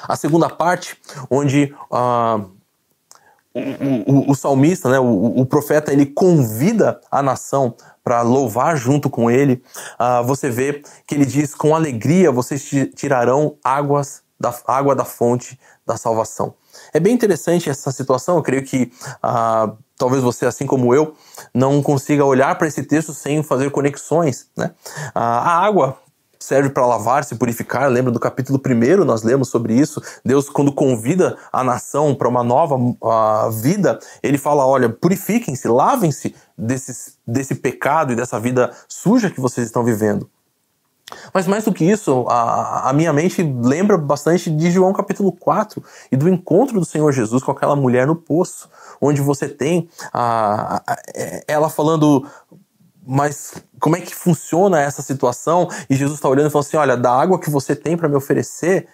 A 0.07 0.16
segunda 0.16 0.49
parte, 0.49 0.97
onde 1.30 1.72
uh, 1.91 2.49
o, 3.56 4.12
o, 4.12 4.32
o, 4.32 4.36
salmista, 4.36 4.89
né, 4.89 4.99
o, 4.99 5.39
o, 5.39 5.45
profeta, 5.45 5.93
ele 5.93 6.06
convida 6.06 6.99
a 7.10 7.24
nação 7.24 7.74
para 8.03 8.22
louvar 8.22 8.76
junto 8.76 9.10
com 9.10 9.32
ele. 9.32 9.64
Uh, 9.97 10.24
você 10.26 10.49
vê 10.49 10.84
que 11.08 11.16
ele 11.16 11.26
diz: 11.26 11.56
com 11.56 11.74
alegria 11.74 12.32
vocês 12.32 12.70
tirarão 12.93 13.56
águas 13.64 14.22
da 14.38 14.53
água 14.68 14.93
da 14.93 15.06
fonte 15.06 15.58
da 15.86 15.95
salvação. 15.95 16.53
É 16.93 16.99
bem 16.99 17.14
interessante 17.14 17.70
essa 17.70 17.91
situação. 17.91 18.36
Eu 18.36 18.43
creio 18.43 18.64
que 18.64 18.91
uh, 19.24 19.78
talvez 19.97 20.22
você, 20.22 20.45
assim 20.45 20.66
como 20.66 20.93
eu, 20.93 21.16
não 21.53 21.82
consiga 21.82 22.26
olhar 22.26 22.58
para 22.58 22.68
esse 22.68 22.84
texto 22.84 23.14
sem 23.14 23.41
fazer 23.41 23.72
conexões. 23.72 24.47
Né? 24.58 24.72
Uh, 25.10 25.12
a 25.16 25.66
água 25.66 25.97
serve 26.40 26.70
para 26.70 26.86
lavar, 26.86 27.24
se 27.24 27.36
purificar. 27.36 27.90
Lembra 27.90 28.12
do 28.12 28.20
capítulo 28.20 28.62
1, 28.64 29.04
nós 29.04 29.24
lemos 29.24 29.50
sobre 29.50 29.74
isso. 29.74 30.02
Deus, 30.24 30.50
quando 30.50 30.72
convida 30.72 31.38
a 31.52 31.64
nação 31.64 32.16
para 32.16 32.28
uma 32.28 32.44
nova 32.44 32.76
uh, 32.76 33.52
vida, 33.52 34.00
ele 34.22 34.38
fala: 34.38 34.66
olha, 34.66 34.90
purifiquem-se, 34.90 35.68
lavem-se 35.68 36.36
desse, 36.58 37.14
desse 37.26 37.56
pecado 37.56 38.14
e 38.14 38.16
dessa 38.16 38.40
vida 38.40 38.72
suja 38.88 39.30
que 39.30 39.42
vocês 39.42 39.66
estão 39.66 39.84
vivendo. 39.84 40.30
Mas 41.34 41.46
mais 41.46 41.64
do 41.64 41.74
que 41.74 41.86
isso, 41.86 42.26
a, 42.28 42.90
a, 42.90 42.94
minha 42.94 43.14
mente 43.14 43.44
lembra 43.44 43.96
bastante 43.96 44.50
de 44.50 44.72
João 44.72 44.92
capítulo 44.92 45.32
4 45.32 45.84
e 46.12 46.18
do 46.18 46.28
encontro 46.28 46.80
do 46.80 46.86
Senhor 46.86 47.12
Jesus 47.12 47.44
com 47.44 47.52
aquela 47.52 47.76
mulher 47.76 48.08
no 48.08 48.16
poço, 48.16 48.70
onde 49.00 49.22
você 49.22 49.48
tem 49.48 49.88
a, 50.12 50.78
a, 50.78 50.96
ela 51.48 51.70
falando 51.70 52.26
mas 53.06 53.53
como 53.80 53.95
é 53.95 54.01
que 54.01 54.16
funciona 54.16 54.82
essa 54.82 55.01
situação? 55.01 55.70
E 55.89 55.95
Jesus 55.95 56.18
está 56.18 56.28
olhando 56.28 56.47
e 56.47 56.49
falando 56.49 56.66
assim: 56.66 56.78
olha, 56.78 56.97
da 56.97 57.12
água 57.12 57.39
que 57.39 57.49
você 57.49 57.76
tem 57.76 57.95
para 57.95 58.10
me 58.10 58.16
oferecer, 58.16 58.88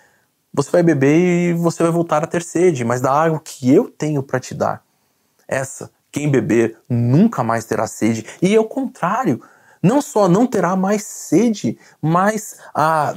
você 0.54 0.70
vai 0.70 0.84
beber 0.84 1.18
e 1.18 1.54
você 1.54 1.82
vai 1.82 1.92
voltar 1.92 2.24
a 2.24 2.28
ter 2.28 2.44
sede, 2.44 2.84
mas 2.84 3.00
da 3.00 3.12
água 3.12 3.42
que 3.44 3.74
eu 3.74 3.90
tenho 3.90 4.22
para 4.22 4.40
te 4.40 4.54
dar, 4.54 4.84
essa, 5.48 5.90
quem 6.12 6.30
beber 6.30 6.78
nunca 6.90 7.44
mais 7.44 7.66
terá 7.66 7.88
sede. 7.88 8.26
E 8.42 8.54
é 8.54 8.60
o 8.60 8.66
contrário, 8.66 9.42
não 9.82 10.02
só 10.02 10.28
não 10.28 10.46
terá 10.46 10.76
mais 10.76 11.04
sede, 11.04 11.78
mas 12.02 12.58
a 12.74 13.14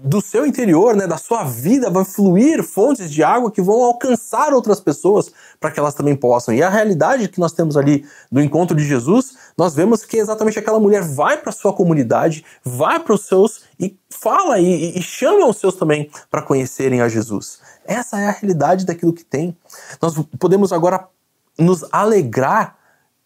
do 0.00 0.20
seu 0.20 0.46
interior, 0.46 0.94
né, 0.94 1.06
da 1.06 1.16
sua 1.16 1.42
vida, 1.42 1.90
vai 1.90 2.04
fluir 2.04 2.62
fontes 2.62 3.10
de 3.10 3.22
água 3.22 3.50
que 3.50 3.60
vão 3.60 3.82
alcançar 3.82 4.52
outras 4.52 4.80
pessoas 4.80 5.30
para 5.58 5.72
que 5.72 5.80
elas 5.80 5.94
também 5.94 6.14
possam. 6.14 6.54
E 6.54 6.62
a 6.62 6.70
realidade 6.70 7.28
que 7.28 7.40
nós 7.40 7.52
temos 7.52 7.76
ali 7.76 8.06
do 8.30 8.40
encontro 8.40 8.76
de 8.76 8.84
Jesus, 8.84 9.36
nós 9.56 9.74
vemos 9.74 10.04
que 10.04 10.16
exatamente 10.16 10.58
aquela 10.58 10.78
mulher 10.78 11.02
vai 11.02 11.36
para 11.36 11.50
sua 11.50 11.72
comunidade, 11.72 12.44
vai 12.62 13.00
para 13.00 13.14
os 13.14 13.26
seus 13.26 13.62
e 13.78 13.98
fala 14.08 14.60
e, 14.60 14.96
e 14.96 15.02
chama 15.02 15.46
os 15.46 15.56
seus 15.56 15.74
também 15.74 16.10
para 16.30 16.42
conhecerem 16.42 17.00
a 17.00 17.08
Jesus. 17.08 17.60
Essa 17.84 18.20
é 18.20 18.28
a 18.28 18.32
realidade 18.32 18.86
daquilo 18.86 19.12
que 19.12 19.24
tem. 19.24 19.56
Nós 20.00 20.14
podemos 20.38 20.72
agora 20.72 21.08
nos 21.58 21.84
alegrar 21.90 22.77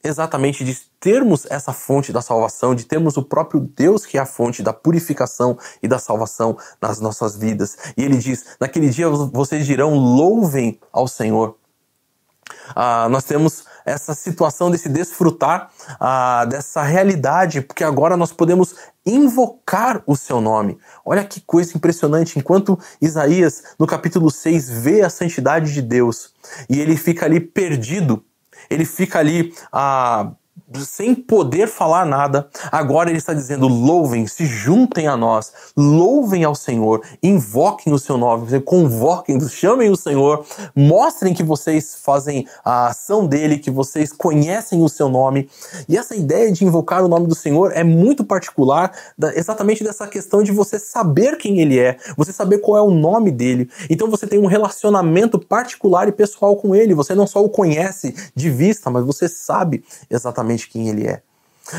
exatamente 0.03 0.65
de 0.65 0.75
termos 0.99 1.47
essa 1.51 1.73
fonte 1.73 2.13
da 2.13 2.21
salvação, 2.21 2.75
de 2.75 2.85
termos 2.85 3.17
o 3.17 3.23
próprio 3.23 3.61
Deus 3.61 4.05
que 4.05 4.19
é 4.19 4.21
a 4.21 4.27
fonte 4.27 4.63
da 4.63 4.73
purificação 4.73 5.59
e 5.83 5.89
da 5.89 5.99
salvação 5.99 6.57
nas 6.81 7.01
nossas 7.01 7.37
vidas. 7.37 7.77
E 7.97 8.05
ele 8.05 8.19
diz: 8.19 8.45
naquele 8.61 8.91
dia 8.91 9.09
vocês 9.09 9.67
dirão, 9.67 9.95
louvem 9.95 10.79
ao 10.93 11.07
Senhor. 11.07 11.57
Ah, 12.75 13.09
nós 13.09 13.25
temos 13.25 13.65
essa 13.85 14.15
situação 14.15 14.71
de 14.71 14.79
se 14.79 14.89
desfrutar 14.89 15.71
ah, 15.99 16.45
dessa 16.45 16.83
realidade, 16.83 17.61
porque 17.61 17.83
agora 17.83 18.17
nós 18.17 18.33
podemos 18.33 18.75
invocar 19.05 20.03
o 20.07 20.17
seu 20.17 20.41
nome. 20.41 20.79
Olha 21.05 21.25
que 21.25 21.41
coisa 21.41 21.77
impressionante. 21.77 22.39
Enquanto 22.39 22.79
Isaías, 23.01 23.63
no 23.79 23.87
capítulo 23.87 24.31
6, 24.31 24.71
vê 24.71 25.03
a 25.03 25.11
santidade 25.11 25.73
de 25.73 25.83
Deus 25.83 26.33
e 26.69 26.81
ele 26.81 26.97
fica 26.97 27.27
ali 27.27 27.41
perdido 27.41 28.25
ele 28.71 28.85
fica 28.85 29.19
ali 29.19 29.55
ah, 29.73 30.33
sem 30.81 31.15
poder 31.15 31.69
falar 31.69 32.05
nada. 32.05 32.49
Agora 32.71 33.11
ele 33.11 33.19
está 33.19 33.33
dizendo: 33.33 33.69
louvem, 33.69 34.27
se 34.27 34.47
juntem 34.47 35.07
a 35.07 35.17
nós, 35.17 35.53
louvem 35.77 36.45
ao 36.45 36.55
Senhor, 36.55 37.03
invoquem 37.23 37.93
o 37.93 37.99
seu 37.99 38.17
nome, 38.17 38.61
convoquem, 38.61 39.39
chamem 39.49 39.91
o 39.91 39.97
Senhor, 39.97 40.45
mostrem 40.75 41.35
que 41.35 41.43
vocês 41.43 41.97
fazem 42.03 42.47
a 42.65 42.89
ação 42.89 43.27
dele, 43.27 43.59
que 43.59 43.71
vocês 43.71 44.13
conhecem 44.13 44.83
o 44.83 44.89
seu 44.89 45.09
nome. 45.09 45.49
E 45.89 45.97
essa 45.97 46.15
ideia 46.15 46.51
de 46.53 46.65
invocar 46.65 47.05
o 47.05 47.09
nome 47.09 47.27
do 47.27 47.35
Senhor 47.35 47.73
é 47.73 47.85
muito 47.85 48.25
particular, 48.25 48.93
exatamente 49.35 49.85
dessa 49.85 50.07
questão 50.07 50.43
de 50.43 50.53
você 50.53 50.79
saber 50.79 51.37
quem 51.37 51.61
ele 51.61 51.79
é, 51.79 51.97
você 52.17 52.33
saber 52.33 52.59
qual 52.59 52.79
é 52.79 52.83
o 52.83 52.91
nome 52.91 53.31
dele. 53.31 53.71
Então 53.91 54.11
você 54.11 54.27
tem 54.27 54.39
um 54.39 54.47
relacionamento 54.47 55.39
particular 55.39 56.09
e 56.09 56.13
pessoal 56.13 56.57
com 56.57 56.75
ele. 56.75 56.95
Você 56.95 57.15
não 57.15 57.27
só 57.27 57.43
o 57.43 57.49
conhece 57.49 58.15
de 58.35 58.51
vista, 58.51 58.91
mas 58.91 59.05
você 59.05 59.29
sabe 59.29 59.85
exatamente 60.11 60.42
exatamente 60.43 60.69
quem 60.69 60.89
ele 60.89 61.07
é. 61.07 61.23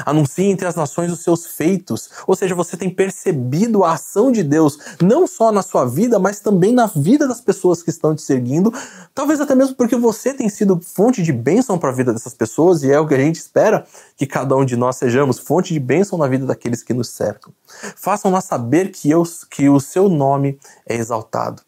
Anuncie 0.06 0.46
entre 0.46 0.66
as 0.66 0.76
nações 0.76 1.12
os 1.12 1.20
seus 1.20 1.46
feitos, 1.46 2.10
ou 2.26 2.38
seja, 2.38 2.56
você 2.56 2.78
tem 2.78 2.90
percebido 2.90 3.84
a 3.84 3.92
ação 3.92 4.32
de 4.32 4.42
Deus, 4.42 4.80
não 5.02 5.28
só 5.28 5.52
na 5.52 5.62
sua 5.62 5.84
vida, 5.84 6.18
mas 6.18 6.40
também 6.40 6.74
na 6.74 6.86
vida 6.86 7.28
das 7.28 7.42
pessoas 7.42 7.84
que 7.84 7.90
estão 7.90 8.16
te 8.16 8.22
seguindo, 8.22 8.74
talvez 9.14 9.42
até 9.42 9.54
mesmo 9.54 9.76
porque 9.76 9.98
você 9.98 10.34
tem 10.34 10.48
sido 10.48 10.80
fonte 10.80 11.22
de 11.22 11.34
bênção 11.34 11.78
para 11.78 11.90
a 11.90 11.94
vida 11.94 12.14
dessas 12.14 12.34
pessoas, 12.34 12.82
e 12.82 12.92
é 12.92 12.98
o 12.98 13.06
que 13.06 13.14
a 13.14 13.20
gente 13.20 13.36
espera 13.36 13.86
que 14.16 14.26
cada 14.26 14.56
um 14.56 14.64
de 14.64 14.78
nós 14.78 14.96
sejamos, 14.96 15.38
fonte 15.38 15.74
de 15.74 15.82
bênção 15.82 16.18
na 16.18 16.30
vida 16.30 16.46
daqueles 16.46 16.82
que 16.82 16.94
nos 16.94 17.10
cercam. 17.10 17.52
Façam-nas 17.98 18.46
saber 18.46 18.90
que, 18.90 19.12
eu, 19.12 19.24
que 19.52 19.68
o 19.68 19.82
seu 19.82 20.08
nome 20.08 20.58
é 20.88 20.96
exaltado. 20.96 21.62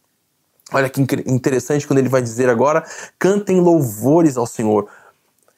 Olha 0.71 0.89
que 0.89 0.99
interessante 1.27 1.85
quando 1.85 1.99
ele 1.99 2.09
vai 2.09 2.21
dizer 2.21 2.49
agora: 2.49 2.83
cantem 3.19 3.59
louvores 3.59 4.35
ao 4.35 4.47
Senhor 4.47 4.87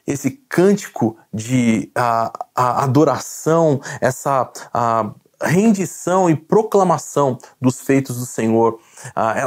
esse 0.08 0.32
cântico 0.32 1.18
de 1.34 1.91
a, 1.93 2.32
a 2.55 2.84
adoração, 2.84 3.82
essa 4.01 4.49
a, 4.74 5.12
rendição 5.41 6.30
e 6.30 6.36
proclamação 6.36 7.38
dos 7.62 7.80
feitos 7.80 8.18
do 8.18 8.26
Senhor, 8.26 8.80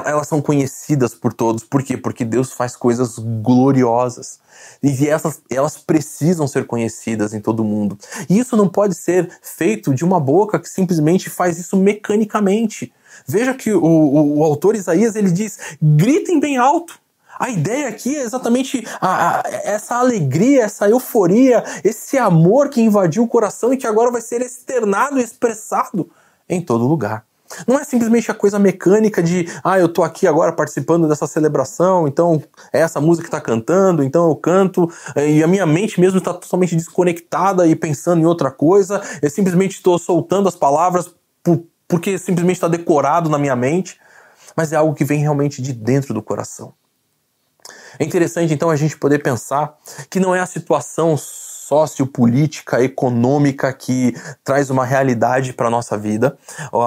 elas 0.06 0.28
são 0.28 0.40
conhecidas 0.40 1.14
por 1.14 1.32
todos. 1.32 1.64
Por 1.64 1.82
quê? 1.82 1.96
Porque 1.96 2.24
Deus 2.24 2.52
faz 2.52 2.76
coisas 2.76 3.18
gloriosas. 3.18 4.38
E 4.82 5.08
essas, 5.08 5.42
elas 5.50 5.76
precisam 5.76 6.46
ser 6.46 6.66
conhecidas 6.66 7.34
em 7.34 7.40
todo 7.40 7.64
mundo. 7.64 7.98
E 8.28 8.38
isso 8.38 8.56
não 8.56 8.68
pode 8.68 8.94
ser 8.94 9.28
feito 9.42 9.92
de 9.92 10.04
uma 10.04 10.20
boca 10.20 10.61
que 10.61 10.68
simplesmente 10.68 11.28
faz 11.28 11.58
isso 11.58 11.76
mecanicamente. 11.76 12.92
Veja 13.26 13.52
que 13.52 13.72
o, 13.72 13.82
o, 13.82 14.38
o 14.38 14.44
autor 14.44 14.76
Isaías 14.76 15.16
ele 15.16 15.30
diz: 15.32 15.58
gritem 15.82 16.38
bem 16.38 16.56
alto. 16.56 16.99
A 17.41 17.49
ideia 17.49 17.88
aqui 17.88 18.14
é 18.14 18.20
exatamente 18.20 18.86
a, 19.01 19.38
a, 19.38 19.43
essa 19.64 19.95
alegria, 19.95 20.64
essa 20.64 20.86
euforia, 20.91 21.64
esse 21.82 22.18
amor 22.18 22.68
que 22.68 22.82
invadiu 22.82 23.22
o 23.22 23.26
coração 23.26 23.72
e 23.72 23.78
que 23.78 23.86
agora 23.86 24.11
vai 24.11 24.20
ser 24.20 24.43
externado 24.43 25.18
e 25.18 25.22
expressado 25.22 26.11
em 26.47 26.61
todo 26.61 26.86
lugar. 26.86 27.24
Não 27.66 27.78
é 27.78 27.84
simplesmente 27.84 28.30
a 28.30 28.34
coisa 28.34 28.59
mecânica 28.59 29.22
de, 29.22 29.49
ah, 29.64 29.78
eu 29.78 29.88
tô 29.88 30.03
aqui 30.03 30.26
agora 30.26 30.53
participando 30.53 31.09
dessa 31.09 31.26
celebração, 31.26 32.07
então 32.07 32.43
é 32.74 32.80
essa 32.80 33.01
música 33.01 33.24
que 33.24 33.30
tá 33.30 33.41
cantando, 33.41 34.05
então 34.05 34.28
eu 34.28 34.36
canto, 34.36 34.93
eh, 35.16 35.38
e 35.38 35.43
a 35.43 35.47
minha 35.47 35.64
mente 35.64 35.99
mesmo 35.99 36.18
está 36.18 36.34
totalmente 36.34 36.76
desconectada 36.76 37.66
e 37.66 37.74
pensando 37.74 38.20
em 38.20 38.26
outra 38.26 38.51
coisa, 38.51 39.01
eu 39.22 39.30
simplesmente 39.30 39.76
estou 39.76 39.99
soltando 39.99 40.47
as 40.47 40.57
palavras 40.57 41.11
por, 41.43 41.64
porque 41.88 42.18
simplesmente 42.18 42.57
está 42.57 42.68
decorado 42.68 43.30
na 43.30 43.38
minha 43.38 43.57
mente, 43.57 43.99
mas 44.55 44.74
é 44.74 44.76
algo 44.76 44.95
que 44.95 45.07
vem 45.07 45.20
realmente 45.20 45.62
de 45.62 45.72
dentro 45.72 46.12
do 46.12 46.22
coração. 46.22 46.74
É 47.99 48.05
interessante 48.05 48.53
então 48.53 48.70
a 48.70 48.76
gente 48.76 48.97
poder 48.97 49.22
pensar 49.22 49.76
que 50.09 50.20
não 50.20 50.34
é 50.34 50.41
a 50.41 50.47
situação 50.47 51.16
sociopolítica, 51.70 52.82
econômica 52.82 53.72
que 53.72 54.12
traz 54.43 54.70
uma 54.70 54.84
realidade 54.84 55.53
para 55.53 55.68
a 55.68 55.70
nossa 55.70 55.97
vida, 55.97 56.36
ou, 56.72 56.82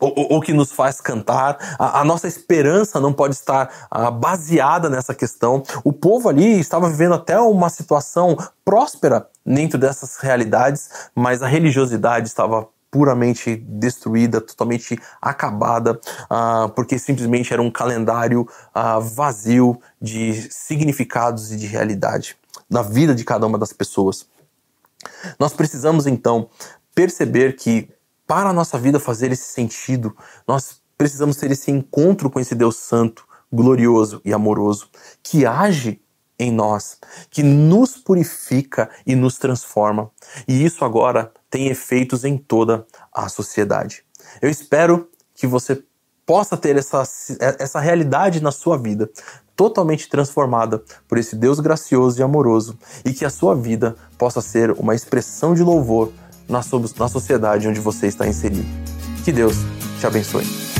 ou, 0.00 0.32
ou, 0.32 0.40
que 0.40 0.54
nos 0.54 0.72
faz 0.72 1.02
cantar. 1.02 1.58
A, 1.78 2.00
a 2.00 2.04
nossa 2.04 2.26
esperança 2.26 2.98
não 2.98 3.12
pode 3.12 3.34
estar 3.34 3.88
uh, 3.94 4.10
baseada 4.10 4.88
nessa 4.88 5.14
questão. 5.14 5.62
O 5.84 5.92
povo 5.92 6.30
ali 6.30 6.58
estava 6.58 6.88
vivendo 6.88 7.14
até 7.14 7.38
uma 7.38 7.68
situação 7.68 8.34
próspera 8.64 9.26
dentro 9.44 9.78
dessas 9.78 10.16
realidades, 10.16 10.88
mas 11.14 11.42
a 11.42 11.46
religiosidade 11.46 12.26
estava 12.26 12.66
puramente 12.92 13.56
destruída, 13.56 14.38
totalmente 14.38 15.00
acabada, 15.20 15.98
uh, 16.30 16.68
porque 16.74 16.98
simplesmente 16.98 17.50
era 17.50 17.62
um 17.62 17.70
calendário 17.70 18.42
uh, 18.42 19.00
vazio 19.00 19.80
de 19.98 20.46
significados 20.52 21.50
e 21.50 21.56
de 21.56 21.66
realidade 21.66 22.36
na 22.68 22.82
vida 22.82 23.14
de 23.14 23.24
cada 23.24 23.46
uma 23.46 23.58
das 23.58 23.72
pessoas. 23.72 24.26
Nós 25.38 25.54
precisamos 25.54 26.06
então 26.06 26.50
perceber 26.94 27.56
que 27.56 27.88
para 28.26 28.50
a 28.50 28.52
nossa 28.52 28.78
vida 28.78 29.00
fazer 29.00 29.32
esse 29.32 29.50
sentido, 29.50 30.14
nós 30.46 30.82
precisamos 30.98 31.38
ter 31.38 31.50
esse 31.50 31.70
encontro 31.70 32.28
com 32.28 32.38
esse 32.38 32.54
Deus 32.54 32.76
Santo, 32.76 33.26
glorioso 33.50 34.20
e 34.22 34.34
amoroso, 34.34 34.90
que 35.22 35.46
age 35.46 36.01
em 36.42 36.52
nós, 36.52 36.98
que 37.30 37.42
nos 37.42 37.96
purifica 37.96 38.90
e 39.06 39.14
nos 39.14 39.38
transforma. 39.38 40.10
E 40.46 40.64
isso 40.64 40.84
agora 40.84 41.32
tem 41.50 41.68
efeitos 41.68 42.24
em 42.24 42.36
toda 42.36 42.86
a 43.12 43.28
sociedade. 43.28 44.04
Eu 44.40 44.48
espero 44.48 45.08
que 45.34 45.46
você 45.46 45.82
possa 46.24 46.56
ter 46.56 46.76
essa, 46.76 47.02
essa 47.58 47.80
realidade 47.80 48.40
na 48.42 48.52
sua 48.52 48.78
vida, 48.78 49.10
totalmente 49.56 50.08
transformada 50.08 50.82
por 51.08 51.18
esse 51.18 51.36
Deus 51.36 51.60
gracioso 51.60 52.20
e 52.20 52.22
amoroso, 52.22 52.78
e 53.04 53.12
que 53.12 53.24
a 53.24 53.30
sua 53.30 53.54
vida 53.54 53.96
possa 54.16 54.40
ser 54.40 54.70
uma 54.72 54.94
expressão 54.94 55.54
de 55.54 55.62
louvor 55.62 56.12
na, 56.48 56.60
na 56.98 57.08
sociedade 57.08 57.68
onde 57.68 57.80
você 57.80 58.06
está 58.06 58.26
inserido. 58.26 58.66
Que 59.24 59.32
Deus 59.32 59.56
te 60.00 60.06
abençoe. 60.06 60.71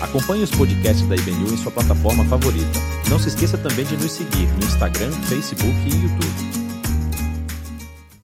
Acompanhe 0.00 0.44
os 0.44 0.50
podcasts 0.50 1.06
da 1.06 1.16
IBNU 1.16 1.52
em 1.52 1.56
sua 1.56 1.72
plataforma 1.72 2.24
favorita. 2.24 2.80
Não 3.08 3.18
se 3.18 3.28
esqueça 3.28 3.56
também 3.58 3.84
de 3.84 3.96
nos 3.96 4.12
seguir 4.12 4.46
no 4.48 4.64
Instagram, 4.64 5.12
Facebook 5.22 5.74
e 5.86 6.02
YouTube. 6.02 6.63